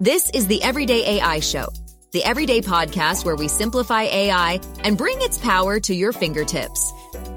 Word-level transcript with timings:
This 0.00 0.28
is 0.30 0.48
the 0.48 0.60
Everyday 0.60 1.18
AI 1.18 1.38
Show, 1.38 1.68
the 2.10 2.24
everyday 2.24 2.60
podcast 2.60 3.24
where 3.24 3.36
we 3.36 3.46
simplify 3.46 4.02
AI 4.02 4.60
and 4.82 4.98
bring 4.98 5.22
its 5.22 5.38
power 5.38 5.78
to 5.78 5.94
your 5.94 6.10
fingertips. 6.10 6.92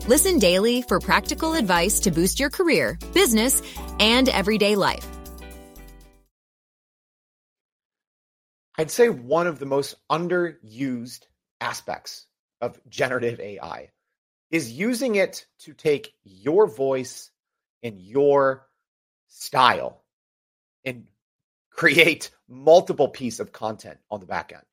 Listen 0.08 0.40
daily 0.40 0.82
for 0.82 1.00
practical 1.00 1.54
advice 1.54 2.00
to 2.00 2.12
boost 2.12 2.40
your 2.40 2.50
career, 2.50 2.98
business, 3.14 3.62
and 4.00 4.28
everyday 4.28 4.76
life. 4.76 5.08
I'd 8.76 8.90
say 8.90 9.10
one 9.10 9.46
of 9.46 9.60
the 9.60 9.68
most 9.68 9.94
underused 10.10 11.28
aspects 11.62 12.26
of 12.60 12.80
generative 12.90 13.40
AI 13.40 13.92
is 14.50 14.72
using 14.72 15.14
it 15.14 15.46
to 15.60 15.74
take 15.74 16.12
your 16.24 16.66
voice 16.66 17.30
and 17.84 18.02
your 18.02 18.68
style 19.28 20.02
and 20.84 21.06
create 21.70 22.32
multiple 22.50 23.08
piece 23.08 23.40
of 23.40 23.52
content 23.52 24.00
on 24.10 24.20
the 24.20 24.26
back 24.26 24.52
end. 24.54 24.64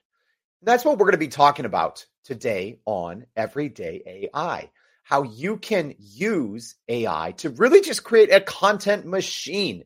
And 0.61 0.69
that's 0.69 0.85
what 0.85 0.98
we're 0.98 1.07
going 1.07 1.12
to 1.12 1.19
be 1.19 1.29
talking 1.29 1.65
about 1.65 2.07
today 2.25 2.81
on 2.85 3.27
Everyday 3.37 4.31
AI. 4.35 4.71
How 5.03 5.23
you 5.23 5.59
can 5.59 5.95
use 5.98 6.77
AI 6.89 7.33
to 7.39 7.51
really 7.51 7.83
just 7.83 8.05
create 8.05 8.33
a 8.33 8.41
content 8.41 9.05
machine 9.05 9.84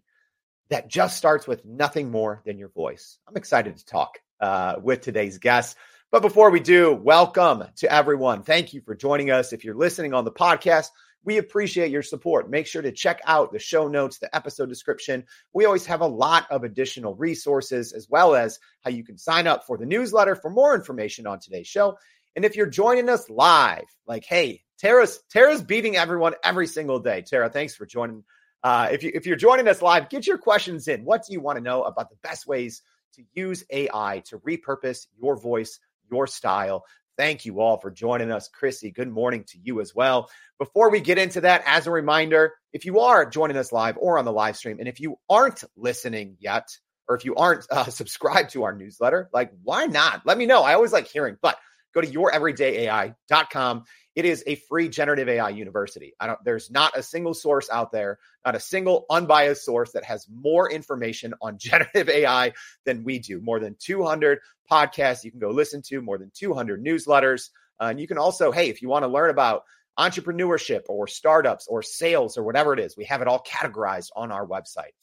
that 0.71 0.89
just 0.89 1.17
starts 1.17 1.47
with 1.47 1.65
nothing 1.65 2.11
more 2.11 2.43
than 2.45 2.59
your 2.59 2.69
voice. 2.69 3.19
I'm 3.27 3.37
excited 3.37 3.77
to 3.77 3.87
talk 3.87 4.19
uh, 4.41 4.77
with 4.81 5.01
today's 5.01 5.39
guest. 5.39 5.77
But 6.11 6.23
before 6.23 6.51
we 6.51 6.61
do, 6.61 6.93
welcome 6.93 7.65
to 7.77 7.93
everyone. 7.93 8.43
Thank 8.43 8.73
you 8.73 8.81
for 8.81 8.95
joining 8.95 9.31
us. 9.31 9.53
If 9.53 9.65
you're 9.65 9.75
listening 9.75 10.15
on 10.15 10.25
the 10.25 10.33
podcast, 10.33 10.89
we 11.25 11.39
appreciate 11.39 11.91
your 11.91 12.03
support. 12.03 12.49
Make 12.51 12.67
sure 12.67 12.83
to 12.83 12.93
check 12.93 13.21
out 13.27 13.53
the 13.53 13.59
show 13.59 13.89
notes, 13.89 14.19
the 14.19 14.35
episode 14.35 14.69
description. 14.69 15.25
We 15.53 15.65
always 15.65 15.87
have 15.87 16.01
a 16.01 16.07
lot 16.07 16.47
of 16.51 16.65
additional 16.65 17.15
resources, 17.15 17.93
as 17.93 18.09
well 18.09 18.35
as 18.35 18.59
how 18.83 18.91
you 18.91 19.05
can 19.05 19.19
sign 19.19 19.47
up 19.47 19.67
for 19.67 19.77
the 19.77 19.87
newsletter 19.87 20.35
for 20.35 20.51
more 20.51 20.75
information 20.75 21.27
on 21.27 21.41
today's 21.41 21.67
show. 21.67 21.98
And 22.37 22.45
if 22.45 22.57
you're 22.57 22.67
joining 22.67 23.09
us 23.09 23.29
live, 23.29 23.84
like, 24.07 24.25
hey, 24.25 24.62
Tara's 24.79 25.20
Tara's 25.31 25.62
beating 25.62 25.97
everyone 25.97 26.34
every 26.45 26.67
single 26.67 27.01
day. 27.01 27.23
Tara, 27.23 27.51
thanks 27.51 27.75
for 27.75 27.85
joining 27.85 28.25
uh, 28.62 28.89
if, 28.91 29.03
you, 29.03 29.11
if 29.14 29.27
you're 29.27 29.37
joining 29.37 29.69
us 29.69 29.83
live, 29.83 30.09
get 30.09 30.27
your 30.27 30.39
questions 30.39 30.89
in. 30.89 31.05
What 31.05 31.25
do 31.27 31.33
you 31.33 31.41
want 31.41 31.59
to 31.59 31.62
know 31.64 31.83
about 31.83 32.11
the 32.11 32.17
best 32.23 32.47
ways 32.47 32.83
to 33.14 33.23
use 33.35 33.64
AI 33.70 34.23
to 34.27 34.39
repurpose 34.39 35.07
your 35.20 35.37
voice, 35.37 35.79
your 36.11 36.27
style? 36.27 36.85
Thank 37.19 37.44
you 37.44 37.61
all 37.61 37.78
for 37.78 37.91
joining 37.91 38.30
us. 38.30 38.48
Chrissy, 38.48 38.92
good 38.92 39.11
morning 39.11 39.44
to 39.48 39.58
you 39.61 39.80
as 39.80 39.92
well. 39.92 40.30
Before 40.61 40.88
we 40.88 41.00
get 41.00 41.19
into 41.19 41.41
that, 41.41 41.64
as 41.66 41.88
a 41.88 41.91
reminder, 41.91 42.55
if 42.72 42.84
you 42.84 43.00
are 43.00 43.27
joining 43.27 43.56
us 43.56 43.72
live 43.72 43.98
or 44.00 44.20
on 44.20 44.24
the 44.24 44.33
live 44.33 44.56
stream, 44.56 44.78
and 44.78 44.86
if 44.86 45.00
you 45.00 45.19
aren't 45.28 45.64
listening 45.77 46.36
yet, 46.39 46.69
or 47.08 47.16
if 47.16 47.24
you 47.24 47.34
aren't 47.34 47.66
uh, 47.72 47.86
subscribed 47.86 48.50
to 48.50 48.62
our 48.62 48.72
newsletter, 48.72 49.28
like 49.33 49.50
why 49.64 49.86
not? 49.86 50.22
Let 50.27 50.39
me 50.39 50.46
know. 50.46 50.62
I 50.62 50.74
always 50.74 50.92
like 50.92 51.08
hearing, 51.08 51.36
but 51.42 51.58
go 51.92 52.00
to 52.00 52.06
youreverydayai.com. 52.06 53.84
It 54.19 54.24
is 54.24 54.42
a 54.48 54.56
free 54.56 54.88
generative 54.88 55.28
AI 55.28 55.50
university. 55.50 56.12
I 56.19 56.27
don't 56.27 56.44
there's 56.44 56.72
not 56.72 56.98
a 56.98 57.05
single 57.05 57.34
source 57.34 57.70
out 57.70 57.92
there, 57.92 58.19
not 58.44 58.56
a 58.56 58.61
single 58.61 59.06
unbiased 59.08 59.64
source 59.64 59.92
that 59.92 60.02
has 60.02 60.27
more 60.28 60.69
information 60.69 61.34
on 61.41 61.56
generative 61.61 62.08
AI 62.08 62.52
than 62.84 63.05
we 63.05 63.20
do. 63.20 63.41
More 63.41 63.61
than 63.61 63.77
200 63.78 64.41
podcasts 64.69 65.22
you 65.22 65.30
can 65.30 65.39
go 65.39 65.50
listen 65.50 65.83
to, 65.83 66.02
more 66.02 66.19
than 66.19 66.33
200 66.34 66.84
newsletters. 66.84 67.50
Uh, 67.80 67.91
and 67.91 68.00
you 68.00 68.08
can 68.08 68.19
also, 68.19 68.50
hey, 68.50 68.69
if 68.69 68.83
you 68.83 68.89
want 68.89 69.05
to 69.05 69.08
learn 69.08 69.30
about 69.30 69.62
entrepreneurship 69.96 70.83
or 70.89 71.06
startups 71.06 71.69
or 71.69 71.80
sales 71.80 72.36
or 72.36 72.42
whatever 72.42 72.72
it 72.72 72.80
is, 72.80 72.96
we 72.96 73.05
have 73.05 73.22
it 73.22 73.28
all 73.28 73.44
categorized 73.44 74.08
on 74.16 74.33
our 74.33 74.44
website. 74.44 74.94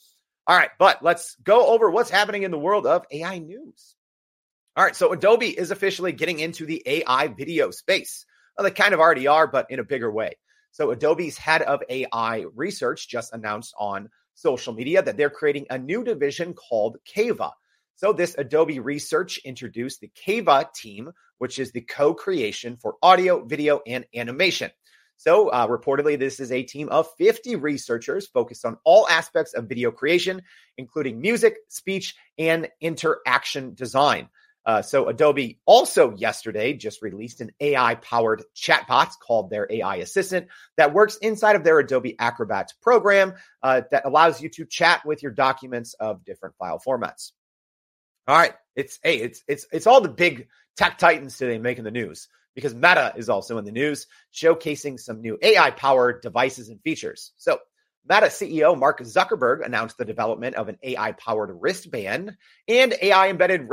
All 0.46 0.58
right, 0.58 0.72
but 0.78 1.02
let's 1.02 1.38
go 1.42 1.68
over 1.68 1.90
what's 1.90 2.10
happening 2.10 2.44
in 2.44 2.52
the 2.52 2.60
world 2.60 2.86
of 2.86 3.06
AI 3.10 3.40
news. 3.40 3.96
All 4.76 4.84
right, 4.84 4.94
so 4.94 5.14
Adobe 5.14 5.58
is 5.58 5.72
officially 5.72 6.12
getting 6.12 6.40
into 6.40 6.66
the 6.66 6.84
AI 6.86 7.30
video 7.30 7.72
space. 7.72 8.26
Well, 8.58 8.64
they 8.64 8.72
kind 8.72 8.94
of 8.94 9.00
already 9.00 9.28
are, 9.28 9.48
but 9.48 9.70
in 9.70 9.80
a 9.80 9.84
bigger 9.84 10.12
way. 10.12 10.38
So, 10.72 10.92
Adobe's 10.92 11.38
head 11.38 11.62
of 11.64 11.82
AI 11.90 12.46
research 12.54 13.08
just 13.08 13.34
announced 13.34 13.74
on 13.80 14.10
social 14.34 14.74
media 14.74 15.02
that 15.02 15.18
they're 15.18 15.30
creating 15.30 15.66
a 15.70 15.78
new 15.78 16.04
division 16.04 16.54
called 16.54 16.98
CAVA. 17.06 17.52
So, 17.96 18.12
this 18.14 18.36
Adobe 18.38 18.80
research 18.80 19.40
introduced 19.46 20.02
the 20.02 20.12
CAVA 20.16 20.70
team, 20.76 21.12
which 21.38 21.60
is 21.60 21.72
the 21.72 21.82
co 21.82 22.14
creation 22.14 22.78
for 22.78 22.96
audio, 23.02 23.44
video, 23.46 23.82
and 23.88 24.06
animation. 24.16 24.72
So, 25.18 25.50
uh, 25.50 25.68
reportedly, 25.68 26.20
this 26.20 26.40
is 26.40 26.52
a 26.52 26.64
team 26.64 26.90
of 26.90 27.08
50 27.18 27.56
researchers 27.56 28.28
focused 28.28 28.66
on 28.66 28.78
all 28.84 29.08
aspects 29.08 29.54
of 29.54 29.70
video 29.70 29.92
creation, 29.92 30.42
including 30.78 31.20
music, 31.22 31.56
speech, 31.70 32.16
and 32.38 32.68
interaction 32.82 33.74
design. 33.76 34.30
Uh, 34.66 34.82
so 34.82 35.08
Adobe 35.08 35.60
also 35.66 36.16
yesterday 36.16 36.74
just 36.74 37.02
released 37.02 37.42
an 37.42 37.52
AI 37.60 37.96
powered 37.96 38.44
chatbot 38.56 39.12
called 39.20 39.50
their 39.50 39.68
AI 39.70 39.98
assistant 39.98 40.48
that 40.78 40.94
works 40.94 41.18
inside 41.18 41.56
of 41.56 41.64
their 41.64 41.80
Adobe 41.80 42.18
Acrobat 42.18 42.74
program 42.82 43.34
uh, 43.62 43.82
that 43.92 44.06
allows 44.06 44.42
you 44.42 44.50
to 44.50 44.66
chat 44.66 45.06
with 45.06 45.22
your 45.22 45.32
documents 45.32 45.94
of 46.00 46.26
different 46.26 46.56
file 46.56 46.82
formats. 46.86 47.32
All 48.28 48.36
right, 48.36 48.54
it's 48.76 49.00
hey, 49.04 49.18
it's 49.18 49.44
it's 49.48 49.68
it's 49.72 49.86
all 49.86 50.02
the 50.02 50.10
big 50.10 50.48
tech 50.76 50.98
titans 50.98 51.38
today 51.38 51.60
making 51.60 51.84
the 51.84 51.92
news 51.92 52.28
because 52.56 52.74
Meta 52.74 53.14
is 53.16 53.30
also 53.30 53.58
in 53.60 53.66
the 53.66 53.72
news, 53.72 54.08
showcasing 54.34 55.00
some 55.00 55.22
new 55.22 55.38
AI 55.42 55.70
powered 55.72 56.22
devices 56.22 56.70
and 56.70 56.82
features. 56.82 57.34
So 57.38 57.60
Meta 58.08 58.28
CEO 58.28 58.78
Mark 58.78 59.00
Zuckerberg 59.02 59.66
announced 59.66 59.98
the 59.98 60.06
development 60.06 60.56
of 60.56 60.70
an 60.70 60.78
AI 60.84 61.14
powered 61.14 61.50
wristband 61.60 62.38
and 62.68 62.96
AI 63.02 63.30
embedded 63.30 63.68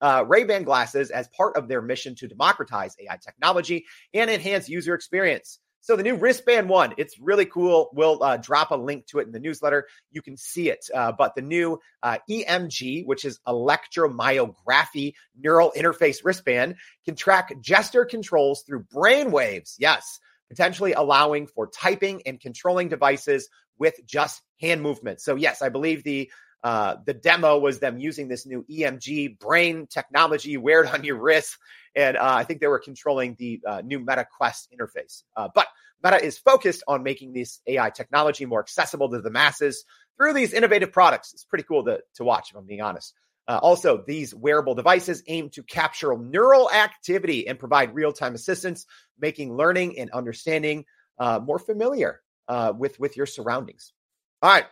uh, 0.00 0.24
Ray-Ban 0.26 0.64
glasses 0.64 1.10
as 1.10 1.28
part 1.28 1.56
of 1.56 1.68
their 1.68 1.80
mission 1.80 2.16
to 2.16 2.26
democratize 2.26 2.96
AI 2.98 3.16
technology 3.24 3.86
and 4.12 4.28
enhance 4.28 4.68
user 4.68 4.94
experience. 4.94 5.60
So 5.86 5.94
the 5.94 6.02
new 6.02 6.16
wristband 6.16 6.68
one, 6.68 6.94
it's 6.98 7.16
really 7.20 7.46
cool. 7.46 7.90
We'll 7.92 8.20
uh, 8.20 8.38
drop 8.38 8.72
a 8.72 8.74
link 8.74 9.06
to 9.06 9.20
it 9.20 9.26
in 9.28 9.32
the 9.32 9.38
newsletter. 9.38 9.86
You 10.10 10.20
can 10.20 10.36
see 10.36 10.68
it. 10.68 10.84
Uh, 10.92 11.12
but 11.12 11.36
the 11.36 11.42
new 11.42 11.78
uh, 12.02 12.18
EMG, 12.28 13.06
which 13.06 13.24
is 13.24 13.38
electromyography 13.46 15.14
neural 15.38 15.72
interface 15.76 16.24
wristband, 16.24 16.74
can 17.04 17.14
track 17.14 17.54
gesture 17.60 18.04
controls 18.04 18.64
through 18.66 18.80
brain 18.90 19.30
waves. 19.30 19.76
Yes, 19.78 20.18
potentially 20.48 20.92
allowing 20.92 21.46
for 21.46 21.68
typing 21.68 22.22
and 22.26 22.40
controlling 22.40 22.88
devices 22.88 23.48
with 23.78 23.94
just 24.06 24.42
hand 24.60 24.82
movement. 24.82 25.20
So 25.20 25.36
yes, 25.36 25.62
I 25.62 25.68
believe 25.68 26.04
the 26.04 26.30
uh, 26.64 26.96
the 27.04 27.14
demo 27.14 27.58
was 27.58 27.78
them 27.78 27.98
using 27.98 28.26
this 28.26 28.44
new 28.44 28.64
EMG 28.68 29.38
brain 29.38 29.86
technology 29.86 30.56
wear 30.56 30.82
it 30.82 30.92
on 30.92 31.04
your 31.04 31.16
wrist, 31.16 31.56
and 31.94 32.16
uh, 32.16 32.20
I 32.22 32.44
think 32.44 32.60
they 32.60 32.66
were 32.66 32.80
controlling 32.80 33.36
the 33.38 33.60
uh, 33.64 33.82
new 33.84 34.00
Meta 34.00 34.26
Quest 34.36 34.68
interface. 34.72 35.22
Uh, 35.36 35.48
but 35.54 35.68
Meta 36.02 36.24
is 36.24 36.38
focused 36.38 36.82
on 36.88 37.02
making 37.02 37.34
this 37.34 37.60
AI 37.66 37.90
technology 37.90 38.46
more 38.46 38.60
accessible 38.60 39.08
to 39.10 39.20
the 39.20 39.30
masses 39.30 39.84
through 40.16 40.32
these 40.32 40.52
innovative 40.52 40.92
products. 40.92 41.32
It's 41.34 41.44
pretty 41.44 41.64
cool 41.64 41.84
to 41.84 42.00
to 42.14 42.24
watch, 42.24 42.50
if 42.50 42.56
I'm 42.56 42.66
being 42.66 42.80
honest. 42.80 43.14
Uh, 43.48 43.58
also, 43.62 44.02
these 44.06 44.34
wearable 44.34 44.74
devices 44.74 45.22
aim 45.28 45.48
to 45.50 45.62
capture 45.62 46.16
neural 46.16 46.70
activity 46.70 47.46
and 47.46 47.58
provide 47.58 47.94
real 47.94 48.12
time 48.12 48.34
assistance, 48.34 48.86
making 49.18 49.54
learning 49.54 49.98
and 49.98 50.10
understanding 50.10 50.84
uh, 51.18 51.38
more 51.42 51.58
familiar 51.58 52.20
uh, 52.48 52.72
with 52.76 52.98
with 52.98 53.16
your 53.16 53.26
surroundings. 53.26 53.92
All 54.42 54.50
right. 54.50 54.66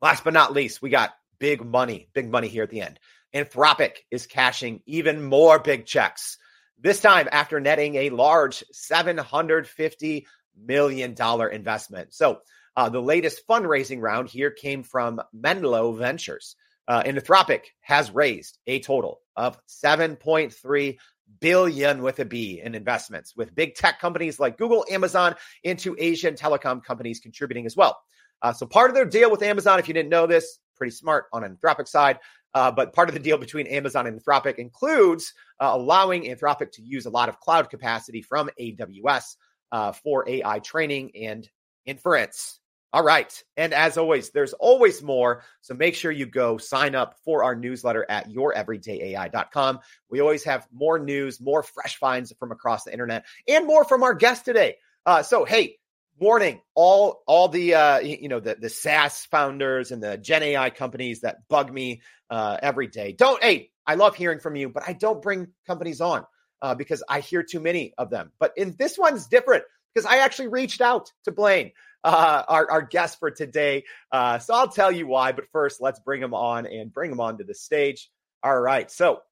Last 0.00 0.22
but 0.22 0.32
not 0.32 0.52
least, 0.52 0.80
we 0.80 0.90
got 0.90 1.14
big 1.38 1.64
money, 1.64 2.08
big 2.14 2.30
money 2.30 2.48
here 2.48 2.62
at 2.62 2.70
the 2.70 2.82
end. 2.82 3.00
Anthropic 3.34 3.96
is 4.10 4.26
cashing 4.26 4.80
even 4.86 5.22
more 5.22 5.58
big 5.58 5.86
checks. 5.86 6.38
This 6.78 7.00
time 7.00 7.28
after 7.30 7.58
netting 7.60 7.96
a 7.96 8.10
large 8.10 8.62
$750 8.72 10.24
million 10.56 11.16
investment. 11.52 12.14
So 12.14 12.40
uh, 12.76 12.88
the 12.88 13.02
latest 13.02 13.46
fundraising 13.48 14.00
round 14.00 14.28
here 14.28 14.50
came 14.50 14.84
from 14.84 15.20
Menlo 15.32 15.92
Ventures. 15.92 16.54
Uh, 16.88 17.02
Anthropic 17.02 17.60
has 17.80 18.10
raised 18.10 18.58
a 18.66 18.80
total 18.80 19.20
of 19.36 19.58
7.3 19.68 20.96
billion 21.40 22.02
with 22.02 22.18
a 22.18 22.24
B 22.24 22.60
in 22.64 22.74
investments, 22.74 23.36
with 23.36 23.54
big 23.54 23.74
tech 23.74 24.00
companies 24.00 24.40
like 24.40 24.56
Google, 24.56 24.86
Amazon, 24.90 25.34
into 25.62 25.94
Asian 25.98 26.34
telecom 26.34 26.82
companies 26.82 27.20
contributing 27.20 27.66
as 27.66 27.76
well. 27.76 27.98
Uh, 28.40 28.52
so 28.52 28.66
part 28.66 28.90
of 28.90 28.94
their 28.94 29.04
deal 29.04 29.30
with 29.30 29.42
Amazon, 29.42 29.78
if 29.78 29.86
you 29.86 29.94
didn't 29.94 30.08
know 30.08 30.26
this, 30.26 30.58
pretty 30.76 30.92
smart 30.92 31.26
on 31.32 31.42
Anthropic 31.42 31.86
side. 31.86 32.18
Uh, 32.54 32.70
but 32.70 32.94
part 32.94 33.08
of 33.08 33.14
the 33.14 33.20
deal 33.20 33.36
between 33.36 33.66
Amazon 33.66 34.06
and 34.06 34.18
Anthropic 34.18 34.56
includes 34.56 35.34
uh, 35.60 35.70
allowing 35.72 36.22
Anthropic 36.22 36.72
to 36.72 36.82
use 36.82 37.04
a 37.04 37.10
lot 37.10 37.28
of 37.28 37.38
cloud 37.40 37.68
capacity 37.68 38.22
from 38.22 38.48
AWS 38.58 39.36
uh, 39.72 39.92
for 39.92 40.26
AI 40.26 40.58
training 40.60 41.10
and 41.14 41.48
inference. 41.84 42.60
All 42.92 43.02
right. 43.02 43.30
And 43.56 43.74
as 43.74 43.98
always, 43.98 44.30
there's 44.30 44.54
always 44.54 45.02
more. 45.02 45.42
So 45.60 45.74
make 45.74 45.94
sure 45.94 46.10
you 46.10 46.24
go 46.24 46.56
sign 46.56 46.94
up 46.94 47.16
for 47.24 47.44
our 47.44 47.54
newsletter 47.54 48.06
at 48.08 48.30
youreverydayai.com. 48.30 49.80
We 50.10 50.20
always 50.20 50.44
have 50.44 50.66
more 50.72 50.98
news, 50.98 51.40
more 51.40 51.62
fresh 51.62 51.98
finds 51.98 52.32
from 52.38 52.50
across 52.50 52.84
the 52.84 52.92
internet, 52.92 53.26
and 53.46 53.66
more 53.66 53.84
from 53.84 54.02
our 54.02 54.14
guest 54.14 54.46
today. 54.46 54.76
Uh, 55.04 55.22
so, 55.22 55.44
hey, 55.44 55.76
warning 56.18 56.60
all 56.74 57.22
all 57.26 57.48
the 57.48 57.74
uh, 57.74 57.98
you 57.98 58.28
know 58.28 58.40
the 58.40 58.54
the 58.54 58.68
SaaS 58.68 59.26
founders 59.26 59.90
and 59.90 60.02
the 60.02 60.16
Gen 60.16 60.42
AI 60.42 60.70
companies 60.70 61.20
that 61.20 61.48
bug 61.48 61.72
me 61.72 62.02
uh, 62.30 62.56
every 62.62 62.86
day. 62.86 63.12
Don't 63.12 63.42
hey, 63.42 63.70
I 63.86 63.94
love 63.94 64.16
hearing 64.16 64.40
from 64.40 64.56
you, 64.56 64.68
but 64.68 64.82
I 64.86 64.92
don't 64.92 65.22
bring 65.22 65.48
companies 65.66 66.00
on 66.00 66.24
uh, 66.62 66.74
because 66.74 67.02
I 67.08 67.20
hear 67.20 67.42
too 67.42 67.60
many 67.60 67.92
of 67.98 68.10
them. 68.10 68.32
But 68.38 68.52
in 68.56 68.74
this 68.78 68.98
one's 68.98 69.26
different 69.26 69.64
because 69.94 70.06
I 70.06 70.18
actually 70.18 70.48
reached 70.48 70.80
out 70.80 71.12
to 71.24 71.32
Blaine, 71.32 71.72
uh, 72.04 72.42
our 72.48 72.70
our 72.70 72.82
guest 72.82 73.18
for 73.18 73.30
today. 73.30 73.84
Uh, 74.10 74.38
so 74.38 74.54
I'll 74.54 74.68
tell 74.68 74.92
you 74.92 75.06
why. 75.06 75.32
But 75.32 75.46
first, 75.52 75.80
let's 75.80 76.00
bring 76.00 76.22
him 76.22 76.34
on 76.34 76.66
and 76.66 76.92
bring 76.92 77.10
him 77.10 77.20
onto 77.20 77.44
the 77.44 77.54
stage. 77.54 78.10
All 78.42 78.58
right, 78.58 78.90
so. 78.90 79.22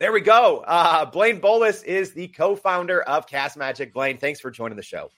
There 0.00 0.12
we 0.12 0.20
go. 0.20 0.58
Uh, 0.64 1.06
Blaine 1.06 1.40
Bolus 1.40 1.82
is 1.82 2.12
the 2.12 2.28
co-founder 2.28 3.02
of 3.02 3.26
Cast 3.26 3.56
Magic. 3.56 3.92
Blaine, 3.92 4.16
thanks 4.16 4.38
for 4.38 4.48
joining 4.48 4.76
the 4.76 4.82
show. 4.84 5.10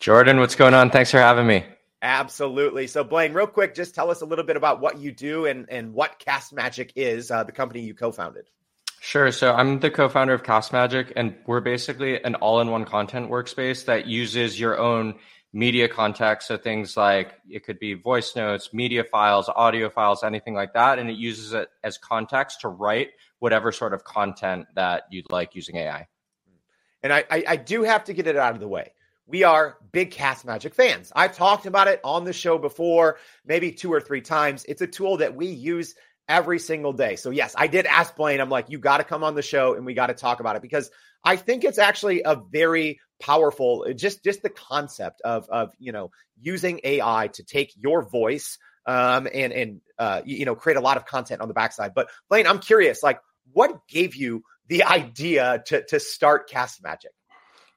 Jordan, 0.00 0.40
what's 0.40 0.56
going 0.56 0.74
on? 0.74 0.90
Thanks 0.90 1.12
for 1.12 1.18
having 1.18 1.46
me. 1.46 1.64
Absolutely. 2.04 2.86
So, 2.86 3.02
Blaine, 3.02 3.32
real 3.32 3.46
quick, 3.46 3.74
just 3.74 3.94
tell 3.94 4.10
us 4.10 4.20
a 4.20 4.26
little 4.26 4.44
bit 4.44 4.58
about 4.58 4.78
what 4.78 4.98
you 4.98 5.10
do 5.10 5.46
and, 5.46 5.66
and 5.70 5.94
what 5.94 6.18
Cast 6.18 6.52
Magic 6.52 6.92
is, 6.96 7.30
uh, 7.30 7.44
the 7.44 7.52
company 7.52 7.80
you 7.80 7.94
co 7.94 8.12
founded. 8.12 8.50
Sure. 9.00 9.32
So, 9.32 9.54
I'm 9.54 9.80
the 9.80 9.90
co 9.90 10.10
founder 10.10 10.34
of 10.34 10.42
Cast 10.42 10.70
Magic, 10.70 11.14
and 11.16 11.34
we're 11.46 11.62
basically 11.62 12.22
an 12.22 12.34
all 12.34 12.60
in 12.60 12.70
one 12.70 12.84
content 12.84 13.30
workspace 13.30 13.86
that 13.86 14.06
uses 14.06 14.60
your 14.60 14.78
own 14.78 15.14
media 15.54 15.88
context. 15.88 16.48
So, 16.48 16.58
things 16.58 16.96
like 16.96 17.32
it 17.48 17.64
could 17.64 17.78
be 17.78 17.94
voice 17.94 18.36
notes, 18.36 18.74
media 18.74 19.04
files, 19.04 19.48
audio 19.48 19.88
files, 19.88 20.22
anything 20.22 20.52
like 20.52 20.74
that. 20.74 20.98
And 20.98 21.08
it 21.08 21.16
uses 21.16 21.54
it 21.54 21.68
as 21.82 21.96
context 21.96 22.60
to 22.60 22.68
write 22.68 23.10
whatever 23.38 23.72
sort 23.72 23.94
of 23.94 24.04
content 24.04 24.66
that 24.74 25.04
you'd 25.10 25.30
like 25.30 25.54
using 25.54 25.76
AI. 25.76 26.06
And 27.02 27.12
I, 27.12 27.24
I, 27.30 27.44
I 27.48 27.56
do 27.56 27.82
have 27.82 28.04
to 28.04 28.12
get 28.12 28.26
it 28.26 28.36
out 28.36 28.54
of 28.54 28.60
the 28.60 28.68
way 28.68 28.92
we 29.26 29.42
are 29.42 29.78
big 29.92 30.10
Cast 30.10 30.44
Magic 30.44 30.74
fans. 30.74 31.10
I've 31.14 31.36
talked 31.36 31.66
about 31.66 31.88
it 31.88 32.00
on 32.04 32.24
the 32.24 32.32
show 32.32 32.58
before, 32.58 33.18
maybe 33.46 33.72
two 33.72 33.92
or 33.92 34.00
three 34.00 34.20
times. 34.20 34.64
It's 34.68 34.82
a 34.82 34.86
tool 34.86 35.18
that 35.18 35.34
we 35.34 35.46
use 35.46 35.94
every 36.28 36.58
single 36.58 36.92
day. 36.92 37.16
So, 37.16 37.30
yes, 37.30 37.54
I 37.56 37.66
did 37.66 37.86
ask 37.86 38.14
Blaine, 38.16 38.40
I'm 38.40 38.50
like, 38.50 38.68
you 38.68 38.78
got 38.78 38.98
to 38.98 39.04
come 39.04 39.24
on 39.24 39.34
the 39.34 39.42
show 39.42 39.74
and 39.74 39.86
we 39.86 39.94
got 39.94 40.08
to 40.08 40.14
talk 40.14 40.40
about 40.40 40.56
it 40.56 40.62
because 40.62 40.90
I 41.22 41.36
think 41.36 41.64
it's 41.64 41.78
actually 41.78 42.22
a 42.24 42.36
very 42.36 43.00
powerful, 43.20 43.86
just, 43.94 44.22
just 44.24 44.42
the 44.42 44.50
concept 44.50 45.20
of, 45.22 45.48
of, 45.48 45.70
you 45.78 45.92
know, 45.92 46.10
using 46.40 46.80
AI 46.84 47.28
to 47.34 47.44
take 47.44 47.72
your 47.76 48.02
voice 48.02 48.58
um, 48.86 49.26
and, 49.32 49.52
and, 49.52 49.80
uh, 49.98 50.22
you 50.24 50.44
know, 50.44 50.54
create 50.54 50.76
a 50.76 50.80
lot 50.80 50.96
of 50.96 51.06
content 51.06 51.40
on 51.40 51.48
the 51.48 51.54
backside. 51.54 51.92
But 51.94 52.08
Blaine, 52.28 52.46
I'm 52.46 52.58
curious, 52.58 53.02
like, 53.02 53.20
what 53.52 53.86
gave 53.88 54.14
you 54.14 54.42
the 54.68 54.84
idea 54.84 55.62
to, 55.66 55.84
to 55.86 56.00
start 56.00 56.48
Cast 56.48 56.82
Magic? 56.82 57.12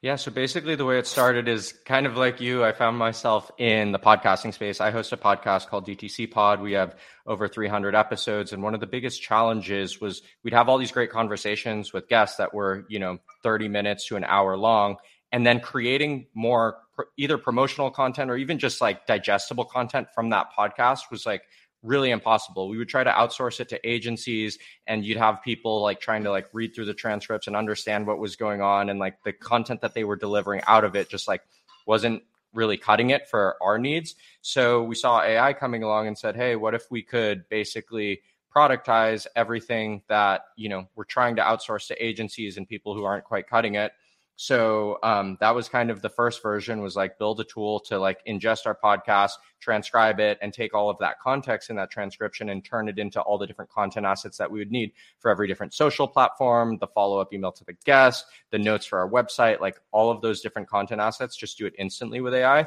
Yeah, 0.03 0.15
so 0.15 0.29
basically 0.29 0.75
the 0.75 0.85
way 0.85 0.99
it 0.99 1.07
started 1.07 1.47
is 1.47 1.73
kind 1.83 2.05
of 2.05 2.15
like 2.15 2.39
you. 2.39 2.63
I 2.63 2.71
found 2.71 2.99
myself 2.99 3.49
in 3.57 3.91
the 3.91 3.97
podcasting 3.97 4.53
space. 4.53 4.79
I 4.79 4.91
host 4.91 5.11
a 5.11 5.17
podcast 5.17 5.67
called 5.67 5.87
DTC 5.87 6.29
Pod. 6.29 6.61
We 6.61 6.73
have 6.73 6.95
over 7.25 7.47
300 7.47 7.95
episodes 7.95 8.53
and 8.53 8.61
one 8.61 8.75
of 8.75 8.79
the 8.79 8.85
biggest 8.85 9.23
challenges 9.23 9.99
was 9.99 10.21
we'd 10.43 10.53
have 10.53 10.69
all 10.69 10.77
these 10.77 10.91
great 10.91 11.09
conversations 11.09 11.93
with 11.93 12.07
guests 12.07 12.37
that 12.37 12.53
were, 12.53 12.85
you 12.89 12.99
know, 12.99 13.17
30 13.41 13.69
minutes 13.69 14.07
to 14.09 14.17
an 14.17 14.23
hour 14.23 14.55
long 14.55 14.97
and 15.31 15.45
then 15.45 15.59
creating 15.59 16.27
more 16.33 16.77
either 17.17 17.37
promotional 17.37 17.91
content 17.91 18.31
or 18.31 18.37
even 18.37 18.57
just 18.57 18.81
like 18.81 19.05
digestible 19.05 19.65
content 19.65 20.07
from 20.13 20.29
that 20.29 20.47
podcast 20.57 21.11
was 21.11 21.25
like 21.25 21.43
really 21.83 22.09
impossible. 22.09 22.69
We 22.69 22.77
would 22.77 22.89
try 22.89 23.03
to 23.03 23.11
outsource 23.11 23.59
it 23.59 23.69
to 23.69 23.89
agencies 23.89 24.57
and 24.87 25.05
you'd 25.05 25.17
have 25.17 25.41
people 25.43 25.81
like 25.81 25.99
trying 25.99 26.23
to 26.23 26.31
like 26.31 26.47
read 26.53 26.73
through 26.73 26.85
the 26.85 26.93
transcripts 26.93 27.47
and 27.47 27.55
understand 27.55 28.07
what 28.07 28.17
was 28.17 28.35
going 28.35 28.61
on 28.61 28.89
and 28.89 28.99
like 28.99 29.21
the 29.23 29.33
content 29.33 29.81
that 29.81 29.93
they 29.93 30.03
were 30.03 30.15
delivering 30.15 30.61
out 30.67 30.83
of 30.83 30.95
it 30.95 31.09
just 31.09 31.27
like 31.27 31.41
wasn't 31.85 32.23
really 32.53 32.77
cutting 32.77 33.11
it 33.11 33.27
for 33.29 33.55
our 33.61 33.77
needs. 33.77 34.15
So 34.41 34.83
we 34.83 34.95
saw 34.95 35.21
AI 35.21 35.53
coming 35.53 35.83
along 35.83 36.07
and 36.07 36.17
said, 36.17 36.35
"Hey, 36.35 36.55
what 36.55 36.73
if 36.73 36.89
we 36.89 37.03
could 37.03 37.47
basically 37.49 38.21
productize 38.53 39.27
everything 39.35 40.01
that, 40.07 40.41
you 40.55 40.67
know, 40.67 40.87
we're 40.95 41.03
trying 41.03 41.35
to 41.35 41.43
outsource 41.43 41.87
to 41.87 42.03
agencies 42.03 42.57
and 42.57 42.67
people 42.67 42.95
who 42.95 43.03
aren't 43.03 43.23
quite 43.23 43.47
cutting 43.47 43.75
it 43.75 43.91
so 44.39 44.99
um, 45.01 45.35
that 45.39 45.55
was 45.55 45.67
kind 45.67 45.89
of 45.89 46.03
the 46.03 46.09
first 46.09 46.43
version 46.43 46.79
was 46.79 46.95
like 46.95 47.17
build 47.17 47.39
a 47.39 47.43
tool 47.43 47.79
to 47.79 47.97
like 47.97 48.23
ingest 48.25 48.67
our 48.67 48.77
podcast 48.81 49.31
transcribe 49.59 50.19
it 50.19 50.37
and 50.43 50.53
take 50.53 50.75
all 50.75 50.91
of 50.91 50.97
that 50.99 51.19
context 51.19 51.71
in 51.71 51.75
that 51.75 51.89
transcription 51.89 52.49
and 52.49 52.63
turn 52.63 52.87
it 52.87 52.99
into 52.99 53.19
all 53.19 53.39
the 53.39 53.47
different 53.47 53.71
content 53.71 54.05
assets 54.05 54.37
that 54.37 54.49
we 54.49 54.59
would 54.59 54.71
need 54.71 54.91
for 55.17 55.31
every 55.31 55.47
different 55.47 55.73
social 55.73 56.07
platform 56.07 56.77
the 56.77 56.87
follow-up 56.87 57.33
email 57.33 57.51
to 57.51 57.65
the 57.65 57.73
guest 57.83 58.25
the 58.51 58.59
notes 58.59 58.85
for 58.85 58.99
our 58.99 59.09
website 59.09 59.59
like 59.59 59.81
all 59.91 60.11
of 60.11 60.21
those 60.21 60.39
different 60.39 60.69
content 60.69 61.01
assets 61.01 61.35
just 61.35 61.57
do 61.57 61.65
it 61.65 61.73
instantly 61.79 62.21
with 62.21 62.33
ai 62.35 62.65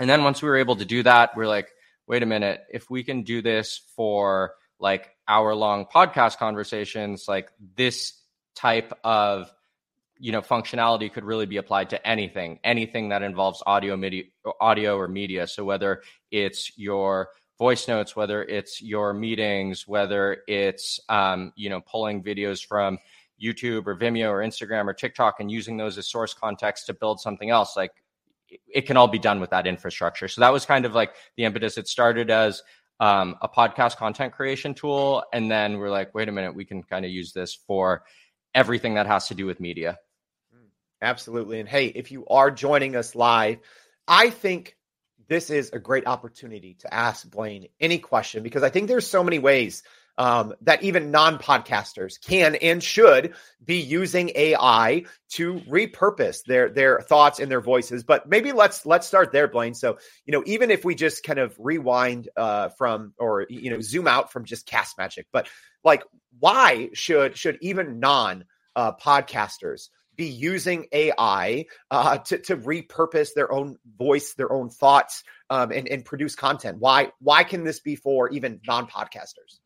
and 0.00 0.08
then 0.08 0.24
once 0.24 0.40
we 0.40 0.48
were 0.48 0.56
able 0.56 0.74
to 0.74 0.86
do 0.86 1.02
that 1.02 1.36
we're 1.36 1.46
like 1.46 1.68
wait 2.06 2.22
a 2.22 2.26
minute 2.26 2.62
if 2.72 2.88
we 2.88 3.04
can 3.04 3.22
do 3.22 3.42
this 3.42 3.82
for 3.94 4.54
like 4.80 5.10
hour 5.28 5.54
long 5.54 5.84
podcast 5.84 6.38
conversations 6.38 7.28
like 7.28 7.50
this 7.76 8.18
type 8.54 8.92
of 9.04 9.52
you 10.18 10.32
know 10.32 10.42
functionality 10.42 11.12
could 11.12 11.24
really 11.24 11.46
be 11.46 11.58
applied 11.58 11.90
to 11.90 12.06
anything 12.06 12.58
anything 12.64 13.08
that 13.08 13.22
involves 13.22 13.62
audio 13.66 13.96
media 13.96 14.24
audio 14.60 14.96
or 14.96 15.08
media. 15.08 15.46
So 15.46 15.64
whether 15.64 16.02
it's 16.30 16.76
your 16.78 17.30
voice 17.58 17.88
notes 17.88 18.14
whether 18.14 18.44
it's 18.44 18.80
your 18.80 19.12
meetings 19.12 19.88
whether 19.88 20.42
it's 20.46 21.00
um, 21.08 21.52
you 21.56 21.68
know 21.68 21.80
pulling 21.80 22.22
videos 22.22 22.64
from 22.64 22.96
youtube 23.42 23.84
or 23.86 23.96
vimeo 23.96 24.30
or 24.30 24.38
instagram 24.38 24.86
or 24.86 24.92
tiktok 24.92 25.40
and 25.40 25.50
using 25.50 25.76
those 25.76 25.98
as 25.98 26.08
source 26.08 26.32
context 26.34 26.86
to 26.86 26.94
build 26.94 27.20
something 27.20 27.50
else 27.50 27.76
like 27.76 27.90
it 28.68 28.86
can 28.86 28.96
all 28.96 29.08
be 29.08 29.18
done 29.18 29.40
with 29.40 29.50
that 29.50 29.66
infrastructure. 29.66 30.28
So 30.28 30.40
that 30.40 30.52
was 30.52 30.64
kind 30.64 30.84
of 30.84 30.94
like 30.94 31.14
the 31.36 31.44
impetus. 31.44 31.78
It 31.78 31.88
started 31.88 32.30
as 32.30 32.62
um, 33.00 33.36
a 33.42 33.48
podcast 33.48 33.96
content 33.96 34.32
creation 34.32 34.74
tool 34.74 35.24
and 35.32 35.48
then 35.48 35.78
we're 35.78 35.90
like 35.90 36.12
wait 36.16 36.28
a 36.28 36.32
minute 36.32 36.52
we 36.52 36.64
can 36.64 36.82
kind 36.82 37.04
of 37.04 37.12
use 37.12 37.32
this 37.32 37.54
for 37.54 38.02
everything 38.56 38.94
that 38.94 39.06
has 39.06 39.28
to 39.28 39.34
do 39.34 39.46
with 39.46 39.60
media 39.60 39.96
Absolutely. 41.00 41.60
And 41.60 41.68
hey, 41.68 41.86
if 41.86 42.10
you 42.10 42.26
are 42.26 42.50
joining 42.50 42.96
us 42.96 43.14
live, 43.14 43.58
I 44.06 44.30
think 44.30 44.76
this 45.28 45.50
is 45.50 45.70
a 45.72 45.78
great 45.78 46.06
opportunity 46.06 46.74
to 46.80 46.92
ask 46.92 47.28
Blaine 47.30 47.68
any 47.80 47.98
question 47.98 48.42
because 48.42 48.62
I 48.62 48.70
think 48.70 48.88
there's 48.88 49.06
so 49.06 49.22
many 49.22 49.38
ways 49.38 49.82
um, 50.16 50.54
that 50.62 50.82
even 50.82 51.12
non-podcasters 51.12 52.20
can 52.20 52.56
and 52.56 52.82
should 52.82 53.34
be 53.64 53.76
using 53.76 54.32
AI 54.34 55.04
to 55.30 55.60
repurpose 55.60 56.42
their 56.44 56.70
their 56.70 57.00
thoughts 57.00 57.38
and 57.38 57.48
their 57.48 57.60
voices. 57.60 58.02
But 58.02 58.28
maybe 58.28 58.50
let's 58.50 58.84
let's 58.84 59.06
start 59.06 59.30
there, 59.30 59.46
Blaine. 59.46 59.74
So 59.74 59.98
you 60.26 60.32
know, 60.32 60.42
even 60.46 60.72
if 60.72 60.84
we 60.84 60.96
just 60.96 61.22
kind 61.22 61.38
of 61.38 61.54
rewind 61.58 62.28
uh, 62.36 62.70
from 62.70 63.12
or 63.18 63.46
you 63.48 63.70
know 63.70 63.80
zoom 63.80 64.08
out 64.08 64.32
from 64.32 64.44
just 64.44 64.66
cast 64.66 64.98
magic, 64.98 65.26
but 65.32 65.48
like 65.84 66.02
why 66.40 66.88
should 66.94 67.36
should 67.36 67.58
even 67.60 68.00
non 68.00 68.44
uh, 68.74 68.92
podcasters 68.96 69.88
be 70.18 70.26
using 70.26 70.86
AI 70.92 71.64
uh, 71.90 72.18
to, 72.18 72.38
to 72.38 72.56
repurpose 72.58 73.30
their 73.34 73.50
own 73.50 73.76
voice, 73.96 74.34
their 74.34 74.52
own 74.52 74.68
thoughts, 74.68 75.22
um, 75.48 75.70
and, 75.70 75.88
and 75.88 76.04
produce 76.04 76.34
content? 76.34 76.76
Why 76.78 77.12
why 77.20 77.44
can 77.44 77.64
this 77.64 77.80
be 77.80 77.96
for 77.96 78.28
even 78.28 78.60
non 78.66 78.86
podcasters? 78.86 79.60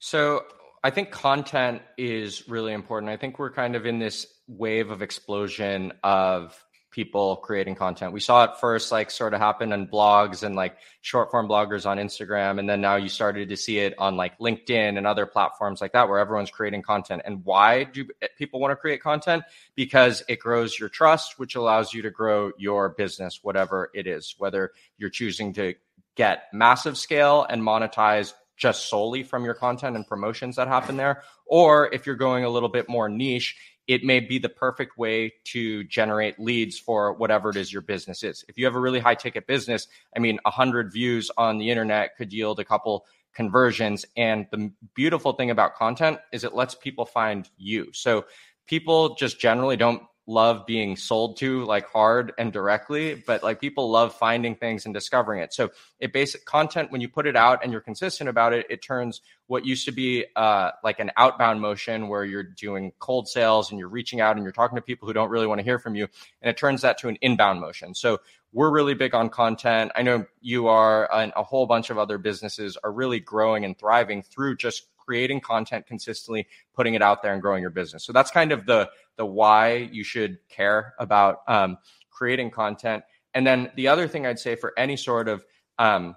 So 0.00 0.42
I 0.82 0.90
think 0.90 1.12
content 1.12 1.82
is 1.96 2.48
really 2.48 2.72
important. 2.72 3.10
I 3.10 3.16
think 3.16 3.38
we're 3.38 3.52
kind 3.52 3.76
of 3.76 3.86
in 3.86 4.00
this 4.00 4.26
wave 4.48 4.90
of 4.90 5.02
explosion 5.02 5.92
of 6.02 6.60
people 6.92 7.36
creating 7.36 7.74
content. 7.74 8.12
We 8.12 8.20
saw 8.20 8.44
it 8.44 8.58
first, 8.60 8.92
like 8.92 9.10
sort 9.10 9.34
of 9.34 9.40
happen 9.40 9.72
on 9.72 9.88
blogs 9.88 10.42
and 10.42 10.54
like 10.54 10.76
short 11.00 11.30
form 11.30 11.48
bloggers 11.48 11.86
on 11.86 11.96
Instagram. 11.96 12.58
And 12.58 12.68
then 12.68 12.80
now 12.80 12.96
you 12.96 13.08
started 13.08 13.48
to 13.48 13.56
see 13.56 13.78
it 13.78 13.94
on 13.98 14.16
like 14.16 14.38
LinkedIn 14.38 14.96
and 14.98 15.06
other 15.06 15.26
platforms 15.26 15.80
like 15.80 15.92
that, 15.92 16.08
where 16.08 16.18
everyone's 16.18 16.50
creating 16.50 16.82
content. 16.82 17.22
And 17.24 17.44
why 17.44 17.84
do 17.84 18.06
people 18.36 18.60
want 18.60 18.70
to 18.72 18.76
create 18.76 19.02
content? 19.02 19.42
Because 19.74 20.22
it 20.28 20.38
grows 20.38 20.78
your 20.78 20.90
trust, 20.90 21.38
which 21.38 21.56
allows 21.56 21.92
you 21.92 22.02
to 22.02 22.10
grow 22.10 22.52
your 22.58 22.90
business, 22.90 23.40
whatever 23.42 23.90
it 23.94 24.06
is, 24.06 24.34
whether 24.38 24.72
you're 24.98 25.10
choosing 25.10 25.54
to 25.54 25.74
get 26.14 26.44
massive 26.52 26.98
scale 26.98 27.46
and 27.48 27.62
monetize 27.62 28.34
just 28.56 28.88
solely 28.88 29.22
from 29.22 29.44
your 29.44 29.54
content 29.54 29.96
and 29.96 30.06
promotions 30.06 30.56
that 30.56 30.68
happen 30.68 30.96
there. 30.96 31.22
Or 31.46 31.92
if 31.92 32.06
you're 32.06 32.16
going 32.16 32.44
a 32.44 32.50
little 32.50 32.68
bit 32.68 32.88
more 32.88 33.08
niche 33.08 33.56
it 33.88 34.04
may 34.04 34.20
be 34.20 34.38
the 34.38 34.48
perfect 34.48 34.96
way 34.96 35.32
to 35.44 35.84
generate 35.84 36.38
leads 36.38 36.78
for 36.78 37.12
whatever 37.14 37.50
it 37.50 37.56
is 37.56 37.72
your 37.72 37.82
business 37.82 38.22
is. 38.22 38.44
If 38.48 38.56
you 38.56 38.64
have 38.64 38.74
a 38.74 38.80
really 38.80 39.00
high 39.00 39.14
ticket 39.14 39.46
business, 39.46 39.88
I 40.16 40.20
mean, 40.20 40.38
100 40.44 40.92
views 40.92 41.30
on 41.36 41.58
the 41.58 41.70
internet 41.70 42.16
could 42.16 42.32
yield 42.32 42.60
a 42.60 42.64
couple 42.64 43.04
conversions. 43.34 44.04
And 44.16 44.46
the 44.50 44.72
beautiful 44.94 45.32
thing 45.32 45.50
about 45.50 45.74
content 45.74 46.18
is 46.32 46.44
it 46.44 46.54
lets 46.54 46.74
people 46.74 47.06
find 47.06 47.48
you. 47.56 47.92
So 47.92 48.26
people 48.66 49.14
just 49.16 49.40
generally 49.40 49.76
don't 49.76 50.02
love 50.32 50.66
being 50.66 50.96
sold 50.96 51.36
to 51.36 51.64
like 51.64 51.86
hard 51.86 52.32
and 52.38 52.52
directly, 52.52 53.22
but 53.26 53.42
like 53.42 53.60
people 53.60 53.90
love 53.90 54.14
finding 54.14 54.54
things 54.54 54.84
and 54.84 54.94
discovering 54.94 55.42
it. 55.42 55.52
So 55.52 55.70
it 56.00 56.12
basic 56.12 56.44
content 56.44 56.90
when 56.90 57.00
you 57.00 57.08
put 57.08 57.26
it 57.26 57.36
out 57.36 57.60
and 57.62 57.70
you're 57.70 57.80
consistent 57.80 58.28
about 58.28 58.52
it, 58.52 58.66
it 58.70 58.82
turns 58.82 59.20
what 59.46 59.66
used 59.66 59.84
to 59.84 59.92
be 59.92 60.24
uh, 60.34 60.70
like 60.82 60.98
an 60.98 61.10
outbound 61.16 61.60
motion 61.60 62.08
where 62.08 62.24
you're 62.24 62.42
doing 62.42 62.92
cold 62.98 63.28
sales 63.28 63.70
and 63.70 63.78
you're 63.78 63.88
reaching 63.88 64.20
out 64.20 64.36
and 64.36 64.44
you're 64.44 64.52
talking 64.52 64.76
to 64.76 64.82
people 64.82 65.06
who 65.06 65.12
don't 65.12 65.30
really 65.30 65.46
want 65.46 65.58
to 65.58 65.64
hear 65.64 65.78
from 65.78 65.94
you, 65.94 66.08
and 66.40 66.48
it 66.48 66.56
turns 66.56 66.80
that 66.82 66.98
to 66.98 67.08
an 67.08 67.18
inbound 67.20 67.60
motion. 67.60 67.94
So 67.94 68.18
we're 68.52 68.70
really 68.70 68.94
big 68.94 69.14
on 69.14 69.30
content. 69.30 69.92
I 69.94 70.02
know 70.02 70.26
you 70.40 70.68
are, 70.68 71.12
and 71.12 71.32
a 71.36 71.42
whole 71.42 71.66
bunch 71.66 71.90
of 71.90 71.98
other 71.98 72.18
businesses 72.18 72.76
are 72.82 72.92
really 72.92 73.20
growing 73.20 73.64
and 73.64 73.78
thriving 73.78 74.22
through 74.22 74.56
just 74.56 74.91
creating 75.12 75.42
content 75.42 75.86
consistently, 75.86 76.46
putting 76.74 76.94
it 76.94 77.02
out 77.02 77.22
there, 77.22 77.34
and 77.34 77.42
growing 77.42 77.60
your 77.60 77.70
business. 77.70 78.02
So 78.02 78.14
that's 78.14 78.30
kind 78.30 78.50
of 78.50 78.64
the 78.64 78.88
the 79.18 79.26
why 79.26 79.90
you 79.92 80.04
should 80.04 80.38
care 80.48 80.94
about 80.98 81.40
um, 81.48 81.76
creating 82.08 82.50
content. 82.50 83.04
And 83.34 83.46
then 83.46 83.70
the 83.76 83.88
other 83.88 84.08
thing 84.08 84.24
I'd 84.24 84.38
say 84.38 84.56
for 84.56 84.72
any 84.78 84.96
sort 84.96 85.28
of 85.28 85.44
um, 85.78 86.16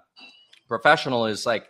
professional 0.70 1.26
is 1.26 1.46
like 1.46 1.68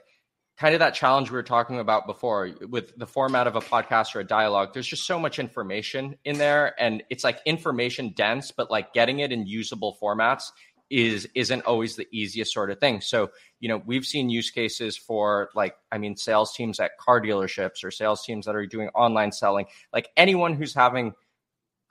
kind 0.56 0.76
of 0.76 0.80
that 0.82 0.94
challenge 0.94 1.32
we 1.32 1.36
were 1.36 1.42
talking 1.42 1.80
about 1.80 2.06
before 2.06 2.52
with 2.70 2.96
the 2.96 3.08
format 3.08 3.48
of 3.48 3.56
a 3.56 3.60
podcast 3.60 4.16
or 4.16 4.22
a 4.22 4.24
dialogue 4.24 4.70
there's 4.74 4.88
just 4.88 5.06
so 5.06 5.20
much 5.20 5.38
information 5.38 6.16
in 6.24 6.38
there 6.38 6.74
and 6.80 7.04
it's 7.10 7.26
like 7.26 7.40
information 7.46 8.14
dense 8.16 8.52
but 8.52 8.72
like 8.72 8.94
getting 8.94 9.20
it 9.20 9.34
in 9.34 9.46
usable 9.46 9.98
formats 10.02 10.52
is 10.90 11.28
isn't 11.34 11.66
always 11.66 11.96
the 11.96 12.08
easiest 12.12 12.54
sort 12.54 12.70
of 12.70 12.80
thing. 12.80 13.02
So, 13.02 13.32
you 13.60 13.70
know, 13.70 13.82
we've 13.86 14.06
seen 14.06 14.30
use 14.30 14.52
cases 14.52 14.96
for 14.96 15.50
like, 15.56 15.76
I 15.92 15.98
mean, 15.98 16.16
sales 16.16 16.54
teams 16.54 16.80
at 16.80 16.98
car 16.98 17.22
dealerships 17.22 17.84
or 17.84 17.92
sales 17.92 18.24
teams 18.24 18.46
that 18.46 18.56
are 18.56 18.66
doing 18.66 18.90
online 18.90 19.32
selling, 19.32 19.66
like 19.92 20.10
anyone 20.16 20.54
who's 20.54 20.74
having 20.74 21.14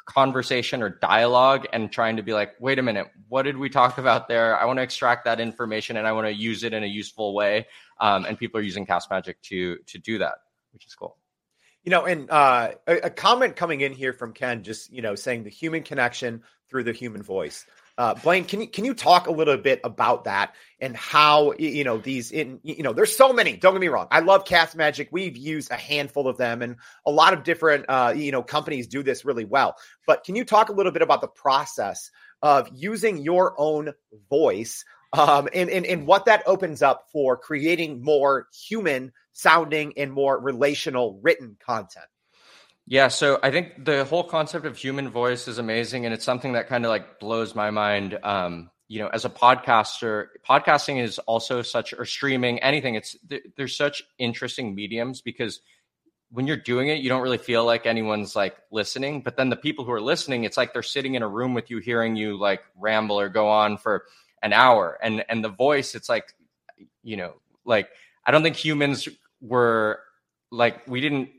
conversation 0.06 0.82
or 0.82 0.90
dialogue 0.90 1.66
and 1.72 1.90
trying 1.90 2.16
to 2.16 2.22
be 2.22 2.32
like, 2.32 2.54
wait 2.60 2.78
a 2.78 2.82
minute, 2.82 3.06
what 3.28 3.42
did 3.42 3.56
we 3.56 3.68
talk 3.68 3.98
about 3.98 4.28
there? 4.28 4.58
I 4.58 4.64
want 4.66 4.78
to 4.78 4.82
extract 4.82 5.24
that 5.24 5.40
information 5.40 5.96
and 5.96 6.06
I 6.06 6.12
want 6.12 6.26
to 6.26 6.34
use 6.34 6.62
it 6.62 6.72
in 6.72 6.82
a 6.84 6.86
useful 6.86 7.34
way. 7.34 7.66
Um, 8.00 8.24
and 8.24 8.38
people 8.38 8.60
are 8.60 8.64
using 8.64 8.86
Cast 8.86 9.10
Magic 9.10 9.40
to 9.42 9.78
to 9.86 9.98
do 9.98 10.18
that, 10.18 10.34
which 10.72 10.86
is 10.86 10.94
cool. 10.94 11.16
You 11.84 11.90
know, 11.90 12.04
and 12.06 12.30
uh, 12.30 12.72
a, 12.86 12.96
a 12.96 13.10
comment 13.10 13.56
coming 13.56 13.82
in 13.82 13.92
here 13.92 14.12
from 14.12 14.32
Ken, 14.32 14.62
just 14.62 14.92
you 14.92 15.02
know, 15.02 15.14
saying 15.14 15.44
the 15.44 15.50
human 15.50 15.82
connection 15.82 16.42
through 16.70 16.84
the 16.84 16.92
human 16.92 17.22
voice. 17.22 17.66
Uh, 17.96 18.14
Blaine, 18.14 18.44
can 18.44 18.60
you 18.60 18.66
can 18.66 18.84
you 18.84 18.92
talk 18.92 19.28
a 19.28 19.32
little 19.32 19.56
bit 19.56 19.80
about 19.84 20.24
that 20.24 20.54
and 20.80 20.96
how 20.96 21.52
you 21.58 21.84
know 21.84 21.96
these 21.98 22.32
in 22.32 22.58
you 22.64 22.82
know 22.82 22.92
there's 22.92 23.16
so 23.16 23.32
many. 23.32 23.56
Don't 23.56 23.72
get 23.72 23.80
me 23.80 23.88
wrong. 23.88 24.08
I 24.10 24.20
love 24.20 24.44
Cast 24.44 24.74
Magic. 24.74 25.08
We've 25.12 25.36
used 25.36 25.70
a 25.70 25.76
handful 25.76 26.26
of 26.26 26.36
them, 26.36 26.60
and 26.60 26.76
a 27.06 27.12
lot 27.12 27.34
of 27.34 27.44
different 27.44 27.84
uh, 27.88 28.12
you 28.16 28.32
know 28.32 28.42
companies 28.42 28.88
do 28.88 29.04
this 29.04 29.24
really 29.24 29.44
well. 29.44 29.76
But 30.08 30.24
can 30.24 30.34
you 30.34 30.44
talk 30.44 30.70
a 30.70 30.72
little 30.72 30.90
bit 30.90 31.02
about 31.02 31.20
the 31.20 31.28
process 31.28 32.10
of 32.42 32.68
using 32.74 33.18
your 33.18 33.54
own 33.58 33.92
voice 34.28 34.84
um, 35.12 35.48
and, 35.54 35.70
and 35.70 35.86
and 35.86 36.06
what 36.06 36.24
that 36.24 36.42
opens 36.46 36.82
up 36.82 37.06
for 37.12 37.36
creating 37.36 38.02
more 38.02 38.48
human 38.68 39.12
sounding 39.32 39.92
and 39.96 40.12
more 40.12 40.36
relational 40.40 41.20
written 41.22 41.56
content? 41.64 42.06
Yeah, 42.86 43.08
so 43.08 43.38
I 43.42 43.50
think 43.50 43.84
the 43.84 44.04
whole 44.04 44.24
concept 44.24 44.66
of 44.66 44.76
human 44.76 45.08
voice 45.08 45.48
is 45.48 45.58
amazing, 45.58 46.04
and 46.04 46.12
it's 46.12 46.24
something 46.24 46.52
that 46.52 46.68
kind 46.68 46.84
of 46.84 46.90
like 46.90 47.18
blows 47.18 47.54
my 47.54 47.70
mind. 47.70 48.18
Um, 48.22 48.70
you 48.88 48.98
know, 48.98 49.08
as 49.08 49.24
a 49.24 49.30
podcaster, 49.30 50.26
podcasting 50.46 51.02
is 51.02 51.18
also 51.20 51.62
such 51.62 51.94
or 51.94 52.04
streaming 52.04 52.58
anything. 52.58 52.94
It's 52.94 53.16
there's 53.56 53.74
such 53.76 54.02
interesting 54.18 54.74
mediums 54.74 55.22
because 55.22 55.60
when 56.30 56.46
you're 56.46 56.58
doing 56.58 56.88
it, 56.88 56.98
you 56.98 57.08
don't 57.08 57.22
really 57.22 57.38
feel 57.38 57.64
like 57.64 57.86
anyone's 57.86 58.36
like 58.36 58.56
listening. 58.70 59.22
But 59.22 59.36
then 59.38 59.48
the 59.48 59.56
people 59.56 59.86
who 59.86 59.92
are 59.92 60.00
listening, 60.00 60.44
it's 60.44 60.58
like 60.58 60.74
they're 60.74 60.82
sitting 60.82 61.14
in 61.14 61.22
a 61.22 61.28
room 61.28 61.54
with 61.54 61.70
you, 61.70 61.78
hearing 61.78 62.16
you 62.16 62.38
like 62.38 62.60
ramble 62.76 63.18
or 63.18 63.30
go 63.30 63.48
on 63.48 63.78
for 63.78 64.04
an 64.42 64.52
hour. 64.52 64.98
And 65.02 65.24
and 65.30 65.42
the 65.42 65.48
voice, 65.48 65.94
it's 65.94 66.10
like, 66.10 66.34
you 67.02 67.16
know, 67.16 67.32
like 67.64 67.88
I 68.26 68.30
don't 68.30 68.42
think 68.42 68.56
humans 68.56 69.08
were 69.40 70.00
like 70.50 70.86
we 70.86 71.00
didn't 71.00 71.30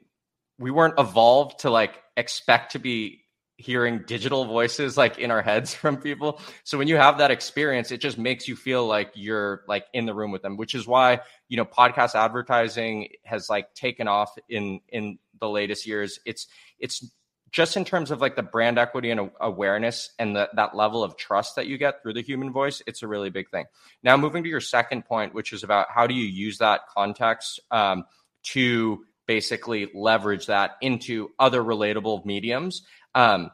we 0.59 0.71
weren't 0.71 0.95
evolved 0.97 1.59
to 1.59 1.69
like 1.69 2.01
expect 2.17 2.73
to 2.73 2.79
be 2.79 3.21
hearing 3.57 4.03
digital 4.05 4.43
voices 4.45 4.97
like 4.97 5.17
in 5.17 5.31
our 5.31 5.41
heads 5.41 5.73
from 5.73 5.97
people. 5.97 6.39
So 6.63 6.77
when 6.77 6.87
you 6.87 6.97
have 6.97 7.19
that 7.19 7.31
experience, 7.31 7.91
it 7.91 8.01
just 8.01 8.17
makes 8.17 8.47
you 8.47 8.55
feel 8.55 8.85
like 8.85 9.11
you're 9.15 9.63
like 9.67 9.85
in 9.93 10.05
the 10.05 10.13
room 10.13 10.31
with 10.31 10.41
them, 10.41 10.57
which 10.57 10.75
is 10.75 10.85
why, 10.85 11.21
you 11.47 11.57
know, 11.57 11.65
podcast 11.65 12.15
advertising 12.15 13.09
has 13.23 13.49
like 13.49 13.73
taken 13.73 14.07
off 14.07 14.35
in 14.49 14.81
in 14.89 15.19
the 15.39 15.49
latest 15.49 15.87
years. 15.87 16.19
It's 16.25 16.47
it's 16.79 17.05
just 17.51 17.77
in 17.77 17.85
terms 17.85 18.11
of 18.11 18.19
like 18.19 18.35
the 18.35 18.43
brand 18.43 18.77
equity 18.77 19.11
and 19.11 19.31
awareness 19.39 20.11
and 20.19 20.35
the, 20.35 20.49
that 20.55 20.75
level 20.75 21.05
of 21.05 21.15
trust 21.15 21.55
that 21.55 21.67
you 21.67 21.77
get 21.77 22.01
through 22.01 22.13
the 22.13 22.21
human 22.21 22.51
voice, 22.51 22.81
it's 22.85 23.01
a 23.01 23.07
really 23.07 23.29
big 23.29 23.49
thing. 23.49 23.63
Now, 24.03 24.17
moving 24.17 24.43
to 24.43 24.49
your 24.49 24.59
second 24.59 25.05
point, 25.05 25.33
which 25.33 25.53
is 25.53 25.63
about 25.63 25.87
how 25.89 26.05
do 26.05 26.13
you 26.13 26.25
use 26.25 26.57
that 26.57 26.81
context 26.93 27.61
um, 27.71 28.03
to 28.47 29.05
basically 29.27 29.89
leverage 29.93 30.47
that 30.47 30.71
into 30.81 31.29
other 31.39 31.61
relatable 31.61 32.25
mediums. 32.25 32.83
Um, 33.13 33.51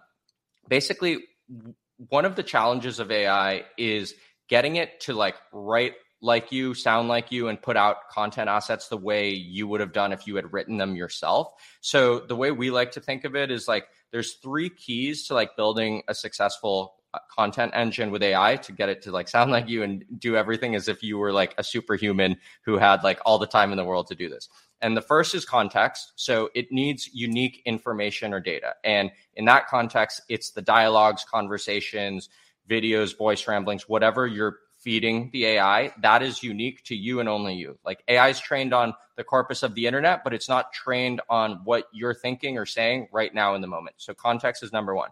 basically, 0.67 1.19
one 2.09 2.25
of 2.25 2.35
the 2.35 2.43
challenges 2.43 2.99
of 2.99 3.11
AI 3.11 3.63
is 3.77 4.13
getting 4.49 4.75
it 4.75 4.99
to 5.01 5.13
like 5.13 5.35
write 5.53 5.93
like 6.21 6.51
you, 6.51 6.73
sound 6.73 7.07
like 7.07 7.31
you, 7.31 7.47
and 7.47 7.59
put 7.59 7.75
out 7.75 8.09
content 8.09 8.47
assets 8.47 8.87
the 8.87 8.97
way 8.97 9.31
you 9.31 9.67
would 9.67 9.79
have 9.79 9.91
done 9.91 10.11
if 10.11 10.27
you 10.27 10.35
had 10.35 10.53
written 10.53 10.77
them 10.77 10.95
yourself. 10.95 11.51
So 11.81 12.19
the 12.19 12.35
way 12.35 12.51
we 12.51 12.69
like 12.69 12.91
to 12.91 13.01
think 13.01 13.23
of 13.23 13.35
it 13.35 13.49
is 13.49 13.67
like 13.67 13.85
there's 14.11 14.35
three 14.35 14.69
keys 14.69 15.27
to 15.27 15.33
like 15.33 15.55
building 15.55 16.03
a 16.07 16.13
successful 16.13 16.93
content 17.35 17.71
engine 17.75 18.11
with 18.11 18.23
AI 18.23 18.55
to 18.57 18.71
get 18.71 18.89
it 18.89 19.01
to 19.03 19.11
like 19.11 19.27
sound 19.27 19.51
like 19.51 19.67
you 19.67 19.83
and 19.83 20.05
do 20.17 20.35
everything 20.35 20.75
as 20.75 20.87
if 20.87 21.03
you 21.03 21.17
were 21.17 21.33
like 21.33 21.53
a 21.57 21.63
superhuman 21.63 22.37
who 22.63 22.77
had 22.77 23.03
like 23.03 23.19
all 23.25 23.37
the 23.37 23.47
time 23.47 23.71
in 23.71 23.77
the 23.77 23.85
world 23.85 24.07
to 24.07 24.15
do 24.15 24.29
this. 24.29 24.49
And 24.81 24.97
the 24.97 25.01
first 25.01 25.35
is 25.35 25.45
context. 25.45 26.13
So 26.15 26.49
it 26.55 26.71
needs 26.71 27.09
unique 27.13 27.61
information 27.65 28.33
or 28.33 28.39
data. 28.39 28.73
And 28.83 29.11
in 29.35 29.45
that 29.45 29.67
context, 29.67 30.21
it's 30.29 30.51
the 30.51 30.61
dialogues, 30.61 31.23
conversations, 31.23 32.29
videos, 32.69 33.17
voice 33.17 33.47
ramblings, 33.47 33.87
whatever 33.87 34.25
you're 34.25 34.57
feeding 34.81 35.29
the 35.31 35.45
AI, 35.45 35.93
that 36.01 36.23
is 36.23 36.41
unique 36.41 36.83
to 36.85 36.95
you 36.95 37.19
and 37.19 37.29
only 37.29 37.53
you. 37.53 37.77
Like 37.85 38.03
AI 38.07 38.29
is 38.29 38.39
trained 38.39 38.73
on 38.73 38.93
the 39.15 39.23
corpus 39.23 39.61
of 39.61 39.75
the 39.75 39.85
internet, 39.85 40.23
but 40.23 40.33
it's 40.33 40.49
not 40.49 40.73
trained 40.73 41.21
on 41.29 41.61
what 41.63 41.85
you're 41.93 42.15
thinking 42.15 42.57
or 42.57 42.65
saying 42.65 43.07
right 43.11 43.33
now 43.33 43.53
in 43.53 43.61
the 43.61 43.67
moment. 43.67 43.95
So 43.99 44.15
context 44.15 44.63
is 44.63 44.73
number 44.73 44.95
one. 44.95 45.11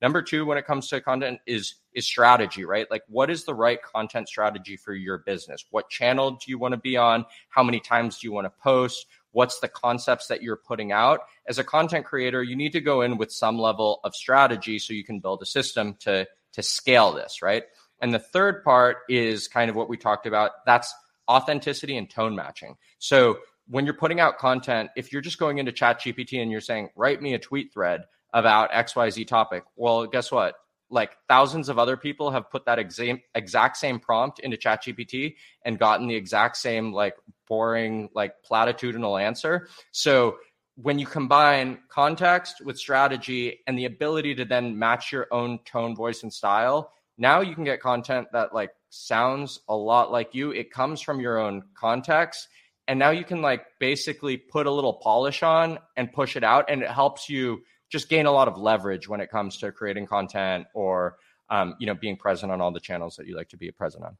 Number 0.00 0.22
two, 0.22 0.46
when 0.46 0.58
it 0.58 0.66
comes 0.66 0.88
to 0.88 1.00
content, 1.00 1.40
is 1.46 1.74
is 1.92 2.06
strategy, 2.06 2.64
right? 2.64 2.86
Like, 2.90 3.02
what 3.08 3.30
is 3.30 3.44
the 3.44 3.54
right 3.54 3.82
content 3.82 4.28
strategy 4.28 4.76
for 4.76 4.92
your 4.94 5.18
business? 5.18 5.64
What 5.70 5.90
channel 5.90 6.32
do 6.32 6.44
you 6.46 6.58
want 6.58 6.72
to 6.72 6.80
be 6.80 6.96
on? 6.96 7.24
How 7.48 7.62
many 7.62 7.80
times 7.80 8.18
do 8.18 8.26
you 8.26 8.32
want 8.32 8.44
to 8.44 8.52
post? 8.62 9.06
What's 9.32 9.58
the 9.60 9.68
concepts 9.68 10.28
that 10.28 10.42
you're 10.42 10.56
putting 10.56 10.92
out? 10.92 11.20
As 11.46 11.58
a 11.58 11.64
content 11.64 12.06
creator, 12.06 12.42
you 12.42 12.56
need 12.56 12.72
to 12.72 12.80
go 12.80 13.02
in 13.02 13.18
with 13.18 13.32
some 13.32 13.58
level 13.58 14.00
of 14.04 14.14
strategy 14.14 14.78
so 14.78 14.92
you 14.92 15.04
can 15.04 15.18
build 15.20 15.42
a 15.42 15.46
system 15.46 15.96
to 16.00 16.26
to 16.52 16.62
scale 16.62 17.12
this, 17.12 17.42
right? 17.42 17.64
And 18.00 18.14
the 18.14 18.18
third 18.18 18.62
part 18.62 18.98
is 19.08 19.48
kind 19.48 19.68
of 19.68 19.76
what 19.76 19.88
we 19.88 19.96
talked 19.96 20.26
about. 20.26 20.64
That's 20.64 20.94
authenticity 21.28 21.96
and 21.96 22.08
tone 22.08 22.34
matching. 22.34 22.76
So 22.98 23.38
when 23.66 23.84
you're 23.84 23.94
putting 23.94 24.20
out 24.20 24.38
content, 24.38 24.90
if 24.96 25.12
you're 25.12 25.22
just 25.22 25.38
going 25.38 25.58
into 25.58 25.72
ChatGPT 25.72 26.40
and 26.40 26.50
you're 26.50 26.60
saying, 26.60 26.90
write 26.96 27.20
me 27.20 27.34
a 27.34 27.38
tweet 27.38 27.72
thread, 27.72 28.04
about 28.32 28.70
XYZ 28.70 29.26
topic. 29.26 29.64
Well, 29.76 30.06
guess 30.06 30.30
what? 30.30 30.54
Like 30.90 31.16
thousands 31.28 31.68
of 31.68 31.78
other 31.78 31.96
people 31.96 32.30
have 32.30 32.50
put 32.50 32.64
that 32.64 32.78
exact 32.78 33.20
exact 33.34 33.76
same 33.76 34.00
prompt 34.00 34.38
into 34.40 34.56
ChatGPT 34.56 35.34
and 35.62 35.78
gotten 35.78 36.08
the 36.08 36.14
exact 36.14 36.56
same 36.56 36.92
like 36.92 37.14
boring, 37.46 38.08
like 38.14 38.34
platitudinal 38.48 39.20
answer. 39.20 39.68
So 39.92 40.38
when 40.76 40.98
you 40.98 41.06
combine 41.06 41.78
context 41.88 42.64
with 42.64 42.78
strategy 42.78 43.60
and 43.66 43.76
the 43.76 43.84
ability 43.84 44.36
to 44.36 44.44
then 44.44 44.78
match 44.78 45.12
your 45.12 45.26
own 45.32 45.58
tone, 45.64 45.94
voice, 45.96 46.22
and 46.22 46.32
style, 46.32 46.92
now 47.18 47.40
you 47.40 47.54
can 47.54 47.64
get 47.64 47.80
content 47.80 48.28
that 48.32 48.54
like 48.54 48.70
sounds 48.90 49.60
a 49.68 49.74
lot 49.74 50.12
like 50.12 50.34
you. 50.34 50.52
It 50.52 50.70
comes 50.70 51.00
from 51.00 51.20
your 51.20 51.38
own 51.38 51.64
context. 51.74 52.48
And 52.86 52.98
now 52.98 53.10
you 53.10 53.24
can 53.24 53.42
like 53.42 53.66
basically 53.80 54.36
put 54.36 54.66
a 54.66 54.70
little 54.70 54.94
polish 54.94 55.42
on 55.42 55.78
and 55.96 56.12
push 56.12 56.36
it 56.36 56.44
out. 56.44 56.66
And 56.70 56.82
it 56.82 56.90
helps 56.90 57.28
you 57.28 57.62
just 57.88 58.08
gain 58.08 58.26
a 58.26 58.32
lot 58.32 58.48
of 58.48 58.56
leverage 58.56 59.08
when 59.08 59.20
it 59.20 59.30
comes 59.30 59.58
to 59.58 59.72
creating 59.72 60.06
content 60.06 60.66
or 60.74 61.16
um, 61.50 61.74
you 61.78 61.86
know 61.86 61.94
being 61.94 62.16
present 62.16 62.52
on 62.52 62.60
all 62.60 62.72
the 62.72 62.80
channels 62.80 63.16
that 63.16 63.26
you 63.26 63.36
like 63.36 63.48
to 63.50 63.56
be 63.56 63.70
present 63.70 64.04
on. 64.04 64.16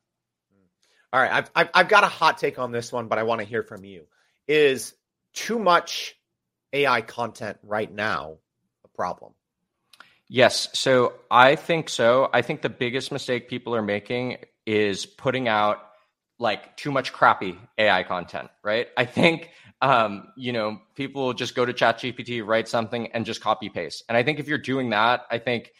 All 1.12 1.20
right, 1.20 1.32
I've, 1.32 1.50
I've, 1.54 1.70
I've 1.72 1.88
got 1.88 2.04
a 2.04 2.08
hot 2.08 2.36
take 2.36 2.58
on 2.58 2.70
this 2.70 2.92
one, 2.92 3.08
but 3.08 3.18
I 3.18 3.22
want 3.22 3.40
to 3.40 3.46
hear 3.46 3.62
from 3.62 3.82
you. 3.84 4.06
Is 4.46 4.94
too 5.32 5.58
much 5.58 6.14
AI 6.72 7.00
content 7.00 7.58
right 7.62 7.90
now 7.90 8.36
a 8.84 8.88
problem? 8.88 9.32
Yes, 10.28 10.68
so 10.74 11.14
I 11.30 11.56
think 11.56 11.88
so. 11.88 12.28
I 12.32 12.42
think 12.42 12.60
the 12.60 12.68
biggest 12.68 13.10
mistake 13.10 13.48
people 13.48 13.74
are 13.74 13.82
making 13.82 14.36
is 14.66 15.06
putting 15.06 15.48
out 15.48 15.78
like 16.38 16.76
too 16.76 16.92
much 16.92 17.12
crappy 17.12 17.58
AI 17.78 18.02
content, 18.02 18.50
right? 18.62 18.88
I 18.96 19.06
think 19.06 19.50
um, 19.80 20.28
you 20.36 20.52
know, 20.52 20.80
people 20.94 21.32
just 21.32 21.54
go 21.54 21.64
to 21.64 21.72
ChatGPT, 21.72 22.44
write 22.44 22.68
something, 22.68 23.08
and 23.12 23.24
just 23.24 23.40
copy 23.40 23.68
paste. 23.68 24.04
And 24.08 24.16
I 24.16 24.22
think 24.22 24.38
if 24.38 24.48
you're 24.48 24.58
doing 24.58 24.90
that, 24.90 25.22
I 25.30 25.38
think 25.38 25.72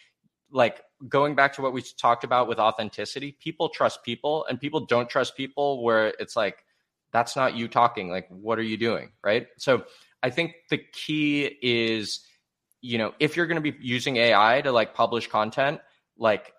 like 0.51 0.83
going 1.09 1.35
back 1.35 1.53
to 1.55 1.63
what 1.63 1.73
we 1.73 1.83
talked 1.83 2.25
about 2.25 2.49
with 2.49 2.59
authenticity, 2.59 3.37
people 3.41 3.69
trust 3.69 4.05
people, 4.05 4.47
and 4.49 4.61
people 4.61 4.87
don't 4.87 5.09
trust 5.09 5.37
people 5.37 5.83
where 5.83 6.09
it's 6.19 6.37
like 6.37 6.65
that's 7.13 7.37
not 7.37 7.57
you 7.57 7.69
talking. 7.69 8.11
Like, 8.11 8.29
what 8.29 8.59
are 8.59 8.63
you 8.63 8.77
doing, 8.77 9.11
right? 9.25 9.47
So 9.57 9.85
I 10.23 10.31
think 10.31 10.55
the 10.71 10.79
key 10.93 11.59
is, 11.63 12.21
you 12.81 12.99
know, 12.99 13.15
if 13.19 13.37
you're 13.37 13.47
going 13.47 13.63
to 13.63 13.73
be 13.73 13.77
using 13.81 14.17
AI 14.17 14.61
to 14.63 14.73
like 14.73 14.95
publish 14.95 15.27
content, 15.27 15.81
like 16.17 16.53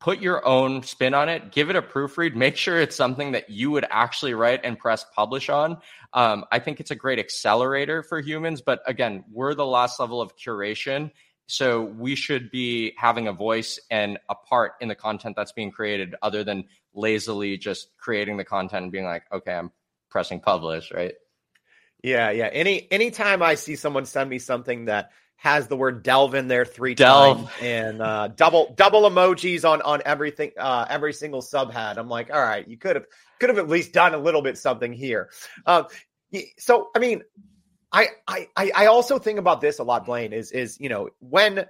put 0.00 0.20
your 0.20 0.46
own 0.46 0.82
spin 0.82 1.14
on 1.14 1.28
it, 1.28 1.50
give 1.50 1.70
it 1.70 1.76
a 1.76 1.82
proofread, 1.82 2.34
make 2.34 2.56
sure 2.56 2.80
it's 2.80 2.94
something 2.94 3.32
that 3.32 3.48
you 3.48 3.70
would 3.70 3.86
actually 3.90 4.34
write 4.34 4.60
and 4.62 4.78
press 4.78 5.04
publish 5.14 5.48
on. 5.48 5.78
Um, 6.12 6.44
I 6.52 6.58
think 6.58 6.78
it's 6.78 6.90
a 6.90 6.94
great 6.94 7.18
accelerator 7.18 8.02
for 8.02 8.20
humans, 8.20 8.60
but 8.60 8.82
again, 8.86 9.24
we're 9.32 9.54
the 9.54 9.66
last 9.66 9.98
level 9.98 10.20
of 10.20 10.36
curation. 10.36 11.10
So 11.46 11.82
we 11.82 12.16
should 12.16 12.50
be 12.50 12.94
having 12.96 13.28
a 13.28 13.32
voice 13.32 13.78
and 13.90 14.18
a 14.28 14.34
part 14.34 14.72
in 14.80 14.88
the 14.88 14.94
content 14.94 15.36
that's 15.36 15.52
being 15.52 15.70
created 15.70 16.14
other 16.22 16.44
than 16.44 16.64
lazily 16.94 17.58
just 17.58 17.88
creating 17.98 18.36
the 18.36 18.44
content 18.44 18.84
and 18.84 18.92
being 18.92 19.04
like, 19.04 19.24
okay, 19.32 19.54
I'm 19.54 19.70
pressing 20.10 20.40
publish, 20.40 20.92
right? 20.92 21.14
Yeah, 22.02 22.30
yeah. 22.30 22.48
Any 22.52 22.86
anytime 22.90 23.42
I 23.42 23.54
see 23.54 23.76
someone 23.76 24.04
send 24.04 24.28
me 24.28 24.38
something 24.38 24.84
that 24.86 25.10
has 25.36 25.68
the 25.68 25.76
word 25.76 26.02
delve 26.02 26.34
in 26.34 26.48
there 26.48 26.64
three 26.64 26.94
delve. 26.94 27.38
times 27.38 27.50
and 27.60 28.02
uh, 28.02 28.28
double 28.28 28.72
double 28.76 29.02
emojis 29.02 29.68
on 29.68 29.82
on 29.82 30.00
everything 30.06 30.52
uh, 30.58 30.86
every 30.88 31.12
single 31.12 31.42
subhead. 31.42 31.98
I'm 31.98 32.08
like, 32.08 32.32
all 32.32 32.40
right, 32.42 32.66
you 32.66 32.76
could 32.76 32.96
have 32.96 33.06
could 33.38 33.50
have 33.50 33.58
at 33.58 33.68
least 33.68 33.92
done 33.92 34.14
a 34.14 34.18
little 34.18 34.42
bit 34.42 34.56
something 34.56 34.92
here. 34.92 35.30
Uh, 35.66 35.84
so 36.58 36.90
I 36.94 36.98
mean, 36.98 37.22
I 37.92 38.08
I 38.26 38.48
I 38.56 38.86
also 38.86 39.18
think 39.18 39.38
about 39.38 39.60
this 39.60 39.78
a 39.78 39.84
lot, 39.84 40.06
Blaine. 40.06 40.32
Is 40.32 40.50
is 40.50 40.78
you 40.80 40.88
know 40.88 41.10
when 41.20 41.66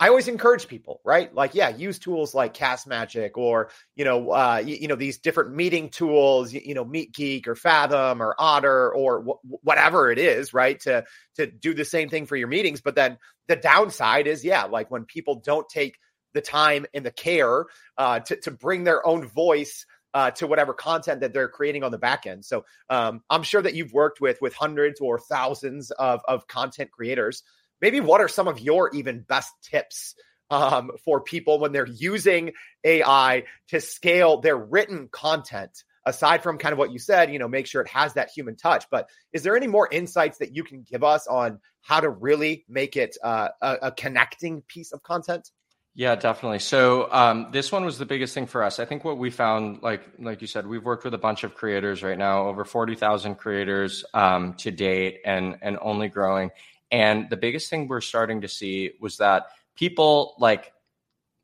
I 0.00 0.08
always 0.08 0.26
encourage 0.26 0.66
people, 0.66 1.00
right? 1.04 1.32
Like, 1.32 1.54
yeah, 1.54 1.68
use 1.68 2.00
tools 2.00 2.34
like 2.34 2.52
Cast 2.52 2.86
Magic 2.86 3.38
or 3.38 3.70
you 3.94 4.04
know, 4.04 4.30
uh, 4.32 4.62
you, 4.64 4.76
you, 4.76 4.88
know 4.88 4.96
these 4.96 5.18
different 5.18 5.54
meeting 5.54 5.88
tools, 5.88 6.52
you, 6.52 6.60
you, 6.64 6.74
know, 6.74 6.84
MeetGeek 6.84 7.46
or 7.46 7.54
Fathom 7.54 8.20
or 8.20 8.34
Otter 8.38 8.92
or 8.92 9.22
wh- 9.22 9.64
whatever 9.64 10.10
it 10.10 10.18
is, 10.18 10.52
right? 10.52 10.80
To 10.80 11.04
to 11.36 11.46
do 11.46 11.74
the 11.74 11.84
same 11.84 12.08
thing 12.08 12.26
for 12.26 12.36
your 12.36 12.48
meetings. 12.48 12.80
But 12.80 12.96
then 12.96 13.18
the 13.46 13.56
downside 13.56 14.26
is, 14.26 14.44
yeah, 14.44 14.64
like 14.64 14.90
when 14.90 15.04
people 15.04 15.36
don't 15.36 15.68
take 15.68 15.96
the 16.32 16.40
time 16.40 16.86
and 16.92 17.06
the 17.06 17.12
care 17.12 17.66
uh, 17.96 18.18
to 18.20 18.36
to 18.36 18.50
bring 18.50 18.82
their 18.84 19.06
own 19.06 19.28
voice 19.28 19.86
uh, 20.12 20.32
to 20.32 20.46
whatever 20.46 20.74
content 20.74 21.20
that 21.20 21.32
they're 21.32 21.48
creating 21.48 21.84
on 21.84 21.92
the 21.92 21.98
back 21.98 22.26
end. 22.26 22.44
So 22.44 22.64
um, 22.90 23.22
I'm 23.30 23.42
sure 23.42 23.62
that 23.62 23.74
you've 23.74 23.92
worked 23.92 24.20
with 24.20 24.40
with 24.40 24.54
hundreds 24.54 25.00
or 25.00 25.18
thousands 25.18 25.92
of 25.92 26.20
of 26.26 26.48
content 26.48 26.90
creators 26.90 27.44
maybe 27.84 28.00
what 28.00 28.22
are 28.22 28.28
some 28.28 28.48
of 28.48 28.58
your 28.58 28.90
even 28.94 29.20
best 29.20 29.52
tips 29.62 30.14
um, 30.50 30.90
for 31.04 31.20
people 31.20 31.58
when 31.58 31.70
they're 31.70 31.86
using 31.86 32.52
AI 32.82 33.44
to 33.68 33.78
scale 33.78 34.40
their 34.40 34.56
written 34.56 35.06
content? 35.12 35.84
Aside 36.06 36.42
from 36.42 36.56
kind 36.56 36.72
of 36.72 36.78
what 36.78 36.92
you 36.92 36.98
said, 36.98 37.30
you 37.30 37.38
know, 37.38 37.48
make 37.48 37.66
sure 37.66 37.82
it 37.82 37.88
has 37.88 38.14
that 38.14 38.30
human 38.30 38.56
touch. 38.56 38.86
But 38.90 39.10
is 39.34 39.42
there 39.42 39.54
any 39.54 39.66
more 39.66 39.86
insights 39.90 40.38
that 40.38 40.54
you 40.54 40.64
can 40.64 40.82
give 40.82 41.04
us 41.04 41.26
on 41.26 41.60
how 41.82 42.00
to 42.00 42.08
really 42.08 42.64
make 42.68 42.96
it 42.96 43.18
uh, 43.22 43.48
a, 43.60 43.76
a 43.82 43.92
connecting 43.92 44.62
piece 44.62 44.92
of 44.92 45.02
content? 45.02 45.50
Yeah, 45.94 46.14
definitely. 46.16 46.58
So 46.58 47.10
um, 47.12 47.48
this 47.52 47.70
one 47.70 47.84
was 47.84 47.98
the 47.98 48.06
biggest 48.06 48.34
thing 48.34 48.46
for 48.46 48.64
us. 48.64 48.80
I 48.80 48.84
think 48.84 49.04
what 49.04 49.16
we 49.16 49.30
found, 49.30 49.82
like 49.82 50.02
like 50.18 50.40
you 50.40 50.48
said, 50.48 50.66
we've 50.66 50.82
worked 50.82 51.04
with 51.04 51.14
a 51.14 51.18
bunch 51.18 51.44
of 51.44 51.54
creators 51.54 52.02
right 52.02 52.18
now, 52.18 52.48
over 52.48 52.64
forty 52.64 52.96
thousand 52.96 53.36
creators 53.36 54.04
um, 54.12 54.54
to 54.54 54.72
date, 54.72 55.20
and 55.24 55.56
and 55.62 55.78
only 55.80 56.08
growing. 56.08 56.50
And 56.94 57.28
the 57.28 57.36
biggest 57.36 57.70
thing 57.70 57.88
we're 57.88 58.00
starting 58.00 58.42
to 58.42 58.48
see 58.48 58.92
was 59.00 59.16
that 59.16 59.48
people 59.76 60.36
like, 60.38 60.72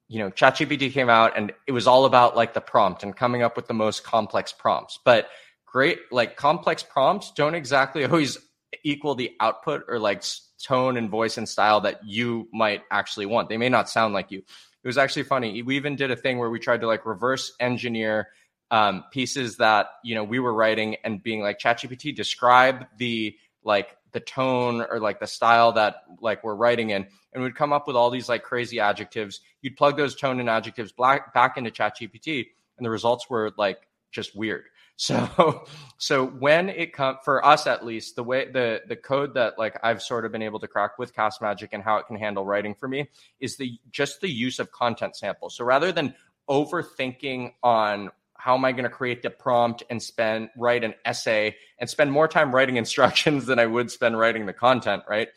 you 0.06 0.20
know, 0.20 0.30
ChatGPT 0.30 0.92
came 0.92 1.10
out 1.10 1.36
and 1.36 1.52
it 1.66 1.72
was 1.72 1.88
all 1.88 2.04
about 2.04 2.36
like 2.36 2.54
the 2.54 2.60
prompt 2.60 3.02
and 3.02 3.16
coming 3.16 3.42
up 3.42 3.56
with 3.56 3.66
the 3.66 3.74
most 3.74 4.04
complex 4.04 4.52
prompts. 4.52 5.00
But 5.04 5.28
great, 5.66 5.98
like 6.12 6.36
complex 6.36 6.84
prompts 6.84 7.32
don't 7.32 7.56
exactly 7.56 8.04
always 8.06 8.38
equal 8.84 9.16
the 9.16 9.32
output 9.40 9.82
or 9.88 9.98
like 9.98 10.22
tone 10.62 10.96
and 10.96 11.10
voice 11.10 11.36
and 11.36 11.48
style 11.48 11.80
that 11.80 11.98
you 12.06 12.48
might 12.52 12.82
actually 12.92 13.26
want. 13.26 13.48
They 13.48 13.56
may 13.56 13.68
not 13.68 13.90
sound 13.90 14.14
like 14.14 14.30
you. 14.30 14.38
It 14.38 14.86
was 14.86 14.98
actually 14.98 15.24
funny. 15.24 15.62
We 15.62 15.74
even 15.74 15.96
did 15.96 16.12
a 16.12 16.16
thing 16.16 16.38
where 16.38 16.48
we 16.48 16.60
tried 16.60 16.82
to 16.82 16.86
like 16.86 17.04
reverse 17.04 17.52
engineer 17.58 18.28
um, 18.70 19.02
pieces 19.10 19.56
that 19.56 19.88
you 20.04 20.14
know 20.14 20.22
we 20.22 20.38
were 20.38 20.54
writing 20.54 20.94
and 21.02 21.20
being 21.20 21.40
like 21.40 21.58
ChatGPT 21.58 22.14
describe 22.14 22.86
the 22.98 23.34
like 23.64 23.96
the 24.12 24.20
tone 24.20 24.84
or 24.88 25.00
like 25.00 25.20
the 25.20 25.26
style 25.26 25.72
that 25.72 25.96
like 26.20 26.42
we're 26.44 26.54
writing 26.54 26.90
in 26.90 27.06
and 27.32 27.42
we'd 27.42 27.54
come 27.54 27.72
up 27.72 27.86
with 27.86 27.96
all 27.96 28.10
these 28.10 28.28
like 28.28 28.42
crazy 28.42 28.80
adjectives. 28.80 29.40
You'd 29.62 29.76
plug 29.76 29.96
those 29.96 30.14
tone 30.14 30.40
and 30.40 30.48
adjectives 30.48 30.92
back, 30.92 31.32
back 31.34 31.56
into 31.56 31.70
chat 31.70 31.96
gpt 31.98 32.46
and 32.76 32.84
the 32.84 32.90
results 32.90 33.28
were 33.28 33.52
like 33.56 33.86
just 34.10 34.36
weird. 34.36 34.64
So 35.00 35.64
so 35.96 36.26
when 36.26 36.68
it 36.68 36.92
comes 36.92 37.20
for 37.24 37.42
us 37.42 37.66
at 37.66 37.86
least 37.86 38.16
the 38.16 38.22
way 38.22 38.50
the 38.50 38.82
the 38.86 38.96
code 38.96 39.32
that 39.32 39.58
like 39.58 39.80
i've 39.82 40.02
sort 40.02 40.26
of 40.26 40.32
been 40.32 40.42
able 40.42 40.60
to 40.60 40.68
crack 40.68 40.98
with 40.98 41.14
cast 41.14 41.40
magic 41.40 41.70
and 41.72 41.82
how 41.82 41.96
it 41.96 42.06
can 42.06 42.16
handle 42.16 42.44
writing 42.44 42.74
for 42.74 42.86
me 42.86 43.08
is 43.40 43.56
the 43.56 43.78
just 43.90 44.20
the 44.20 44.28
use 44.28 44.58
of 44.58 44.70
content 44.72 45.16
samples. 45.16 45.56
So 45.56 45.64
rather 45.64 45.90
than 45.90 46.14
overthinking 46.50 47.52
on 47.62 48.10
how 48.40 48.54
am 48.54 48.64
I 48.64 48.72
going 48.72 48.84
to 48.84 48.90
create 48.90 49.22
the 49.22 49.30
prompt 49.30 49.82
and 49.90 50.02
spend 50.02 50.48
write 50.56 50.82
an 50.82 50.94
essay 51.04 51.56
and 51.78 51.88
spend 51.88 52.10
more 52.10 52.26
time 52.26 52.54
writing 52.54 52.76
instructions 52.84 53.46
than 53.46 53.58
I 53.58 53.66
would 53.66 53.90
spend 53.90 54.18
writing 54.18 54.46
the 54.46 54.52
content, 54.52 55.02
right? 55.08 55.28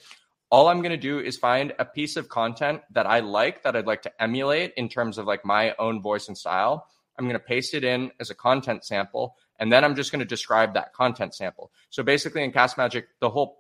All 0.50 0.68
I'm 0.68 0.82
going 0.82 0.92
to 0.92 0.98
do 0.98 1.20
is 1.20 1.38
find 1.38 1.74
a 1.80 1.86
piece 1.86 2.16
of 2.16 2.30
content 2.30 2.82
that 2.92 3.08
I 3.08 3.20
like 3.20 3.64
that 3.64 3.76
I'd 3.76 3.88
like 3.88 4.04
to 4.04 4.22
emulate 4.22 4.74
in 4.78 4.88
terms 4.88 5.18
of 5.18 5.26
like 5.26 5.44
my 5.44 5.74
own 5.80 6.02
voice 6.02 6.28
and 6.28 6.38
style. 6.38 6.88
I'm 7.18 7.26
going 7.26 7.34
to 7.34 7.46
paste 7.46 7.74
it 7.74 7.84
in 7.84 8.12
as 8.20 8.30
a 8.30 8.36
content 8.36 8.86
sample 8.86 9.36
and 9.60 9.72
then 9.72 9.84
I'm 9.84 9.96
just 9.96 10.12
going 10.12 10.20
to 10.20 10.26
describe 10.26 10.74
that 10.74 10.94
content 10.94 11.36
sample. 11.36 11.72
So 11.90 12.04
basically 12.04 12.44
in 12.44 12.52
Cast 12.52 12.78
Magic, 12.78 13.08
the 13.20 13.30
whole 13.30 13.60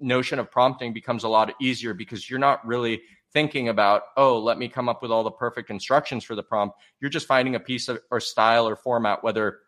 notion 0.00 0.38
of 0.38 0.50
prompting 0.50 0.92
becomes 0.92 1.24
a 1.24 1.28
lot 1.28 1.52
easier 1.60 1.94
because 1.94 2.28
you're 2.28 2.38
not 2.38 2.66
really 2.66 3.02
thinking 3.32 3.68
about, 3.68 4.02
oh, 4.16 4.38
let 4.38 4.58
me 4.58 4.68
come 4.68 4.88
up 4.88 5.02
with 5.02 5.10
all 5.10 5.22
the 5.22 5.30
perfect 5.30 5.70
instructions 5.70 6.24
for 6.24 6.34
the 6.34 6.42
prompt. 6.42 6.76
You're 7.00 7.10
just 7.10 7.26
finding 7.26 7.54
a 7.54 7.60
piece 7.60 7.88
of 7.88 8.00
or 8.10 8.20
style 8.20 8.68
or 8.68 8.76
format, 8.76 9.22
whether 9.22 9.58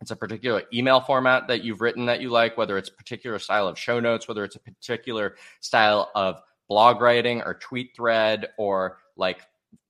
it's 0.00 0.10
a 0.10 0.16
particular 0.16 0.64
email 0.72 1.00
format 1.00 1.48
that 1.48 1.64
you've 1.64 1.80
written 1.80 2.06
that 2.06 2.20
you 2.20 2.28
like, 2.28 2.56
whether 2.58 2.76
it's 2.76 2.88
a 2.88 2.94
particular 2.94 3.38
style 3.38 3.68
of 3.68 3.78
show 3.78 4.00
notes, 4.00 4.28
whether 4.28 4.44
it's 4.44 4.56
a 4.56 4.60
particular 4.60 5.36
style 5.60 6.10
of 6.14 6.40
blog 6.68 7.00
writing 7.00 7.42
or 7.42 7.54
tweet 7.54 7.94
thread 7.96 8.48
or 8.58 8.98
like 9.16 9.40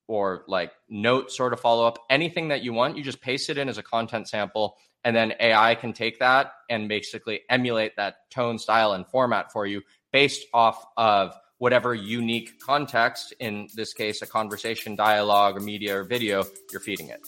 or 0.07 0.45
like 0.47 0.71
note 0.87 1.31
sort 1.31 1.51
of 1.51 1.59
follow 1.59 1.85
up, 1.85 1.99
anything 2.09 2.47
that 2.47 2.63
you 2.63 2.71
want, 2.71 2.95
you 2.95 3.03
just 3.03 3.19
paste 3.19 3.49
it 3.49 3.57
in 3.57 3.67
as 3.67 3.77
a 3.77 3.83
content 3.83 4.29
sample 4.29 4.77
and 5.03 5.15
then 5.15 5.33
AI 5.39 5.75
can 5.75 5.93
take 5.93 6.19
that 6.19 6.51
and 6.69 6.89
basically 6.89 7.41
emulate 7.49 7.95
that 7.97 8.29
tone, 8.31 8.57
style 8.57 8.93
and 8.93 9.07
format 9.07 9.51
for 9.51 9.65
you 9.65 9.81
based 10.11 10.45
off 10.53 10.85
of 10.95 11.33
whatever 11.57 11.93
unique 11.93 12.59
context, 12.59 13.33
in 13.39 13.67
this 13.75 13.93
case, 13.93 14.21
a 14.21 14.27
conversation, 14.27 14.95
dialogue, 14.95 15.57
or 15.57 15.59
media 15.59 15.99
or 15.99 16.03
video, 16.03 16.43
you're 16.71 16.81
feeding 16.81 17.09
it. 17.09 17.27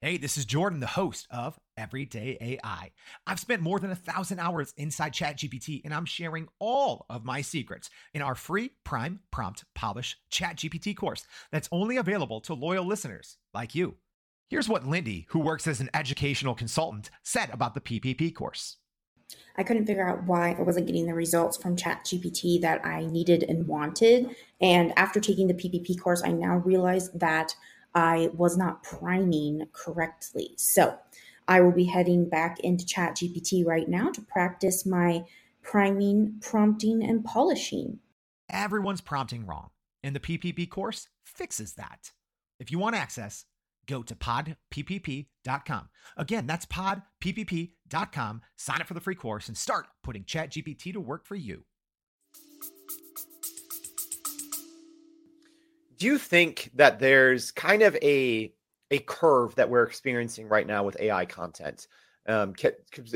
Hey, 0.00 0.16
this 0.16 0.38
is 0.38 0.44
Jordan, 0.44 0.78
the 0.78 0.86
host 0.86 1.26
of 1.28 1.58
Everyday 1.76 2.38
AI. 2.40 2.92
I've 3.26 3.40
spent 3.40 3.62
more 3.62 3.80
than 3.80 3.90
a 3.90 3.96
thousand 3.96 4.38
hours 4.38 4.72
inside 4.76 5.12
ChatGPT, 5.12 5.80
and 5.84 5.92
I'm 5.92 6.04
sharing 6.04 6.46
all 6.60 7.04
of 7.10 7.24
my 7.24 7.42
secrets 7.42 7.90
in 8.14 8.22
our 8.22 8.36
free 8.36 8.70
Prime 8.84 9.18
Prompt 9.32 9.64
Polish 9.74 10.16
ChatGPT 10.30 10.96
course 10.96 11.26
that's 11.50 11.68
only 11.72 11.96
available 11.96 12.40
to 12.42 12.54
loyal 12.54 12.86
listeners 12.86 13.38
like 13.52 13.74
you. 13.74 13.96
Here's 14.48 14.68
what 14.68 14.86
Lindy, 14.86 15.26
who 15.28 15.40
works 15.40 15.66
as 15.66 15.78
an 15.80 15.90
educational 15.92 16.54
consultant, 16.54 17.10
said 17.22 17.50
about 17.50 17.74
the 17.74 17.82
PPP 17.82 18.34
course. 18.34 18.78
I 19.58 19.62
couldn't 19.62 19.84
figure 19.84 20.08
out 20.08 20.24
why 20.24 20.56
I 20.58 20.62
wasn't 20.62 20.86
getting 20.86 21.06
the 21.06 21.12
results 21.12 21.58
from 21.58 21.76
ChatGPT 21.76 22.62
that 22.62 22.82
I 22.82 23.04
needed 23.04 23.42
and 23.42 23.68
wanted. 23.68 24.34
And 24.58 24.98
after 24.98 25.20
taking 25.20 25.48
the 25.48 25.54
PPP 25.54 26.00
course, 26.00 26.22
I 26.24 26.32
now 26.32 26.56
realize 26.58 27.10
that 27.12 27.54
I 27.94 28.30
was 28.32 28.56
not 28.56 28.82
priming 28.82 29.66
correctly. 29.74 30.52
So 30.56 30.96
I 31.46 31.60
will 31.60 31.72
be 31.72 31.84
heading 31.84 32.26
back 32.26 32.58
into 32.60 32.86
ChatGPT 32.86 33.66
right 33.66 33.88
now 33.88 34.10
to 34.12 34.22
practice 34.22 34.86
my 34.86 35.24
priming, 35.62 36.38
prompting, 36.40 37.02
and 37.02 37.22
polishing. 37.22 37.98
Everyone's 38.48 39.02
prompting 39.02 39.44
wrong, 39.44 39.68
and 40.02 40.16
the 40.16 40.20
PPP 40.20 40.70
course 40.70 41.08
fixes 41.22 41.74
that. 41.74 42.12
If 42.58 42.70
you 42.70 42.78
want 42.78 42.96
access, 42.96 43.44
go 43.88 44.02
to 44.02 44.14
podppp.com. 44.14 45.88
Again, 46.16 46.46
that's 46.46 46.66
podppp.com. 46.66 48.42
Sign 48.56 48.80
up 48.80 48.86
for 48.86 48.94
the 48.94 49.00
free 49.00 49.14
course 49.16 49.48
and 49.48 49.56
start 49.56 49.86
putting 50.04 50.24
ChatGPT 50.24 50.92
to 50.92 51.00
work 51.00 51.26
for 51.26 51.34
you. 51.34 51.64
Do 55.98 56.06
you 56.06 56.18
think 56.18 56.70
that 56.74 57.00
there's 57.00 57.50
kind 57.50 57.82
of 57.82 57.96
a 57.96 58.52
a 58.90 58.98
curve 59.00 59.54
that 59.56 59.68
we're 59.68 59.82
experiencing 59.82 60.48
right 60.48 60.66
now 60.66 60.82
with 60.82 60.98
AI 61.00 61.24
content. 61.26 61.88
Um, 62.26 62.52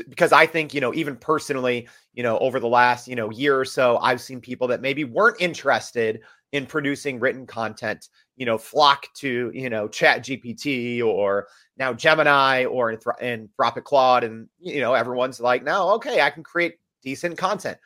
because 0.09 0.31
I 0.31 0.47
think, 0.47 0.73
you 0.73 0.81
know, 0.81 0.93
even 0.93 1.15
personally, 1.15 1.87
you 2.13 2.23
know, 2.23 2.39
over 2.39 2.59
the 2.59 2.67
last, 2.67 3.07
you 3.07 3.15
know, 3.15 3.29
year 3.29 3.59
or 3.59 3.65
so, 3.65 3.99
I've 3.99 4.21
seen 4.21 4.41
people 4.41 4.67
that 4.69 4.81
maybe 4.81 5.03
weren't 5.03 5.39
interested 5.39 6.21
in 6.51 6.65
producing 6.65 7.19
written 7.19 7.45
content, 7.45 8.09
you 8.35 8.45
know, 8.45 8.57
flock 8.57 9.07
to, 9.15 9.51
you 9.53 9.69
know, 9.69 9.87
Chat 9.87 10.23
GPT 10.23 11.03
or 11.03 11.47
now 11.77 11.93
Gemini 11.93 12.65
or 12.65 12.95
Anthropic 12.95 13.83
Claude. 13.83 14.23
And, 14.23 14.49
you 14.59 14.81
know, 14.81 14.93
everyone's 14.93 15.39
like, 15.39 15.63
no, 15.63 15.91
okay, 15.91 16.21
I 16.21 16.29
can 16.29 16.43
create 16.43 16.79
decent 17.03 17.37
content. 17.37 17.77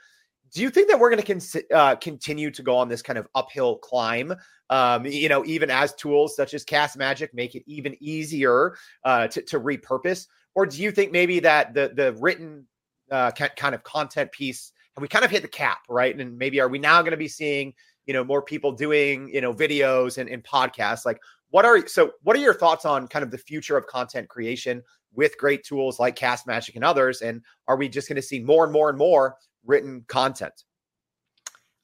Do 0.54 0.62
you 0.62 0.70
think 0.70 0.88
that 0.88 1.00
we're 1.00 1.10
going 1.10 1.22
to 1.22 1.34
con- 1.34 1.64
uh, 1.74 1.96
continue 1.98 2.50
to 2.52 2.64
go 2.64 2.78
on 2.78 2.88
this 2.88 3.02
kind 3.02 3.20
of 3.20 3.28
uphill 3.36 3.78
climb? 3.78 4.34
Um, 4.70 5.06
you 5.06 5.30
know, 5.30 5.46
even 5.46 5.70
as 5.70 5.94
tools 5.94 6.36
such 6.36 6.54
as 6.54 6.64
Cast 6.64 6.98
Magic 6.98 7.34
make 7.34 7.56
it 7.56 7.64
even 7.68 7.96
easier 8.00 8.78
uh, 9.04 9.28
to, 9.28 9.42
to 9.42 9.60
repurpose, 9.60 10.28
or 10.56 10.66
do 10.66 10.82
you 10.82 10.92
think 10.92 11.12
maybe 11.12 11.40
that 11.42 11.74
the 11.74 11.92
the 11.94 12.14
written 12.20 12.66
uh, 13.12 13.32
kind 13.32 13.76
of 13.76 13.84
content 13.84 14.32
piece 14.32 14.72
we 15.00 15.08
kind 15.08 15.24
of 15.24 15.32
hit 15.32 15.42
the 15.42 15.48
cap, 15.48 15.80
right? 15.90 16.18
And 16.18 16.38
maybe 16.38 16.60
are 16.60 16.68
we 16.68 16.80
now 16.80 17.02
going 17.02 17.12
to 17.12 17.18
be 17.18 17.28
seeing 17.28 17.74
you 18.08 18.13
know 18.13 18.24
more 18.24 18.41
people 18.41 18.72
doing 18.72 19.30
you 19.32 19.41
know 19.41 19.54
videos 19.54 20.17
and, 20.17 20.30
and 20.30 20.43
podcasts? 20.43 21.06
Like, 21.06 21.20
what 21.50 21.65
are 21.65 21.86
so? 21.88 22.12
What 22.24 22.36
are 22.36 22.39
your 22.39 22.54
thoughts 22.54 22.86
on 22.86 23.08
kind 23.08 23.24
of 23.24 23.32
the 23.32 23.38
future 23.38 23.78
of 23.78 23.86
content 23.88 24.30
creation 24.30 24.82
with 25.13 25.38
great 25.38 25.63
tools 25.63 26.00
like 26.00 26.15
Cast 26.15 26.48
Magic 26.48 26.76
and 26.76 26.84
others? 26.84 27.22
And 27.22 27.41
are 27.67 27.78
we 27.78 27.89
just 27.89 28.08
going 28.08 28.15
to 28.15 28.22
see 28.22 28.39
more 28.39 28.63
and 28.63 28.74
more 28.74 28.89
and 28.89 28.98
more 28.98 29.36
written 29.65 30.04
content? 30.08 30.63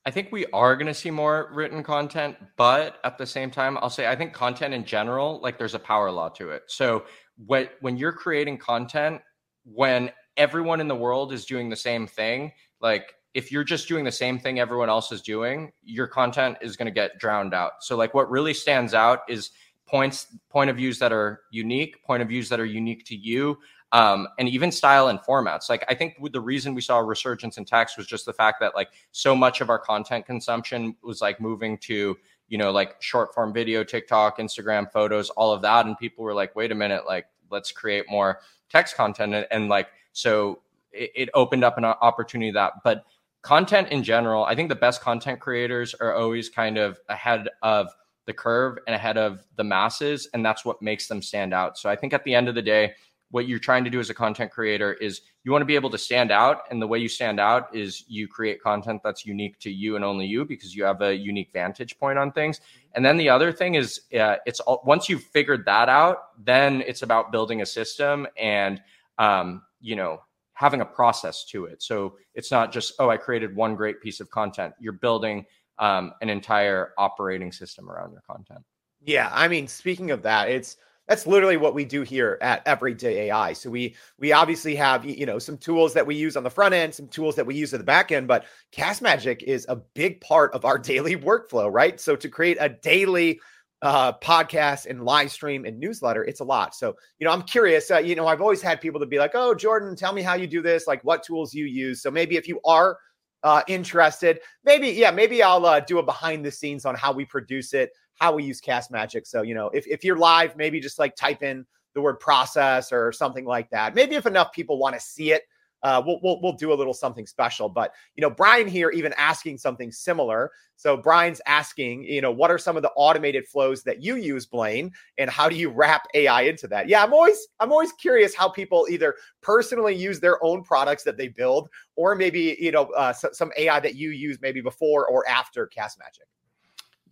I 0.06 0.12
think 0.12 0.32
we 0.32 0.46
are 0.48 0.76
going 0.76 0.88
to 0.88 0.94
see 0.94 1.12
more 1.12 1.50
written 1.54 1.82
content, 1.82 2.36
but 2.58 3.00
at 3.06 3.18
the 3.18 3.26
same 3.26 3.50
time, 3.50 3.78
I'll 3.78 3.90
say 3.90 4.08
I 4.08 4.16
think 4.16 4.34
content 4.34 4.74
in 4.74 4.84
general, 4.84 5.40
like 5.42 5.58
there's 5.58 5.76
a 5.76 5.80
power 5.80 6.12
law 6.12 6.30
to 6.30 6.50
it. 6.50 6.64
So 6.68 7.06
when 7.46 7.70
when 7.82 7.98
you're 7.98 8.12
creating 8.12 8.58
content, 8.58 9.22
when 9.64 10.12
everyone 10.36 10.82
in 10.82 10.88
the 10.88 10.96
world 10.96 11.32
is 11.32 11.46
doing 11.46 11.70
the 11.70 11.76
same 11.76 12.06
thing, 12.06 12.52
like 12.82 13.14
if 13.34 13.52
you're 13.52 13.64
just 13.64 13.88
doing 13.88 14.06
the 14.06 14.12
same 14.12 14.38
thing 14.38 14.60
everyone 14.60 14.90
else 14.90 15.12
is 15.12 15.22
doing, 15.22 15.72
your 15.84 16.08
content 16.08 16.58
is 16.62 16.78
going 16.78 16.86
to 16.86 16.92
get 16.92 17.18
drowned 17.20 17.54
out. 17.54 17.84
So 17.84 17.96
like 17.96 18.14
what 18.14 18.30
really 18.30 18.54
stands 18.54 18.94
out 18.94 19.22
is 19.28 19.52
points 19.88 20.28
point 20.50 20.70
of 20.70 20.78
views 20.78 21.00
that 21.00 21.12
are 21.12 21.42
unique, 21.52 22.04
point 22.04 22.22
of 22.22 22.28
views 22.30 22.50
that 22.50 22.60
are 22.60 22.66
unique 22.66 23.06
to 23.06 23.16
you, 23.16 23.58
um, 23.92 24.28
and 24.40 24.48
even 24.50 24.72
style 24.72 25.08
and 25.08 25.20
formats. 25.20 25.70
Like 25.70 25.84
I 25.90 25.96
think 25.96 26.16
the 26.32 26.42
reason 26.42 26.74
we 26.74 26.82
saw 26.82 27.00
a 27.00 27.04
resurgence 27.04 27.58
in 27.58 27.66
text 27.66 27.98
was 27.98 28.08
just 28.08 28.26
the 28.26 28.34
fact 28.34 28.60
that 28.62 28.76
like 28.76 28.90
so 29.12 29.36
much 29.36 29.62
of 29.62 29.70
our 29.70 29.80
content 29.80 30.26
consumption 30.26 30.96
was 31.04 31.22
like 31.22 31.42
moving 31.42 31.78
to 31.80 32.18
you 32.50 32.58
know 32.58 32.72
like 32.72 33.02
short 33.02 33.34
form 33.34 33.54
video, 33.54 33.84
TikTok, 33.84 34.38
Instagram, 34.38 34.92
photos, 34.92 35.30
all 35.32 35.52
of 35.52 35.62
that, 35.64 35.86
and 35.86 35.98
people 35.98 36.24
were 36.24 36.34
like, 36.34 36.56
wait 36.56 36.72
a 36.72 36.76
minute, 36.76 37.06
like 37.06 37.26
let's 37.50 37.72
create 37.72 38.06
more 38.10 38.40
text 38.70 38.96
content, 38.96 39.34
and, 39.34 39.48
and 39.52 39.70
like 39.70 39.90
so 40.12 40.62
it, 40.92 41.12
it 41.16 41.30
opened 41.34 41.64
up 41.64 41.78
an 41.78 41.86
opportunity 41.86 42.52
that, 42.52 42.74
but 42.84 43.06
content 43.44 43.90
in 43.90 44.04
general, 44.04 44.46
I 44.46 44.56
think 44.56 44.70
the 44.70 44.76
best 44.76 45.02
content 45.02 45.40
creators 45.40 45.94
are 45.94 46.16
always 46.16 46.50
kind 46.50 46.78
of 46.78 47.00
ahead 47.10 47.50
of 47.62 47.90
the 48.26 48.34
curve 48.34 48.80
and 48.88 48.96
ahead 48.96 49.18
of 49.18 49.46
the 49.58 49.64
masses, 49.64 50.28
and 50.34 50.44
that's 50.46 50.66
what 50.66 50.82
makes 50.82 51.08
them 51.08 51.22
stand 51.22 51.54
out. 51.54 51.78
So 51.78 51.90
I 51.90 51.96
think 51.96 52.14
at 52.14 52.24
the 52.24 52.34
end 52.34 52.48
of 52.48 52.56
the 52.56 52.62
day 52.62 52.94
what 53.34 53.48
you're 53.48 53.58
trying 53.58 53.84
to 53.84 53.90
do 53.90 54.00
as 54.00 54.12
a 54.12 54.14
content 54.14 54.52
creator 54.52 54.94
is 54.94 55.22
you 55.44 55.52
want 55.52 55.64
to 55.64 55.66
be 55.66 55.74
able 55.74 55.90
to 55.90 55.98
stand 55.98 56.30
out 56.30 56.62
and 56.70 56.80
the 56.80 56.86
way 56.86 57.00
you 57.00 57.10
stand 57.10 57.40
out 57.40 57.76
is 57.76 58.04
you 58.08 58.28
create 58.28 58.62
content 58.62 59.02
that's 59.04 59.26
unique 59.26 59.58
to 59.58 59.72
you 59.72 59.96
and 59.96 60.06
only 60.06 60.28
you 60.28 60.46
because 60.46 60.76
you 60.76 60.84
have 60.84 61.02
a 61.02 61.16
unique 61.16 61.50
vantage 61.52 61.98
point 61.98 62.20
on 62.20 62.32
things 62.32 62.62
and 62.94 63.04
then 63.04 63.18
the 63.18 63.28
other 63.28 63.52
thing 63.52 63.74
is 63.74 64.02
uh, 64.20 64.36
it's 64.46 64.60
all, 64.60 64.84
once 64.86 65.10
you've 65.10 65.24
figured 65.24 65.66
that 65.66 65.90
out 65.90 66.44
then 66.46 66.82
it's 66.82 67.02
about 67.02 67.32
building 67.32 67.64
a 67.64 67.66
system 67.66 68.28
and 68.38 68.80
um, 69.18 69.64
you 69.82 69.96
know 69.96 70.22
having 70.54 70.82
a 70.82 70.86
process 70.86 71.46
to 71.46 71.66
it. 71.66 71.82
So 71.82 72.16
it's 72.36 72.52
not 72.52 72.72
just 72.72 72.94
oh 73.00 73.10
i 73.10 73.18
created 73.18 73.56
one 73.56 73.76
great 73.76 74.02
piece 74.02 74.20
of 74.20 74.30
content. 74.30 74.74
You're 74.80 74.94
building 74.94 75.46
um, 75.80 76.14
an 76.22 76.30
entire 76.30 76.94
operating 76.98 77.52
system 77.52 77.90
around 77.90 78.12
your 78.12 78.22
content. 78.22 78.64
Yeah 79.02 79.30
i 79.34 79.48
mean 79.48 79.68
speaking 79.68 80.12
of 80.12 80.22
that 80.24 80.50
it's 80.50 80.78
that's 81.08 81.28
literally 81.28 81.58
what 81.58 81.74
we 81.74 81.84
do 81.84 82.04
here 82.04 82.38
at 82.42 82.66
everyday 82.66 83.28
ai 83.28 83.52
so 83.52 83.70
we 83.70 83.96
we 84.18 84.32
obviously 84.32 84.76
have 84.76 85.04
you 85.04 85.26
know 85.26 85.38
some 85.38 85.58
tools 85.58 85.94
that 85.94 86.08
we 86.08 86.16
use 86.16 86.38
on 86.38 86.44
the 86.44 86.50
front 86.50 86.74
end 86.74 86.94
some 86.94 87.10
tools 87.10 87.36
that 87.36 87.46
we 87.46 87.54
use 87.54 87.74
at 87.74 87.80
the 87.80 87.84
back 87.84 88.14
end 88.14 88.28
but 88.28 88.46
cast 88.72 89.02
magic 89.02 89.44
is 89.44 89.66
a 89.68 89.76
big 89.76 90.22
part 90.22 90.54
of 90.54 90.64
our 90.64 90.78
daily 90.94 91.18
workflow 91.18 91.72
right? 91.72 92.00
So 92.00 92.16
to 92.16 92.30
create 92.30 92.58
a 92.60 92.70
daily 92.70 93.42
uh, 93.84 94.14
podcast 94.20 94.86
and 94.86 95.04
live 95.04 95.30
stream 95.30 95.66
and 95.66 95.78
newsletter 95.78 96.24
it's 96.24 96.40
a 96.40 96.44
lot 96.44 96.74
so 96.74 96.96
you 97.20 97.26
know 97.28 97.32
i'm 97.32 97.44
curious 97.44 97.92
uh, 97.92 97.98
you 97.98 98.16
know 98.16 98.26
i've 98.26 98.42
always 98.42 98.62
had 98.62 98.82
people 98.82 99.00
to 99.00 99.06
be 99.06 99.20
like 99.20 99.32
oh 99.36 99.54
jordan 99.54 99.96
tell 99.96 100.14
me 100.14 100.22
how 100.22 100.34
you 100.34 100.48
do 100.48 100.62
this 100.62 100.88
like 100.88 101.04
what 101.04 101.22
tools 101.22 101.54
you 101.54 101.66
use 101.66 102.02
so 102.02 102.10
maybe 102.10 102.38
if 102.38 102.48
you 102.48 102.60
are 102.66 102.98
uh, 103.44 103.62
interested 103.68 104.40
maybe 104.64 104.88
yeah 104.88 105.12
maybe 105.12 105.44
i'll 105.44 105.66
uh, 105.66 105.82
do 105.82 106.00
a 106.00 106.04
behind 106.04 106.46
the 106.46 106.52
scenes 106.52 106.86
on 106.86 106.96
how 106.96 107.12
we 107.12 107.26
produce 107.26 107.74
it 107.74 107.92
how 108.16 108.34
we 108.34 108.44
use 108.44 108.62
Cast 108.62 108.92
Magic. 108.92 109.26
So, 109.26 109.42
you 109.42 109.54
know, 109.54 109.70
if, 109.70 109.88
if 109.88 110.04
you're 110.04 110.18
live, 110.18 110.56
maybe 110.56 110.80
just 110.80 111.00
like 111.00 111.16
type 111.16 111.44
in 111.44 111.66
the 111.94 112.02
word 112.02 112.20
process 112.20 112.92
or 112.92 113.12
something 113.12 113.46
like 113.46 113.70
that. 113.70 113.96
Maybe 113.96 114.16
if 114.16 114.26
enough 114.26 114.52
people 114.52 114.80
want 114.80 114.96
to 114.96 115.02
see 115.02 115.32
it, 115.32 115.44
uh, 115.84 116.02
we'll, 116.06 116.20
we'll, 116.24 116.42
we'll 116.42 116.54
do 116.54 116.72
a 116.72 116.76
little 116.76 116.94
something 116.94 117.28
special. 117.28 117.70
But 117.70 117.94
you 118.16 118.22
know, 118.22 118.30
Brian 118.30 118.68
here 118.68 118.90
even 118.92 119.14
asking 119.18 119.58
something 119.58 119.92
similar. 119.92 120.52
So 120.76 120.98
Brian's 120.98 121.42
asking, 121.46 122.04
you 122.06 122.22
know, 122.22 122.32
what 122.32 122.50
are 122.50 122.58
some 122.58 122.76
of 122.76 122.84
the 122.84 122.92
automated 122.96 123.46
flows 123.48 123.84
that 123.84 124.02
you 124.02 124.16
use, 124.16 124.46
Blaine, 124.46 124.92
and 125.18 125.30
how 125.30 125.48
do 125.48 125.56
you 125.56 125.70
wrap 125.70 126.08
AI 126.14 126.44
into 126.44 126.68
that? 126.70 126.88
Yeah, 126.88 127.04
I'm 127.04 127.14
always 127.14 127.48
I'm 127.60 127.72
always 127.72 127.92
curious 127.94 128.34
how 128.34 128.50
people 128.50 128.88
either 128.90 129.16
personally 129.42 129.96
use 129.96 130.20
their 130.20 130.44
own 130.44 130.64
products 130.64 131.04
that 131.04 131.18
they 131.18 131.28
build, 131.28 131.70
or 131.96 132.16
maybe 132.16 132.58
you 132.60 132.72
know 132.72 132.86
uh, 132.98 133.14
some 133.14 133.52
AI 133.58 133.80
that 133.80 133.96
you 133.96 134.10
use 134.10 134.40
maybe 134.42 134.62
before 134.62 135.08
or 135.08 135.28
after 135.28 135.68
Cast 135.68 136.00
Magic. 136.00 136.28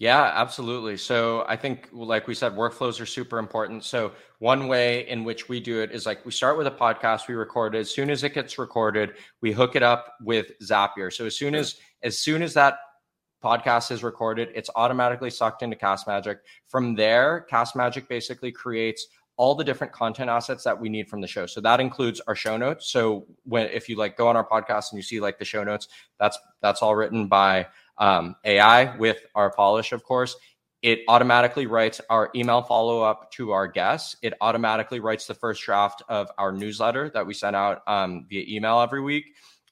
Yeah, 0.01 0.31
absolutely. 0.33 0.97
So 0.97 1.45
I 1.47 1.55
think, 1.55 1.87
like 1.91 2.25
we 2.27 2.33
said, 2.33 2.53
workflows 2.53 2.99
are 2.99 3.05
super 3.05 3.37
important. 3.37 3.83
So 3.83 4.13
one 4.39 4.67
way 4.67 5.07
in 5.07 5.23
which 5.23 5.47
we 5.47 5.59
do 5.59 5.79
it 5.79 5.91
is 5.91 6.07
like 6.07 6.25
we 6.25 6.31
start 6.31 6.57
with 6.57 6.65
a 6.65 6.71
podcast 6.71 7.27
we 7.27 7.35
record. 7.35 7.75
It. 7.75 7.81
As 7.81 7.91
soon 7.91 8.09
as 8.09 8.23
it 8.23 8.33
gets 8.33 8.57
recorded, 8.57 9.11
we 9.41 9.51
hook 9.51 9.75
it 9.75 9.83
up 9.83 10.15
with 10.19 10.57
Zapier. 10.59 11.13
So 11.13 11.27
as 11.27 11.37
soon 11.37 11.53
hmm. 11.53 11.59
as 11.59 11.75
as 12.01 12.17
soon 12.17 12.41
as 12.41 12.55
that 12.55 12.79
podcast 13.43 13.91
is 13.91 14.03
recorded, 14.03 14.49
it's 14.55 14.71
automatically 14.75 15.29
sucked 15.29 15.61
into 15.61 15.75
Cast 15.75 16.07
Magic. 16.07 16.39
From 16.67 16.95
there, 16.95 17.41
Cast 17.41 17.75
Magic 17.75 18.09
basically 18.09 18.51
creates 18.51 19.05
all 19.37 19.53
the 19.53 19.63
different 19.63 19.93
content 19.93 20.31
assets 20.31 20.63
that 20.63 20.79
we 20.79 20.89
need 20.89 21.09
from 21.09 21.21
the 21.21 21.27
show. 21.27 21.45
So 21.45 21.61
that 21.61 21.79
includes 21.79 22.19
our 22.21 22.35
show 22.35 22.57
notes. 22.57 22.91
So 22.91 23.27
when 23.43 23.67
if 23.67 23.87
you 23.87 23.97
like 23.97 24.17
go 24.17 24.27
on 24.27 24.35
our 24.35 24.47
podcast 24.47 24.91
and 24.91 24.97
you 24.97 25.03
see 25.03 25.19
like 25.19 25.37
the 25.37 25.45
show 25.45 25.63
notes, 25.63 25.87
that's 26.19 26.39
that's 26.59 26.81
all 26.81 26.95
written 26.95 27.27
by 27.27 27.67
um, 27.97 28.35
AI 28.45 28.95
with 28.97 29.25
our 29.35 29.51
polish, 29.51 29.91
of 29.91 30.03
course. 30.03 30.35
It 30.81 31.01
automatically 31.07 31.67
writes 31.67 32.01
our 32.09 32.31
email 32.33 32.63
follow 32.63 33.03
up 33.03 33.31
to 33.33 33.51
our 33.51 33.67
guests. 33.67 34.15
It 34.23 34.33
automatically 34.41 34.99
writes 34.99 35.27
the 35.27 35.35
first 35.35 35.61
draft 35.63 36.01
of 36.09 36.29
our 36.39 36.51
newsletter 36.51 37.11
that 37.13 37.27
we 37.27 37.35
send 37.35 37.55
out 37.55 37.81
um, 37.87 38.25
via 38.27 38.43
email 38.47 38.81
every 38.81 39.01
week. 39.01 39.25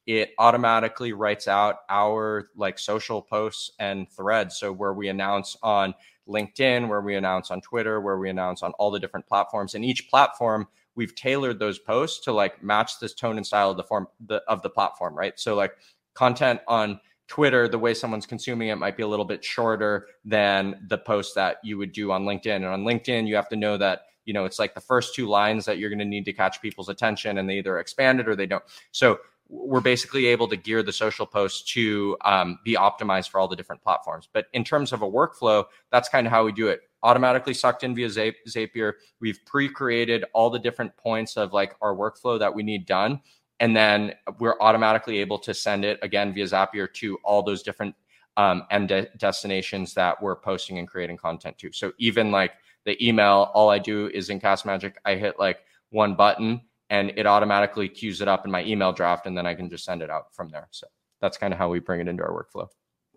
It 0.05 0.31
automatically 0.37 1.13
writes 1.13 1.47
out 1.47 1.77
our 1.89 2.49
like 2.55 2.77
social 2.77 3.21
posts 3.23 3.71
and 3.79 4.07
threads. 4.11 4.57
So 4.57 4.71
where 4.71 4.93
we 4.93 5.07
announce 5.07 5.57
on 5.63 5.95
LinkedIn, 6.27 6.87
where 6.87 7.01
we 7.01 7.15
announce 7.15 7.51
on 7.51 7.61
Twitter, 7.61 7.99
where 7.99 8.17
we 8.17 8.29
announce 8.29 8.61
on 8.61 8.71
all 8.73 8.91
the 8.91 8.99
different 8.99 9.27
platforms. 9.27 9.73
And 9.73 9.83
each 9.83 10.09
platform, 10.09 10.67
we've 10.95 11.15
tailored 11.15 11.59
those 11.59 11.79
posts 11.79 12.23
to 12.25 12.33
like 12.33 12.63
match 12.63 12.99
this 12.99 13.13
tone 13.13 13.37
and 13.37 13.45
style 13.45 13.71
of 13.71 13.77
the 13.77 13.83
form 13.83 14.07
the, 14.25 14.41
of 14.47 14.61
the 14.61 14.69
platform, 14.69 15.15
right? 15.15 15.39
So 15.39 15.55
like 15.55 15.73
content 16.13 16.61
on 16.67 16.99
Twitter, 17.29 17.67
the 17.67 17.79
way 17.79 17.93
someone's 17.93 18.25
consuming 18.25 18.69
it 18.69 18.75
might 18.75 18.97
be 18.97 19.03
a 19.03 19.07
little 19.07 19.23
bit 19.23 19.45
shorter 19.45 20.07
than 20.25 20.85
the 20.89 20.97
post 20.97 21.35
that 21.35 21.57
you 21.63 21.77
would 21.77 21.91
do 21.91 22.11
on 22.11 22.23
LinkedIn. 22.23 22.55
And 22.55 22.65
on 22.65 22.83
LinkedIn, 22.83 23.27
you 23.27 23.35
have 23.35 23.47
to 23.49 23.55
know 23.55 23.77
that, 23.77 24.01
you 24.25 24.33
know, 24.33 24.45
it's 24.45 24.59
like 24.59 24.73
the 24.73 24.81
first 24.81 25.15
two 25.15 25.27
lines 25.27 25.65
that 25.65 25.77
you're 25.77 25.91
going 25.91 25.99
to 25.99 26.05
need 26.05 26.25
to 26.25 26.33
catch 26.33 26.59
people's 26.61 26.89
attention 26.89 27.37
and 27.37 27.47
they 27.47 27.59
either 27.59 27.77
expand 27.77 28.19
it 28.19 28.27
or 28.27 28.35
they 28.35 28.47
don't. 28.47 28.63
So 28.91 29.19
we're 29.47 29.81
basically 29.81 30.27
able 30.27 30.47
to 30.47 30.55
gear 30.55 30.83
the 30.83 30.93
social 30.93 31.25
posts 31.25 31.71
to 31.73 32.17
um, 32.23 32.59
be 32.63 32.75
optimized 32.75 33.29
for 33.29 33.39
all 33.39 33.47
the 33.47 33.55
different 33.55 33.81
platforms. 33.81 34.27
But 34.31 34.45
in 34.53 34.63
terms 34.63 34.91
of 34.91 35.01
a 35.01 35.09
workflow, 35.09 35.65
that's 35.91 36.09
kind 36.09 36.27
of 36.27 36.31
how 36.31 36.45
we 36.45 36.51
do 36.51 36.67
it. 36.67 36.81
Automatically 37.01 37.53
sucked 37.53 37.83
in 37.83 37.95
via 37.95 38.09
Zapier. 38.09 38.93
We've 39.21 39.39
pre 39.45 39.69
created 39.69 40.25
all 40.33 40.49
the 40.49 40.59
different 40.59 40.95
points 40.97 41.37
of 41.37 41.53
like 41.53 41.75
our 41.81 41.95
workflow 41.95 42.37
that 42.39 42.53
we 42.53 42.61
need 42.61 42.85
done 42.85 43.21
and 43.59 43.75
then 43.75 44.13
we're 44.39 44.55
automatically 44.61 45.19
able 45.19 45.39
to 45.39 45.53
send 45.53 45.85
it 45.85 45.99
again 46.01 46.33
via 46.33 46.45
Zapier 46.45 46.91
to 46.93 47.17
all 47.23 47.43
those 47.43 47.61
different 47.63 47.95
um, 48.37 48.63
de- 48.85 49.09
destinations 49.17 49.93
that 49.93 50.21
we're 50.21 50.35
posting 50.35 50.79
and 50.79 50.87
creating 50.87 51.17
content 51.17 51.57
to. 51.57 51.71
So 51.73 51.91
even 51.97 52.31
like 52.31 52.53
the 52.85 52.95
email, 53.05 53.51
all 53.53 53.69
I 53.69 53.79
do 53.79 54.07
is 54.13 54.29
in 54.29 54.39
Cast 54.39 54.65
Magic, 54.65 54.97
I 55.05 55.15
hit 55.15 55.37
like 55.39 55.59
one 55.89 56.15
button 56.15 56.61
and 56.89 57.11
it 57.17 57.25
automatically 57.25 57.89
queues 57.89 58.21
it 58.21 58.27
up 58.27 58.45
in 58.45 58.51
my 58.51 58.63
email 58.63 58.91
draft, 58.91 59.27
and 59.27 59.37
then 59.37 59.45
I 59.45 59.53
can 59.53 59.69
just 59.69 59.85
send 59.85 60.01
it 60.01 60.09
out 60.09 60.33
from 60.33 60.49
there. 60.49 60.67
So 60.71 60.87
that's 61.21 61.37
kind 61.37 61.53
of 61.53 61.59
how 61.59 61.69
we 61.69 61.79
bring 61.79 61.99
it 62.01 62.07
into 62.07 62.23
our 62.23 62.31
workflow. 62.31 62.67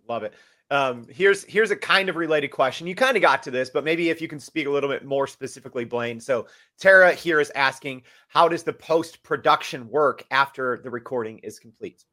Love 0.08 0.22
it. 0.24 0.34
Um, 0.70 1.06
here's 1.10 1.44
here's 1.44 1.70
a 1.70 1.76
kind 1.76 2.08
of 2.08 2.16
related 2.16 2.48
question. 2.48 2.86
You 2.86 2.94
kind 2.94 3.14
of 3.14 3.20
got 3.20 3.42
to 3.42 3.50
this, 3.50 3.68
but 3.68 3.84
maybe 3.84 4.08
if 4.08 4.22
you 4.22 4.28
can 4.28 4.40
speak 4.40 4.66
a 4.66 4.70
little 4.70 4.88
bit 4.88 5.04
more 5.04 5.26
specifically, 5.26 5.84
Blaine. 5.84 6.18
So 6.18 6.46
Tara 6.78 7.12
here 7.12 7.40
is 7.40 7.50
asking, 7.54 8.04
how 8.28 8.48
does 8.48 8.62
the 8.62 8.72
post 8.72 9.22
production 9.22 9.86
work 9.90 10.24
after 10.30 10.80
the 10.82 10.88
recording 10.90 11.38
is 11.40 11.58
complete? 11.58 12.04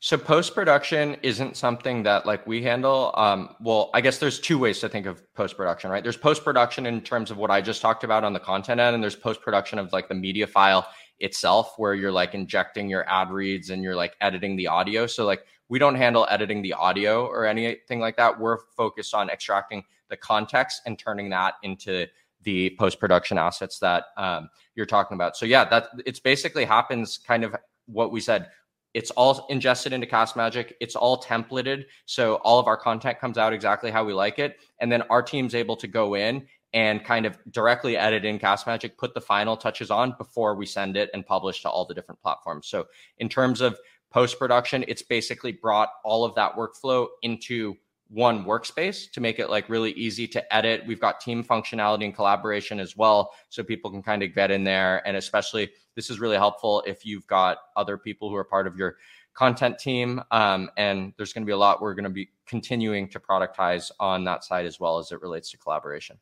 So 0.00 0.16
post 0.18 0.54
production 0.54 1.16
isn't 1.22 1.56
something 1.56 2.02
that 2.04 2.26
like 2.26 2.46
we 2.46 2.62
handle. 2.62 3.12
Um, 3.16 3.56
well, 3.60 3.90
I 3.94 4.00
guess 4.00 4.18
there's 4.18 4.38
two 4.38 4.58
ways 4.58 4.78
to 4.80 4.88
think 4.88 5.06
of 5.06 5.22
post 5.34 5.56
production, 5.56 5.90
right? 5.90 6.02
There's 6.02 6.16
post 6.16 6.44
production 6.44 6.86
in 6.86 7.00
terms 7.00 7.30
of 7.30 7.36
what 7.36 7.50
I 7.50 7.60
just 7.60 7.80
talked 7.80 8.04
about 8.04 8.22
on 8.22 8.32
the 8.32 8.38
content 8.38 8.80
end, 8.80 8.94
and 8.94 9.02
there's 9.02 9.16
post 9.16 9.40
production 9.40 9.78
of 9.78 9.92
like 9.92 10.08
the 10.08 10.14
media 10.14 10.46
file 10.46 10.86
itself, 11.20 11.74
where 11.78 11.94
you're 11.94 12.12
like 12.12 12.34
injecting 12.34 12.88
your 12.88 13.08
ad 13.08 13.30
reads 13.30 13.70
and 13.70 13.82
you're 13.82 13.96
like 13.96 14.14
editing 14.20 14.56
the 14.56 14.68
audio. 14.68 15.06
So 15.06 15.24
like 15.24 15.46
we 15.68 15.78
don't 15.78 15.94
handle 15.94 16.26
editing 16.30 16.62
the 16.62 16.72
audio 16.72 17.26
or 17.26 17.46
anything 17.46 18.00
like 18.00 18.16
that. 18.16 18.38
We're 18.38 18.58
focused 18.76 19.14
on 19.14 19.30
extracting 19.30 19.84
the 20.08 20.16
context 20.16 20.82
and 20.86 20.98
turning 20.98 21.30
that 21.30 21.54
into 21.62 22.06
the 22.42 22.70
post 22.78 23.00
production 23.00 23.36
assets 23.36 23.78
that 23.80 24.06
um, 24.16 24.48
you're 24.74 24.86
talking 24.86 25.14
about. 25.14 25.36
So 25.36 25.44
yeah, 25.44 25.64
that 25.66 25.88
it's 26.06 26.20
basically 26.20 26.64
happens 26.64 27.18
kind 27.18 27.44
of 27.44 27.54
what 27.86 28.12
we 28.12 28.20
said 28.20 28.48
it's 28.94 29.10
all 29.12 29.46
ingested 29.50 29.92
into 29.92 30.06
Cast 30.06 30.34
Magic. 30.34 30.76
It's 30.80 30.96
all 30.96 31.22
templated. 31.22 31.84
So 32.06 32.36
all 32.36 32.58
of 32.58 32.66
our 32.66 32.76
content 32.76 33.20
comes 33.20 33.36
out 33.38 33.52
exactly 33.52 33.90
how 33.90 34.04
we 34.04 34.12
like 34.12 34.38
it. 34.38 34.56
And 34.80 34.90
then 34.90 35.02
our 35.02 35.22
team's 35.22 35.54
able 35.54 35.76
to 35.76 35.86
go 35.86 36.14
in 36.14 36.46
and 36.72 37.04
kind 37.04 37.24
of 37.24 37.38
directly 37.50 37.96
edit 37.96 38.24
in 38.24 38.38
Cast 38.38 38.66
Magic, 38.66 38.98
put 38.98 39.14
the 39.14 39.20
final 39.20 39.56
touches 39.56 39.90
on 39.90 40.14
before 40.18 40.54
we 40.54 40.66
send 40.66 40.96
it 40.96 41.10
and 41.14 41.24
publish 41.24 41.62
to 41.62 41.68
all 41.68 41.84
the 41.84 41.94
different 41.94 42.20
platforms. 42.20 42.66
So 42.66 42.86
in 43.18 43.28
terms 43.28 43.60
of 43.60 43.78
post 44.10 44.38
production, 44.38 44.84
it's 44.88 45.02
basically 45.02 45.52
brought 45.52 45.90
all 46.04 46.24
of 46.24 46.34
that 46.34 46.56
workflow 46.56 47.06
into 47.22 47.76
one 48.10 48.44
workspace 48.44 49.10
to 49.12 49.20
make 49.20 49.38
it 49.38 49.50
like 49.50 49.68
really 49.68 49.92
easy 49.92 50.26
to 50.26 50.54
edit. 50.54 50.82
We've 50.86 51.00
got 51.00 51.20
team 51.20 51.44
functionality 51.44 52.04
and 52.04 52.14
collaboration 52.14 52.80
as 52.80 52.96
well. 52.96 53.32
So 53.50 53.62
people 53.62 53.90
can 53.90 54.02
kind 54.02 54.22
of 54.22 54.34
get 54.34 54.50
in 54.50 54.64
there. 54.64 55.06
And 55.06 55.16
especially, 55.16 55.70
this 55.94 56.08
is 56.08 56.18
really 56.18 56.36
helpful 56.36 56.82
if 56.86 57.04
you've 57.04 57.26
got 57.26 57.58
other 57.76 57.98
people 57.98 58.30
who 58.30 58.36
are 58.36 58.44
part 58.44 58.66
of 58.66 58.76
your 58.76 58.96
content 59.34 59.78
team. 59.78 60.22
Um, 60.30 60.70
and 60.76 61.12
there's 61.16 61.32
going 61.32 61.42
to 61.42 61.46
be 61.46 61.52
a 61.52 61.56
lot 61.58 61.82
we're 61.82 61.94
going 61.94 62.04
to 62.04 62.10
be 62.10 62.30
continuing 62.46 63.08
to 63.10 63.20
productize 63.20 63.90
on 64.00 64.24
that 64.24 64.42
side 64.42 64.64
as 64.64 64.80
well 64.80 64.98
as 64.98 65.12
it 65.12 65.20
relates 65.20 65.50
to 65.50 65.58
collaboration. 65.58 66.18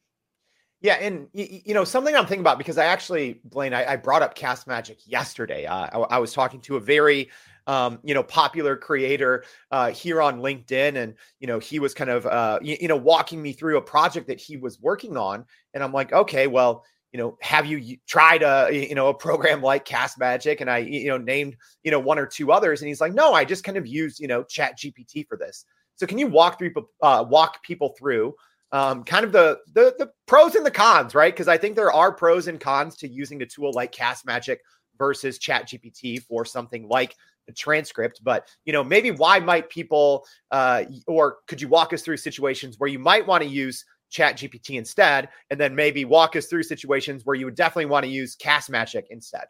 Yeah, 0.86 0.94
and 1.00 1.26
you 1.32 1.74
know 1.74 1.82
something 1.82 2.14
I'm 2.14 2.26
thinking 2.26 2.42
about 2.42 2.58
because 2.58 2.78
I 2.78 2.84
actually, 2.84 3.40
Blaine, 3.42 3.74
I, 3.74 3.94
I 3.94 3.96
brought 3.96 4.22
up 4.22 4.36
Cast 4.36 4.68
Magic 4.68 4.98
yesterday. 5.04 5.66
Uh, 5.66 5.88
I, 5.92 5.98
I 5.98 6.18
was 6.18 6.32
talking 6.32 6.60
to 6.60 6.76
a 6.76 6.80
very 6.80 7.28
um, 7.66 7.98
you 8.04 8.14
know, 8.14 8.22
popular 8.22 8.76
creator 8.76 9.42
uh, 9.72 9.90
here 9.90 10.22
on 10.22 10.38
LinkedIn, 10.38 10.94
and 10.94 11.14
you 11.40 11.48
know, 11.48 11.58
he 11.58 11.80
was 11.80 11.92
kind 11.92 12.08
of 12.08 12.24
uh, 12.24 12.60
you, 12.62 12.76
you 12.80 12.86
know 12.86 12.94
walking 12.96 13.42
me 13.42 13.52
through 13.52 13.78
a 13.78 13.82
project 13.82 14.28
that 14.28 14.40
he 14.40 14.56
was 14.56 14.80
working 14.80 15.16
on, 15.16 15.44
and 15.74 15.82
I'm 15.82 15.92
like, 15.92 16.12
okay, 16.12 16.46
well, 16.46 16.84
you 17.10 17.18
know, 17.18 17.36
have 17.42 17.66
you 17.66 17.96
tried 18.06 18.44
a 18.44 18.68
you 18.72 18.94
know 18.94 19.08
a 19.08 19.14
program 19.14 19.62
like 19.62 19.84
Cast 19.84 20.20
Magic? 20.20 20.60
And 20.60 20.70
I 20.70 20.78
you 20.78 21.08
know 21.08 21.18
named 21.18 21.56
you 21.82 21.90
know 21.90 21.98
one 21.98 22.20
or 22.20 22.26
two 22.26 22.52
others, 22.52 22.80
and 22.80 22.86
he's 22.86 23.00
like, 23.00 23.12
no, 23.12 23.32
I 23.32 23.44
just 23.44 23.64
kind 23.64 23.76
of 23.76 23.88
use 23.88 24.20
you 24.20 24.28
know 24.28 24.44
Chat 24.44 24.78
GPT 24.78 25.26
for 25.26 25.36
this. 25.36 25.64
So 25.96 26.06
can 26.06 26.18
you 26.18 26.28
walk 26.28 26.60
through 26.60 26.74
uh, 27.02 27.24
walk 27.28 27.60
people 27.64 27.96
through? 27.98 28.36
Um, 28.72 29.04
kind 29.04 29.24
of 29.24 29.32
the, 29.32 29.58
the 29.72 29.94
the 29.98 30.10
pros 30.26 30.54
and 30.54 30.66
the 30.66 30.70
cons, 30.70 31.14
right? 31.14 31.32
Because 31.32 31.48
I 31.48 31.56
think 31.56 31.76
there 31.76 31.92
are 31.92 32.12
pros 32.12 32.48
and 32.48 32.60
cons 32.60 32.96
to 32.96 33.08
using 33.08 33.42
a 33.42 33.46
tool 33.46 33.72
like 33.72 33.92
Cast 33.92 34.26
Magic 34.26 34.60
versus 34.98 35.38
Chat 35.38 35.68
GPT 35.68 36.22
for 36.22 36.44
something 36.44 36.88
like 36.88 37.14
the 37.46 37.52
transcript, 37.52 38.20
but 38.24 38.48
you 38.64 38.72
know, 38.72 38.82
maybe 38.82 39.12
why 39.12 39.38
might 39.38 39.70
people, 39.70 40.26
uh, 40.50 40.84
or 41.06 41.38
could 41.46 41.60
you 41.60 41.68
walk 41.68 41.92
us 41.92 42.02
through 42.02 42.16
situations 42.16 42.76
where 42.78 42.88
you 42.88 42.98
might 42.98 43.26
want 43.26 43.42
to 43.42 43.48
use 43.48 43.84
Chat 44.10 44.36
GPT 44.36 44.78
instead, 44.78 45.28
and 45.50 45.60
then 45.60 45.74
maybe 45.74 46.04
walk 46.04 46.36
us 46.36 46.46
through 46.46 46.62
situations 46.62 47.24
where 47.24 47.34
you 47.34 47.44
would 47.44 47.54
definitely 47.54 47.86
want 47.86 48.04
to 48.04 48.10
use 48.10 48.34
Cast 48.36 48.70
Magic 48.70 49.06
instead? 49.10 49.44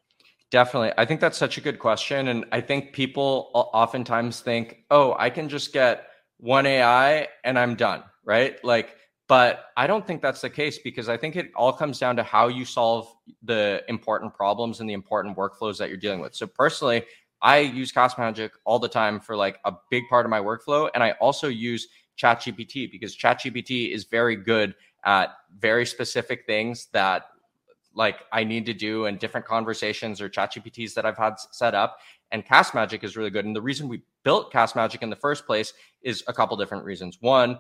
Definitely. 0.51 0.93
I 0.97 1.05
think 1.05 1.21
that's 1.21 1.39
such 1.39 1.59
a 1.59 1.61
good 1.61 1.79
question. 1.79 2.29
And 2.29 2.45
I 2.53 2.61
think 2.61 2.93
people 2.93 3.51
oftentimes 3.55 4.41
think, 4.41 4.85
oh, 4.91 5.15
I 5.19 5.31
can 5.31 5.49
just 5.49 5.73
get 5.73 6.07
one 6.39 6.67
AI 6.67 7.29
and 7.45 7.59
I'm 7.59 7.75
done, 7.75 8.05
right? 8.25 8.63
Like, 8.65 8.97
but 9.29 9.67
I 9.77 9.87
don't 9.87 10.07
think 10.07 10.23
that's 10.23 10.41
the 10.41 10.51
case 10.51 10.79
because 10.79 11.09
I 11.09 11.17
think 11.17 11.37
it 11.37 11.51
all 11.55 11.73
comes 11.73 11.99
down 11.99 12.17
to 12.17 12.23
how 12.23 12.49
you 12.49 12.65
solve 12.65 13.13
the 13.43 13.83
important 13.89 14.35
problems 14.35 14.81
and 14.81 14.89
the 14.89 14.95
important 14.95 15.37
workflows 15.37 15.79
that 15.79 15.89
you're 15.89 15.99
dealing 15.99 16.21
with. 16.21 16.35
So 16.35 16.47
personally, 16.47 17.05
I 17.43 17.59
use 17.59 17.91
Cast 17.91 18.19
Magic 18.19 18.53
all 18.65 18.79
the 18.79 18.89
time 18.89 19.21
for 19.21 19.37
like 19.37 19.59
a 19.65 19.73
big 19.91 20.05
part 20.09 20.27
of 20.27 20.31
my 20.31 20.41
workflow. 20.41 20.89
And 20.95 21.03
I 21.03 21.13
also 21.13 21.49
use 21.49 21.89
ChatGPT 22.17 22.91
because 22.91 23.17
ChatGPT 23.17 23.93
is 23.93 24.05
very 24.05 24.37
good 24.37 24.75
at 25.05 25.31
very 25.59 25.87
specific 25.87 26.47
things 26.47 26.87
that 26.93 27.25
like 27.95 28.21
I 28.31 28.45
need 28.45 28.67
to 28.67 28.75
do 28.75 29.07
and 29.07 29.19
different 29.19 29.47
conversations 29.47 30.21
or 30.21 30.29
ChatGPTs 30.29 30.95
that 30.95 31.05
I've 31.05 31.17
had 31.17 31.35
set 31.51 31.75
up. 31.75 31.99
And 32.31 32.45
Cast 32.45 32.75
Magic 32.75 33.03
is 33.05 33.17
really 33.17 33.31
good. 33.31 33.45
And 33.45 33.57
the 33.57 33.63
reason 33.63 33.89
we 33.89 34.03
built 34.23 34.53
Cast 34.53 34.77
Magic 34.77 35.03
in 35.03 35.11
the 35.11 35.17
first 35.17 35.47
place 35.47 35.73
is 36.03 36.23
a 36.29 36.33
couple 36.33 36.57
different 36.57 36.85
reasons. 36.85 37.19
One, 37.21 37.59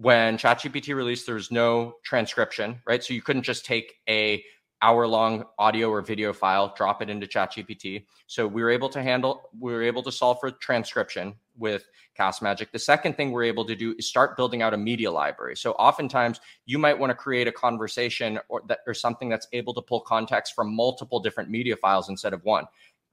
when 0.00 0.38
ChatGPT 0.38 0.94
released, 0.94 1.26
there 1.26 1.34
was 1.34 1.50
no 1.50 1.94
transcription, 2.04 2.80
right? 2.86 3.02
So 3.02 3.14
you 3.14 3.20
couldn't 3.20 3.42
just 3.42 3.66
take 3.66 3.96
a 4.08 4.44
hour 4.80 5.08
long 5.08 5.44
audio 5.58 5.90
or 5.90 6.02
video 6.02 6.32
file, 6.32 6.72
drop 6.76 7.02
it 7.02 7.10
into 7.10 7.26
ChatGPT. 7.26 8.04
So 8.28 8.46
we 8.46 8.62
were 8.62 8.70
able 8.70 8.88
to 8.90 9.02
handle, 9.02 9.50
we 9.58 9.72
were 9.72 9.82
able 9.82 10.04
to 10.04 10.12
solve 10.12 10.38
for 10.38 10.52
transcription 10.52 11.34
with 11.56 11.84
Cast 12.16 12.42
Magic. 12.42 12.70
The 12.70 12.78
second 12.78 13.16
thing 13.16 13.32
we're 13.32 13.42
able 13.42 13.64
to 13.64 13.74
do 13.74 13.96
is 13.98 14.08
start 14.08 14.36
building 14.36 14.62
out 14.62 14.72
a 14.72 14.76
media 14.76 15.10
library. 15.10 15.56
So 15.56 15.72
oftentimes 15.72 16.38
you 16.64 16.78
might 16.78 16.96
want 16.96 17.10
to 17.10 17.16
create 17.16 17.48
a 17.48 17.52
conversation 17.52 18.38
or 18.48 18.62
that 18.68 18.78
or 18.86 18.94
something 18.94 19.28
that's 19.28 19.48
able 19.52 19.74
to 19.74 19.82
pull 19.82 20.02
context 20.02 20.54
from 20.54 20.72
multiple 20.72 21.18
different 21.18 21.50
media 21.50 21.74
files 21.74 22.08
instead 22.08 22.32
of 22.32 22.44
one. 22.44 22.66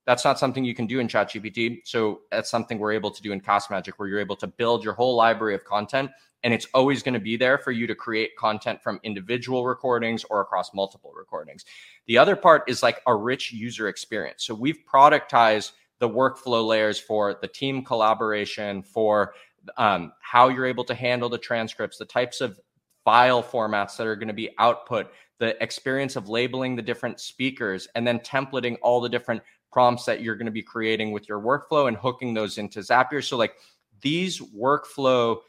That's 0.05 0.23
not 0.23 0.37
something 0.37 0.63
you 0.63 0.75
can 0.75 0.87
do 0.87 0.99
in 0.99 1.07
ChatGPT. 1.07 1.81
So 1.83 2.21
that's 2.31 2.49
something 2.49 2.77
we're 2.77 2.93
able 2.93 3.11
to 3.11 3.21
do 3.21 3.31
in 3.31 3.39
Cast 3.39 3.71
Magic, 3.71 3.99
where 3.99 4.07
you're 4.07 4.19
able 4.19 4.35
to 4.37 4.47
build 4.47 4.83
your 4.83 4.93
whole 4.93 5.15
library 5.15 5.55
of 5.55 5.63
content 5.63 6.11
and 6.45 6.53
it's 6.53 6.67
always 6.75 7.01
going 7.01 7.15
to 7.15 7.19
be 7.19 7.37
there 7.37 7.57
for 7.57 7.71
you 7.71 7.87
to 7.87 7.95
create 7.95 8.35
content 8.37 8.81
from 8.83 8.99
individual 9.01 9.65
recordings 9.65 10.23
or 10.29 10.41
across 10.41 10.75
multiple 10.75 11.11
recordings. 11.17 11.65
The 12.05 12.19
other 12.19 12.35
part 12.35 12.69
is 12.69 12.83
like 12.83 13.01
a 13.07 13.15
rich 13.15 13.51
user 13.51 13.87
experience. 13.87 14.45
So 14.45 14.53
we've 14.53 14.77
productized 14.87 15.71
the 15.97 16.07
workflow 16.07 16.65
layers 16.67 16.99
for 16.99 17.39
the 17.41 17.47
team 17.47 17.83
collaboration, 17.83 18.83
for 18.83 19.33
um, 19.77 20.11
how 20.21 20.49
you're 20.49 20.67
able 20.67 20.83
to 20.83 20.93
handle 20.93 21.29
the 21.29 21.39
transcripts, 21.39 21.97
the 21.97 22.05
types 22.05 22.41
of 22.41 22.59
file 23.03 23.41
formats 23.41 23.97
that 23.97 24.05
are 24.05 24.15
going 24.15 24.27
to 24.27 24.33
be 24.33 24.51
output, 24.59 25.11
the 25.39 25.61
experience 25.63 26.15
of 26.15 26.29
labeling 26.29 26.75
the 26.75 26.81
different 26.83 27.19
speakers, 27.19 27.87
and 27.95 28.05
then 28.05 28.19
templating 28.19 28.77
all 28.83 29.01
the 29.01 29.09
different 29.09 29.41
prompts 29.75 30.05
that 30.05 30.21
you're 30.21 30.37
going 30.37 30.45
to 30.45 30.53
be 30.53 30.63
creating 30.63 31.11
with 31.11 31.27
your 31.27 31.41
workflow 31.41 31.89
and 31.89 31.97
hooking 31.97 32.33
those 32.33 32.57
into 32.57 32.79
Zapier. 32.79 33.21
So, 33.21 33.35
like 33.35 33.55
these 33.99 34.39
workflow 34.39 35.39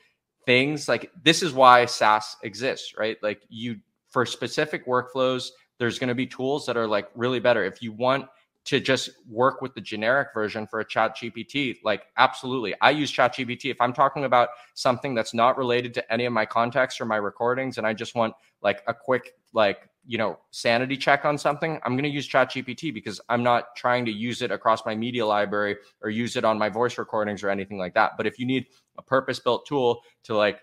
things 0.44 0.88
like 0.88 1.12
this 1.22 1.44
is 1.44 1.52
why 1.52 1.84
SaaS 1.84 2.36
exists, 2.42 2.94
right? 2.98 3.16
Like 3.22 3.42
you 3.48 3.76
for 4.08 4.26
specific 4.26 4.84
workflows, 4.84 5.50
there's 5.78 6.00
going 6.00 6.08
to 6.08 6.14
be 6.14 6.26
tools 6.26 6.66
that 6.66 6.76
are 6.76 6.88
like 6.88 7.08
really 7.14 7.38
better. 7.38 7.64
If 7.64 7.80
you 7.80 7.92
want 7.92 8.26
to 8.64 8.80
just 8.80 9.10
work 9.30 9.62
with 9.62 9.74
the 9.74 9.80
generic 9.80 10.28
version 10.34 10.66
for 10.66 10.80
a 10.80 10.84
chat 10.84 11.16
GPT, 11.16 11.76
like 11.84 12.06
absolutely. 12.16 12.74
I 12.80 12.90
use 12.90 13.12
chat 13.12 13.36
GPT. 13.36 13.70
If 13.70 13.80
I'm 13.80 13.92
talking 13.92 14.24
about 14.24 14.48
something 14.74 15.14
that's 15.14 15.34
not 15.34 15.56
related 15.56 15.94
to 15.94 16.12
any 16.12 16.24
of 16.24 16.32
my 16.32 16.46
contexts 16.46 17.00
or 17.00 17.04
my 17.04 17.16
recordings, 17.16 17.78
and 17.78 17.86
I 17.86 17.92
just 17.92 18.16
want 18.16 18.34
like 18.60 18.82
a 18.88 18.94
quick, 18.94 19.34
like, 19.52 19.88
you 20.06 20.18
know, 20.18 20.38
sanity 20.50 20.96
check 20.96 21.24
on 21.24 21.36
something, 21.36 21.80
I'm 21.84 21.94
going 21.94 22.04
to 22.04 22.08
use 22.08 22.26
chat 22.26 22.52
GPT 22.52 22.94
because 22.94 23.20
I'm 23.28 23.42
not 23.42 23.74
trying 23.76 24.04
to 24.04 24.12
use 24.12 24.40
it 24.42 24.50
across 24.50 24.86
my 24.86 24.94
media 24.94 25.26
library 25.26 25.76
or 26.00 26.10
use 26.10 26.36
it 26.36 26.44
on 26.44 26.58
my 26.58 26.68
voice 26.68 26.96
recordings 26.96 27.42
or 27.42 27.50
anything 27.50 27.78
like 27.78 27.94
that. 27.94 28.12
But 28.16 28.26
if 28.26 28.38
you 28.38 28.46
need 28.46 28.66
a 28.98 29.02
purpose 29.02 29.40
built 29.40 29.66
tool 29.66 30.02
to 30.24 30.36
like 30.36 30.60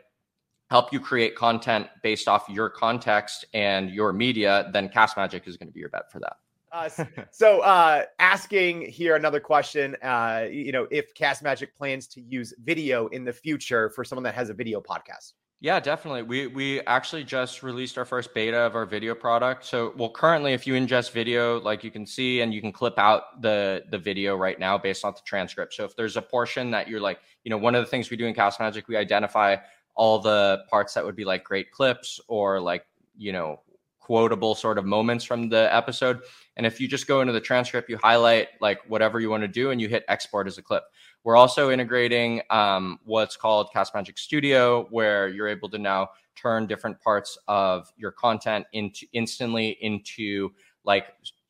help 0.70 0.94
you 0.94 1.00
create 1.00 1.36
content 1.36 1.88
based 2.02 2.28
off 2.28 2.48
your 2.50 2.70
context 2.70 3.46
and 3.54 3.90
your 3.90 4.14
media, 4.14 4.70
then 4.74 4.90
Cast 4.90 5.18
Magic 5.18 5.48
is 5.48 5.58
going 5.58 5.68
to 5.68 5.74
be 5.74 5.80
your 5.80 5.90
bet 5.90 6.12
for 6.12 6.20
that. 6.20 6.38
Uh, 6.72 6.90
so, 7.32 7.60
uh, 7.62 8.04
asking 8.20 8.90
here 8.90 9.16
another 9.16 9.40
question, 9.40 9.96
uh, 10.02 10.48
you 10.50 10.72
know, 10.72 10.88
if 10.90 11.14
Cast 11.14 11.44
Magic 11.44 11.76
plans 11.76 12.08
to 12.08 12.22
use 12.22 12.54
video 12.64 13.08
in 13.08 13.24
the 13.24 13.34
future 13.34 13.90
for 13.90 14.04
someone 14.04 14.24
that 14.24 14.34
has 14.34 14.50
a 14.50 14.54
video 14.54 14.82
podcast. 14.82 15.34
Yeah, 15.64 15.80
definitely. 15.80 16.24
We 16.24 16.48
we 16.48 16.82
actually 16.82 17.24
just 17.24 17.64
released 17.64 17.98
our 17.98 18.04
first 18.04 18.34
beta 18.34 18.58
of 18.58 18.76
our 18.76 18.86
video 18.86 19.16
product. 19.16 19.64
So, 19.64 19.94
well, 19.96 20.10
currently, 20.10 20.52
if 20.52 20.68
you 20.68 20.74
ingest 20.74 21.14
video, 21.14 21.58
like 21.62 21.86
you 21.86 21.90
can 21.90 22.06
see, 22.06 22.42
and 22.42 22.54
you 22.54 22.60
can 22.60 22.74
clip 22.74 23.00
out 23.00 23.42
the 23.42 23.86
the 23.90 23.98
video 23.98 24.36
right 24.36 24.60
now 24.60 24.78
based 24.78 25.06
on 25.06 25.14
the 25.14 25.22
transcript. 25.24 25.74
So, 25.74 25.86
if 25.86 25.96
there's 25.96 26.18
a 26.18 26.22
portion 26.22 26.70
that 26.72 26.90
you're 26.90 27.00
like, 27.00 27.22
you 27.46 27.50
know, 27.50 27.58
one 27.58 27.76
of 27.76 27.86
the 27.86 27.90
things 27.90 28.10
we 28.10 28.18
do 28.18 28.26
in 28.26 28.34
Cast 28.34 28.60
Magic, 28.60 28.90
we 28.90 28.98
identify 28.98 29.56
all 29.96 30.20
the 30.20 30.66
parts 30.70 30.96
that 30.96 31.06
would 31.06 31.16
be 31.16 31.24
like 31.24 31.46
great 31.46 31.72
clips 31.72 32.20
or 32.28 32.60
like 32.60 32.86
you 33.16 33.32
know 33.32 33.62
quotable 34.02 34.56
sort 34.56 34.78
of 34.78 34.84
moments 34.84 35.24
from 35.24 35.48
the 35.48 35.74
episode. 35.74 36.20
And 36.58 36.66
if 36.66 36.82
you 36.82 36.90
just 36.90 37.08
go 37.08 37.22
into 37.22 37.32
the 37.32 37.40
transcript, 37.40 37.90
you 37.90 37.98
highlight 37.98 38.50
like 38.60 38.82
whatever 38.90 39.22
you 39.22 39.30
want 39.30 39.44
to 39.44 39.48
do 39.48 39.72
and 39.72 39.80
you 39.80 39.88
hit 39.88 40.04
export 40.10 40.46
as 40.46 40.58
a 40.58 40.62
clip. 40.62 40.84
We're 41.24 41.38
also 41.38 41.72
integrating 41.72 42.42
um, 42.50 43.00
what's 43.06 43.38
called 43.38 43.72
Cast 43.72 43.96
Magic 43.96 44.18
Studio, 44.18 44.88
where 44.90 45.30
you're 45.30 45.48
able 45.48 45.70
to 45.70 45.78
now 45.78 46.10
turn 46.36 46.68
different 46.68 47.00
parts 47.00 47.38
of 47.48 47.92
your 47.96 48.12
content 48.12 48.66
into 48.74 49.06
instantly 49.14 49.78
into 49.82 50.52
like 50.84 51.08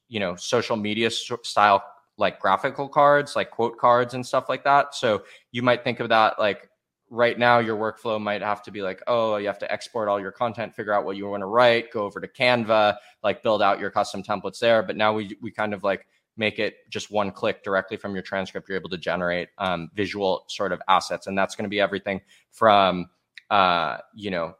you 0.09 0.19
know 0.19 0.35
social 0.35 0.75
media 0.75 1.09
style 1.09 1.83
like 2.17 2.39
graphical 2.39 2.87
cards 2.87 3.35
like 3.35 3.49
quote 3.49 3.77
cards 3.77 4.13
and 4.13 4.25
stuff 4.25 4.47
like 4.47 4.63
that. 4.63 4.93
So 4.93 5.23
you 5.51 5.63
might 5.63 5.83
think 5.83 5.99
of 5.99 6.09
that 6.09 6.37
like 6.37 6.69
right 7.09 7.37
now 7.39 7.59
your 7.59 7.77
workflow 7.77 8.21
might 8.21 8.41
have 8.41 8.63
to 8.63 8.71
be 8.71 8.81
like 8.81 9.01
oh 9.07 9.37
you 9.37 9.47
have 9.47 9.59
to 9.59 9.71
export 9.71 10.07
all 10.07 10.19
your 10.19 10.31
content 10.31 10.73
figure 10.73 10.93
out 10.93 11.05
what 11.05 11.15
you 11.15 11.27
want 11.27 11.41
to 11.41 11.45
write 11.45 11.91
go 11.91 12.01
over 12.03 12.19
to 12.19 12.27
canva 12.27 12.95
like 13.23 13.43
build 13.43 13.61
out 13.61 13.79
your 13.79 13.89
custom 13.89 14.21
templates 14.23 14.59
there. 14.59 14.83
But 14.83 14.97
now 14.97 15.13
we 15.13 15.35
we 15.41 15.51
kind 15.51 15.73
of 15.73 15.83
like 15.83 16.05
make 16.37 16.59
it 16.59 16.75
just 16.89 17.11
one 17.11 17.31
click 17.31 17.63
directly 17.63 17.97
from 17.97 18.13
your 18.13 18.23
transcript 18.23 18.67
you're 18.67 18.77
able 18.77 18.89
to 18.89 18.97
generate 18.97 19.49
um, 19.57 19.89
visual 19.93 20.45
sort 20.47 20.71
of 20.71 20.81
assets 20.87 21.27
and 21.27 21.37
that's 21.37 21.55
going 21.55 21.65
to 21.65 21.69
be 21.69 21.79
everything 21.79 22.21
from 22.51 23.07
uh, 23.49 23.97
you 24.15 24.31
know 24.31 24.55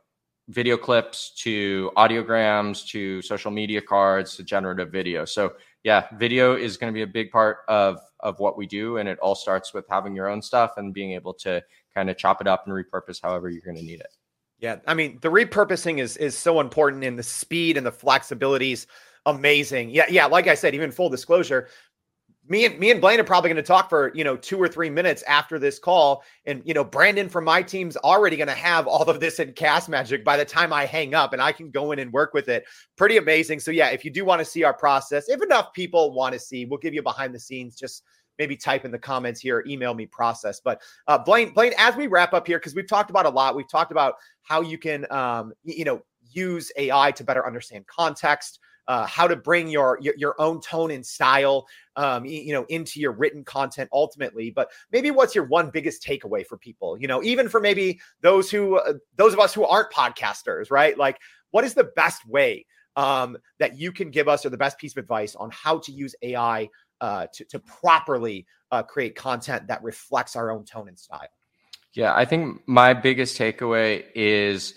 video 0.49 0.77
clips 0.77 1.31
to 1.37 1.91
audiograms 1.95 2.85
to 2.87 3.21
social 3.21 3.51
media 3.51 3.81
cards 3.81 4.35
to 4.35 4.43
generative 4.43 4.91
video. 4.91 5.25
So 5.25 5.53
yeah, 5.83 6.07
video 6.17 6.55
is 6.55 6.77
going 6.77 6.91
to 6.91 6.95
be 6.95 7.01
a 7.01 7.07
big 7.07 7.31
part 7.31 7.57
of 7.67 7.99
of 8.19 8.39
what 8.39 8.57
we 8.57 8.65
do, 8.65 8.97
and 8.97 9.09
it 9.09 9.19
all 9.19 9.35
starts 9.35 9.73
with 9.73 9.85
having 9.89 10.15
your 10.15 10.29
own 10.29 10.41
stuff 10.41 10.73
and 10.77 10.93
being 10.93 11.11
able 11.11 11.33
to 11.35 11.61
kind 11.93 12.09
of 12.09 12.17
chop 12.17 12.41
it 12.41 12.47
up 12.47 12.65
and 12.65 12.73
repurpose 12.73 13.19
however 13.21 13.49
you're 13.49 13.61
going 13.61 13.77
to 13.77 13.83
need 13.83 13.99
it. 13.99 14.15
Yeah, 14.59 14.77
I 14.87 14.93
mean 14.93 15.19
the 15.21 15.29
repurposing 15.29 15.99
is 15.99 16.17
is 16.17 16.37
so 16.37 16.59
important 16.59 17.03
in 17.03 17.15
the 17.15 17.23
speed 17.23 17.77
and 17.77 17.85
the 17.85 17.91
flexibilities 17.91 18.85
amazing. 19.25 19.89
Yeah, 19.89 20.05
yeah. 20.09 20.25
Like 20.25 20.47
I 20.47 20.55
said, 20.55 20.75
even 20.75 20.91
full 20.91 21.09
disclosure, 21.09 21.67
me 22.47 22.65
and 22.65 22.77
me 22.77 22.91
and 22.91 22.99
Blaine 22.99 23.19
are 23.19 23.23
probably 23.23 23.49
going 23.49 23.55
to 23.55 23.67
talk 23.67 23.89
for 23.89 24.11
you 24.13 24.23
know 24.23 24.35
two 24.35 24.61
or 24.61 24.67
three 24.67 24.89
minutes 24.89 25.23
after 25.23 25.57
this 25.57 25.79
call, 25.79 26.23
and 26.45 26.61
you 26.65 26.73
know 26.73 26.83
Brandon 26.83 27.29
from 27.29 27.45
my 27.45 27.61
team's 27.61 27.95
already 27.97 28.35
going 28.35 28.47
to 28.47 28.53
have 28.53 28.85
all 28.85 29.03
of 29.03 29.19
this 29.19 29.39
in 29.39 29.53
Castmagic 29.53 30.23
by 30.23 30.35
the 30.35 30.45
time 30.45 30.73
I 30.73 30.85
hang 30.85 31.13
up, 31.13 31.33
and 31.33 31.41
I 31.41 31.51
can 31.51 31.71
go 31.71 31.93
in 31.93 31.99
and 31.99 32.11
work 32.11 32.33
with 32.33 32.49
it. 32.49 32.65
Pretty 32.97 33.17
amazing. 33.17 33.59
So 33.59 33.71
yeah, 33.71 33.89
if 33.89 34.03
you 34.03 34.11
do 34.11 34.25
want 34.25 34.39
to 34.39 34.45
see 34.45 34.63
our 34.63 34.73
process, 34.73 35.29
if 35.29 35.41
enough 35.41 35.73
people 35.73 36.13
want 36.13 36.33
to 36.33 36.39
see, 36.39 36.65
we'll 36.65 36.79
give 36.79 36.93
you 36.93 37.01
behind 37.01 37.33
the 37.33 37.39
scenes. 37.39 37.75
Just 37.75 38.03
maybe 38.39 38.57
type 38.57 38.83
in 38.83 38.91
the 38.91 38.99
comments 38.99 39.39
here, 39.39 39.63
email 39.67 39.93
me 39.93 40.05
process. 40.05 40.59
But 40.59 40.81
uh, 41.07 41.19
Blaine, 41.19 41.53
Blaine, 41.53 41.73
as 41.77 41.95
we 41.95 42.07
wrap 42.07 42.33
up 42.33 42.47
here, 42.47 42.57
because 42.57 42.75
we've 42.75 42.87
talked 42.87 43.09
about 43.09 43.25
a 43.25 43.29
lot, 43.29 43.55
we've 43.55 43.69
talked 43.69 43.91
about 43.91 44.15
how 44.41 44.61
you 44.61 44.77
can 44.77 45.09
um, 45.11 45.53
you 45.63 45.85
know 45.85 46.01
use 46.29 46.71
AI 46.77 47.11
to 47.11 47.23
better 47.23 47.45
understand 47.45 47.87
context 47.87 48.59
uh, 48.87 49.05
how 49.05 49.27
to 49.27 49.35
bring 49.35 49.67
your, 49.67 49.97
your, 50.01 50.13
your 50.17 50.35
own 50.39 50.59
tone 50.61 50.91
and 50.91 51.05
style, 51.05 51.65
um, 51.95 52.25
you 52.25 52.53
know, 52.53 52.65
into 52.69 52.99
your 52.99 53.11
written 53.11 53.43
content 53.43 53.89
ultimately. 53.93 54.51
But 54.51 54.71
maybe 54.91 55.11
what's 55.11 55.35
your 55.35 55.45
one 55.45 55.69
biggest 55.69 56.03
takeaway 56.03 56.45
for 56.45 56.57
people? 56.57 56.97
You 56.97 57.07
know, 57.07 57.23
even 57.23 57.49
for 57.49 57.59
maybe 57.59 57.99
those 58.21 58.51
who 58.51 58.77
uh, 58.77 58.93
those 59.15 59.33
of 59.33 59.39
us 59.39 59.53
who 59.53 59.65
aren't 59.65 59.91
podcasters, 59.91 60.71
right? 60.71 60.97
Like, 60.97 61.19
what 61.51 61.63
is 61.63 61.73
the 61.73 61.91
best 61.95 62.27
way 62.27 62.65
um, 62.95 63.37
that 63.59 63.77
you 63.77 63.91
can 63.91 64.09
give 64.09 64.27
us, 64.27 64.45
or 64.45 64.49
the 64.49 64.57
best 64.57 64.77
piece 64.77 64.93
of 64.93 64.97
advice 64.97 65.35
on 65.35 65.49
how 65.51 65.79
to 65.79 65.91
use 65.91 66.15
AI 66.21 66.69
uh, 67.01 67.27
to 67.33 67.45
to 67.45 67.59
properly 67.59 68.45
uh, 68.71 68.83
create 68.83 69.15
content 69.15 69.67
that 69.67 69.81
reflects 69.83 70.35
our 70.35 70.51
own 70.51 70.65
tone 70.65 70.87
and 70.87 70.99
style? 70.99 71.27
Yeah, 71.93 72.15
I 72.15 72.25
think 72.25 72.61
my 72.67 72.93
biggest 72.93 73.37
takeaway 73.37 74.05
is 74.15 74.73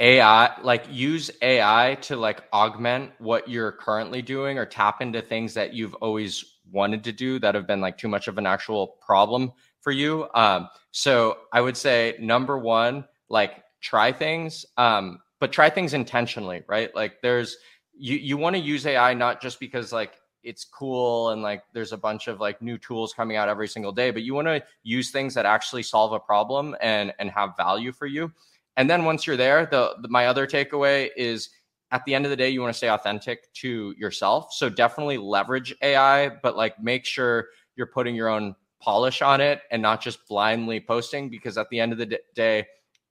AI, 0.00 0.58
like 0.62 0.84
use 0.90 1.30
AI 1.42 1.98
to 2.02 2.16
like 2.16 2.42
augment 2.52 3.12
what 3.18 3.48
you're 3.48 3.72
currently 3.72 4.22
doing 4.22 4.58
or 4.58 4.64
tap 4.64 5.02
into 5.02 5.20
things 5.20 5.54
that 5.54 5.74
you've 5.74 5.94
always 5.96 6.42
wanted 6.72 7.04
to 7.04 7.12
do 7.12 7.38
that 7.38 7.54
have 7.54 7.66
been 7.66 7.82
like 7.82 7.98
too 7.98 8.08
much 8.08 8.26
of 8.26 8.38
an 8.38 8.46
actual 8.46 8.96
problem 9.04 9.52
for 9.82 9.90
you. 9.92 10.26
Um, 10.34 10.68
so 10.90 11.38
I 11.52 11.60
would 11.60 11.76
say 11.76 12.16
number 12.18 12.58
one, 12.58 13.04
like 13.28 13.62
try 13.82 14.10
things, 14.10 14.64
um, 14.78 15.20
but 15.38 15.52
try 15.52 15.68
things 15.68 15.92
intentionally, 15.92 16.62
right? 16.66 16.94
Like 16.94 17.20
there's 17.22 17.56
you 17.94 18.16
you 18.16 18.38
want 18.38 18.56
to 18.56 18.62
use 18.62 18.86
AI 18.86 19.12
not 19.12 19.42
just 19.42 19.60
because 19.60 19.92
like 19.92 20.14
it's 20.42 20.64
cool 20.64 21.30
and 21.30 21.42
like 21.42 21.62
there's 21.74 21.92
a 21.92 21.98
bunch 21.98 22.26
of 22.26 22.40
like 22.40 22.62
new 22.62 22.78
tools 22.78 23.12
coming 23.12 23.36
out 23.36 23.50
every 23.50 23.68
single 23.68 23.92
day, 23.92 24.10
but 24.10 24.22
you 24.22 24.32
want 24.32 24.48
to 24.48 24.62
use 24.82 25.10
things 25.10 25.34
that 25.34 25.44
actually 25.44 25.82
solve 25.82 26.12
a 26.12 26.20
problem 26.20 26.74
and 26.80 27.12
and 27.18 27.30
have 27.30 27.56
value 27.58 27.92
for 27.92 28.06
you. 28.06 28.32
And 28.76 28.88
then 28.88 29.04
once 29.04 29.26
you're 29.26 29.36
there, 29.36 29.66
the, 29.66 29.96
the 30.00 30.08
my 30.08 30.26
other 30.26 30.46
takeaway 30.46 31.10
is 31.16 31.50
at 31.92 32.04
the 32.04 32.14
end 32.14 32.24
of 32.24 32.30
the 32.30 32.36
day, 32.36 32.48
you 32.48 32.60
want 32.60 32.72
to 32.72 32.76
stay 32.78 32.90
authentic 32.90 33.52
to 33.54 33.94
yourself. 33.98 34.52
So 34.52 34.68
definitely 34.68 35.18
leverage 35.18 35.74
AI, 35.82 36.28
but 36.28 36.56
like 36.56 36.80
make 36.80 37.04
sure 37.04 37.48
you're 37.76 37.86
putting 37.86 38.14
your 38.14 38.28
own 38.28 38.54
polish 38.80 39.22
on 39.22 39.40
it 39.40 39.62
and 39.70 39.82
not 39.82 40.00
just 40.00 40.26
blindly 40.28 40.80
posting 40.80 41.28
because 41.28 41.58
at 41.58 41.68
the 41.70 41.80
end 41.80 41.92
of 41.92 41.98
the 41.98 42.18
day, 42.34 42.66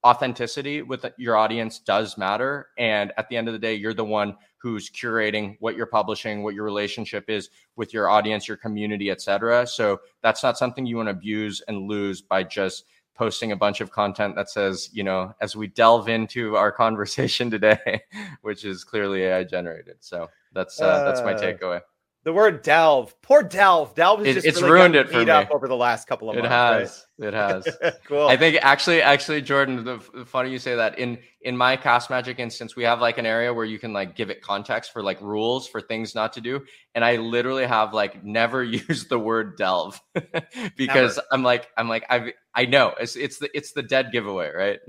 authenticity 0.05 0.81
with 0.81 1.05
your 1.17 1.35
audience 1.35 1.79
does 1.79 2.17
matter. 2.17 2.67
And 2.77 3.11
at 3.17 3.27
the 3.29 3.35
end 3.35 3.47
of 3.47 3.53
the 3.53 3.59
day, 3.59 3.75
you're 3.75 3.93
the 3.93 4.05
one 4.05 4.37
who's 4.57 4.89
curating 4.89 5.57
what 5.59 5.75
you're 5.75 5.85
publishing, 5.85 6.43
what 6.43 6.53
your 6.53 6.63
relationship 6.63 7.29
is 7.29 7.49
with 7.75 7.93
your 7.93 8.09
audience, 8.09 8.47
your 8.47 8.57
community, 8.57 9.11
etc. 9.11 9.67
So 9.67 9.99
that's 10.21 10.43
not 10.43 10.57
something 10.57 10.85
you 10.85 10.97
want 10.97 11.07
to 11.07 11.11
abuse 11.11 11.61
and 11.67 11.87
lose 11.87 12.21
by 12.21 12.43
just 12.43 12.85
posting 13.19 13.51
a 13.51 13.55
bunch 13.55 13.81
of 13.81 13.91
content 13.91 14.33
that 14.35 14.49
says, 14.49 14.89
you 14.93 15.03
know, 15.03 15.35
as 15.41 15.53
we 15.53 15.67
delve 15.67 16.07
into 16.07 16.55
our 16.55 16.71
conversation 16.85 17.51
today, 17.51 18.01
which 18.41 18.63
is 18.63 18.85
clearly 18.85 19.23
AI 19.23 19.43
generated. 19.43 19.97
So 19.99 20.29
that's 20.53 20.81
uh, 20.81 20.85
uh, 20.85 21.03
that's 21.03 21.21
my 21.21 21.33
uh, 21.33 21.39
takeaway. 21.39 21.81
The 22.23 22.33
word 22.33 22.63
delve, 22.63 23.13
poor 23.21 23.43
delve. 23.43 23.93
Delve 23.93 24.19
has 24.19 24.27
it, 24.27 24.33
just 24.35 24.47
it's 24.47 24.61
really 24.61 24.71
ruined 24.71 24.95
it 24.95 25.09
for 25.09 25.23
me 25.23 25.29
up 25.29 25.51
over 25.51 25.67
the 25.67 25.75
last 25.75 26.07
couple 26.07 26.29
of 26.29 26.37
it 26.37 26.41
months. 26.41 26.53
Has. 26.53 26.89
Right? 26.89 27.05
It 27.21 27.33
has. 27.33 27.67
cool. 28.05 28.27
I 28.27 28.37
think 28.37 28.57
actually, 28.61 29.01
actually, 29.01 29.41
Jordan, 29.41 29.83
the, 29.83 30.01
the 30.13 30.25
funny 30.25 30.51
you 30.51 30.59
say 30.59 30.75
that 30.75 30.97
in 30.97 31.17
in 31.41 31.55
my 31.55 31.75
Castmagic 31.75 32.39
instance, 32.39 32.77
we 32.77 32.83
have 32.83 33.01
like 33.01 33.17
an 33.17 33.25
area 33.25 33.53
where 33.53 33.65
you 33.65 33.77
can 33.77 33.91
like 33.91 34.15
give 34.15 34.29
it 34.29 34.41
context 34.41 34.93
for 34.93 35.03
like 35.03 35.19
rules 35.21 35.67
for 35.67 35.81
things 35.81 36.15
not 36.15 36.31
to 36.33 36.41
do, 36.41 36.63
and 36.95 37.03
I 37.03 37.17
literally 37.17 37.65
have 37.65 37.93
like 37.93 38.23
never 38.23 38.63
used 38.89 39.09
the 39.09 39.19
word 39.19 39.57
delve 39.57 39.99
because 40.77 41.17
never. 41.17 41.27
I'm 41.33 41.43
like 41.43 41.67
I'm 41.77 41.89
like 41.89 42.05
I've 42.09 42.31
I 42.55 42.65
know 42.65 42.93
it's 42.97 43.17
it's 43.17 43.37
the 43.37 43.49
it's 43.53 43.73
the 43.73 43.83
dead 43.83 44.13
giveaway, 44.13 44.51
right? 44.55 44.79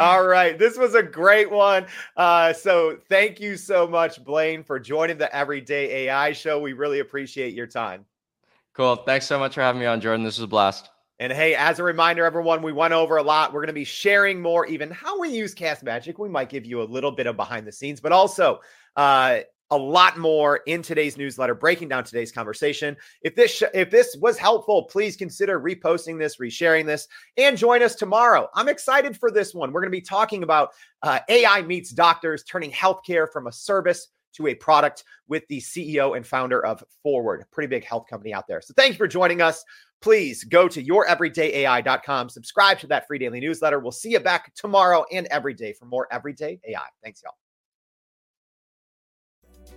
All 0.00 0.26
right, 0.26 0.58
this 0.58 0.78
was 0.78 0.94
a 0.94 1.02
great 1.02 1.50
one. 1.50 1.86
Uh, 2.16 2.54
so 2.54 2.98
thank 3.10 3.40
you 3.40 3.58
so 3.58 3.86
much, 3.86 4.24
Blaine, 4.24 4.64
for 4.64 4.80
joining 4.80 5.18
the 5.18 5.34
Everyday 5.36 6.06
AI 6.06 6.32
Show. 6.32 6.58
We 6.60 6.72
really 6.72 7.00
appreciate 7.00 7.52
your 7.52 7.66
time. 7.66 8.06
Cool. 8.78 8.94
Thanks 8.94 9.26
so 9.26 9.40
much 9.40 9.54
for 9.54 9.60
having 9.60 9.80
me 9.80 9.86
on, 9.86 10.00
Jordan. 10.00 10.24
This 10.24 10.38
was 10.38 10.44
a 10.44 10.46
blast. 10.46 10.88
And 11.18 11.32
hey, 11.32 11.56
as 11.56 11.80
a 11.80 11.82
reminder, 11.82 12.24
everyone, 12.24 12.62
we 12.62 12.72
went 12.72 12.94
over 12.94 13.16
a 13.16 13.22
lot. 13.24 13.52
We're 13.52 13.62
going 13.62 13.66
to 13.66 13.72
be 13.72 13.82
sharing 13.82 14.40
more, 14.40 14.66
even 14.66 14.88
how 14.92 15.18
we 15.18 15.30
use 15.30 15.52
Castmagic. 15.52 16.16
We 16.16 16.28
might 16.28 16.48
give 16.48 16.64
you 16.64 16.80
a 16.80 16.84
little 16.84 17.10
bit 17.10 17.26
of 17.26 17.36
behind 17.36 17.66
the 17.66 17.72
scenes, 17.72 17.98
but 17.98 18.12
also 18.12 18.60
uh, 18.94 19.40
a 19.72 19.76
lot 19.76 20.16
more 20.16 20.58
in 20.68 20.82
today's 20.82 21.18
newsletter, 21.18 21.56
breaking 21.56 21.88
down 21.88 22.04
today's 22.04 22.30
conversation. 22.30 22.96
If 23.22 23.34
this 23.34 23.50
sh- 23.50 23.64
if 23.74 23.90
this 23.90 24.16
was 24.20 24.38
helpful, 24.38 24.84
please 24.84 25.16
consider 25.16 25.58
reposting 25.58 26.16
this, 26.16 26.36
resharing 26.36 26.86
this, 26.86 27.08
and 27.36 27.58
join 27.58 27.82
us 27.82 27.96
tomorrow. 27.96 28.48
I'm 28.54 28.68
excited 28.68 29.16
for 29.16 29.32
this 29.32 29.52
one. 29.54 29.72
We're 29.72 29.80
going 29.80 29.90
to 29.90 29.98
be 29.98 30.02
talking 30.02 30.44
about 30.44 30.70
uh, 31.02 31.18
AI 31.28 31.62
meets 31.62 31.90
doctors, 31.90 32.44
turning 32.44 32.70
healthcare 32.70 33.26
from 33.28 33.48
a 33.48 33.52
service 33.52 34.06
to 34.34 34.46
a 34.46 34.54
product 34.54 35.04
with 35.28 35.46
the 35.48 35.60
CEO 35.60 36.16
and 36.16 36.26
founder 36.26 36.64
of 36.64 36.82
Forward, 37.02 37.42
a 37.42 37.54
pretty 37.54 37.68
big 37.68 37.84
health 37.84 38.06
company 38.08 38.32
out 38.32 38.46
there. 38.48 38.60
So 38.60 38.74
thank 38.76 38.92
you 38.92 38.98
for 38.98 39.08
joining 39.08 39.42
us. 39.42 39.64
Please 40.00 40.44
go 40.44 40.68
to 40.68 40.82
youreverydayai.com, 40.82 42.28
subscribe 42.28 42.78
to 42.80 42.86
that 42.88 43.06
free 43.06 43.18
daily 43.18 43.40
newsletter. 43.40 43.80
We'll 43.80 43.92
see 43.92 44.10
you 44.10 44.20
back 44.20 44.54
tomorrow 44.54 45.04
and 45.12 45.26
every 45.26 45.54
day 45.54 45.72
for 45.72 45.86
more 45.86 46.06
Everyday 46.10 46.60
AI. 46.68 46.86
Thanks, 47.02 47.22
y'all. 47.24 47.34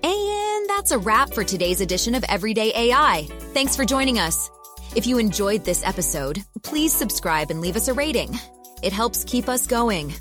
And 0.03 0.69
that's 0.69 0.91
a 0.91 0.97
wrap 0.97 1.33
for 1.33 1.43
today's 1.43 1.81
edition 1.81 2.15
of 2.15 2.23
Everyday 2.29 2.71
AI. 2.75 3.27
Thanks 3.53 3.75
for 3.75 3.85
joining 3.85 4.19
us. 4.19 4.49
If 4.95 5.07
you 5.07 5.17
enjoyed 5.17 5.63
this 5.63 5.85
episode, 5.85 6.43
please 6.63 6.93
subscribe 6.93 7.49
and 7.49 7.61
leave 7.61 7.75
us 7.75 7.87
a 7.87 7.93
rating. 7.93 8.37
It 8.83 8.93
helps 8.93 9.23
keep 9.23 9.47
us 9.47 9.67
going. 9.67 10.13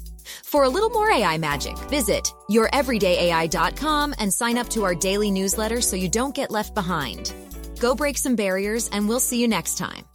For 0.45 0.64
a 0.64 0.69
little 0.69 0.90
more 0.90 1.11
AI 1.11 1.38
magic, 1.38 1.79
visit 1.88 2.33
youreverydayai.com 2.51 4.14
and 4.19 4.33
sign 4.33 4.59
up 4.59 4.69
to 4.71 4.85
our 4.85 4.95
daily 4.95 5.31
newsletter 5.31 5.81
so 5.81 5.97
you 5.97 6.09
don't 6.09 6.35
get 6.35 6.51
left 6.51 6.75
behind. 6.75 7.33
Go 7.81 7.95
break 7.95 8.19
some 8.19 8.37
barriers, 8.37 8.88
and 8.93 9.09
we'll 9.09 9.21
see 9.21 9.40
you 9.40 9.49
next 9.49 9.79
time. 9.79 10.10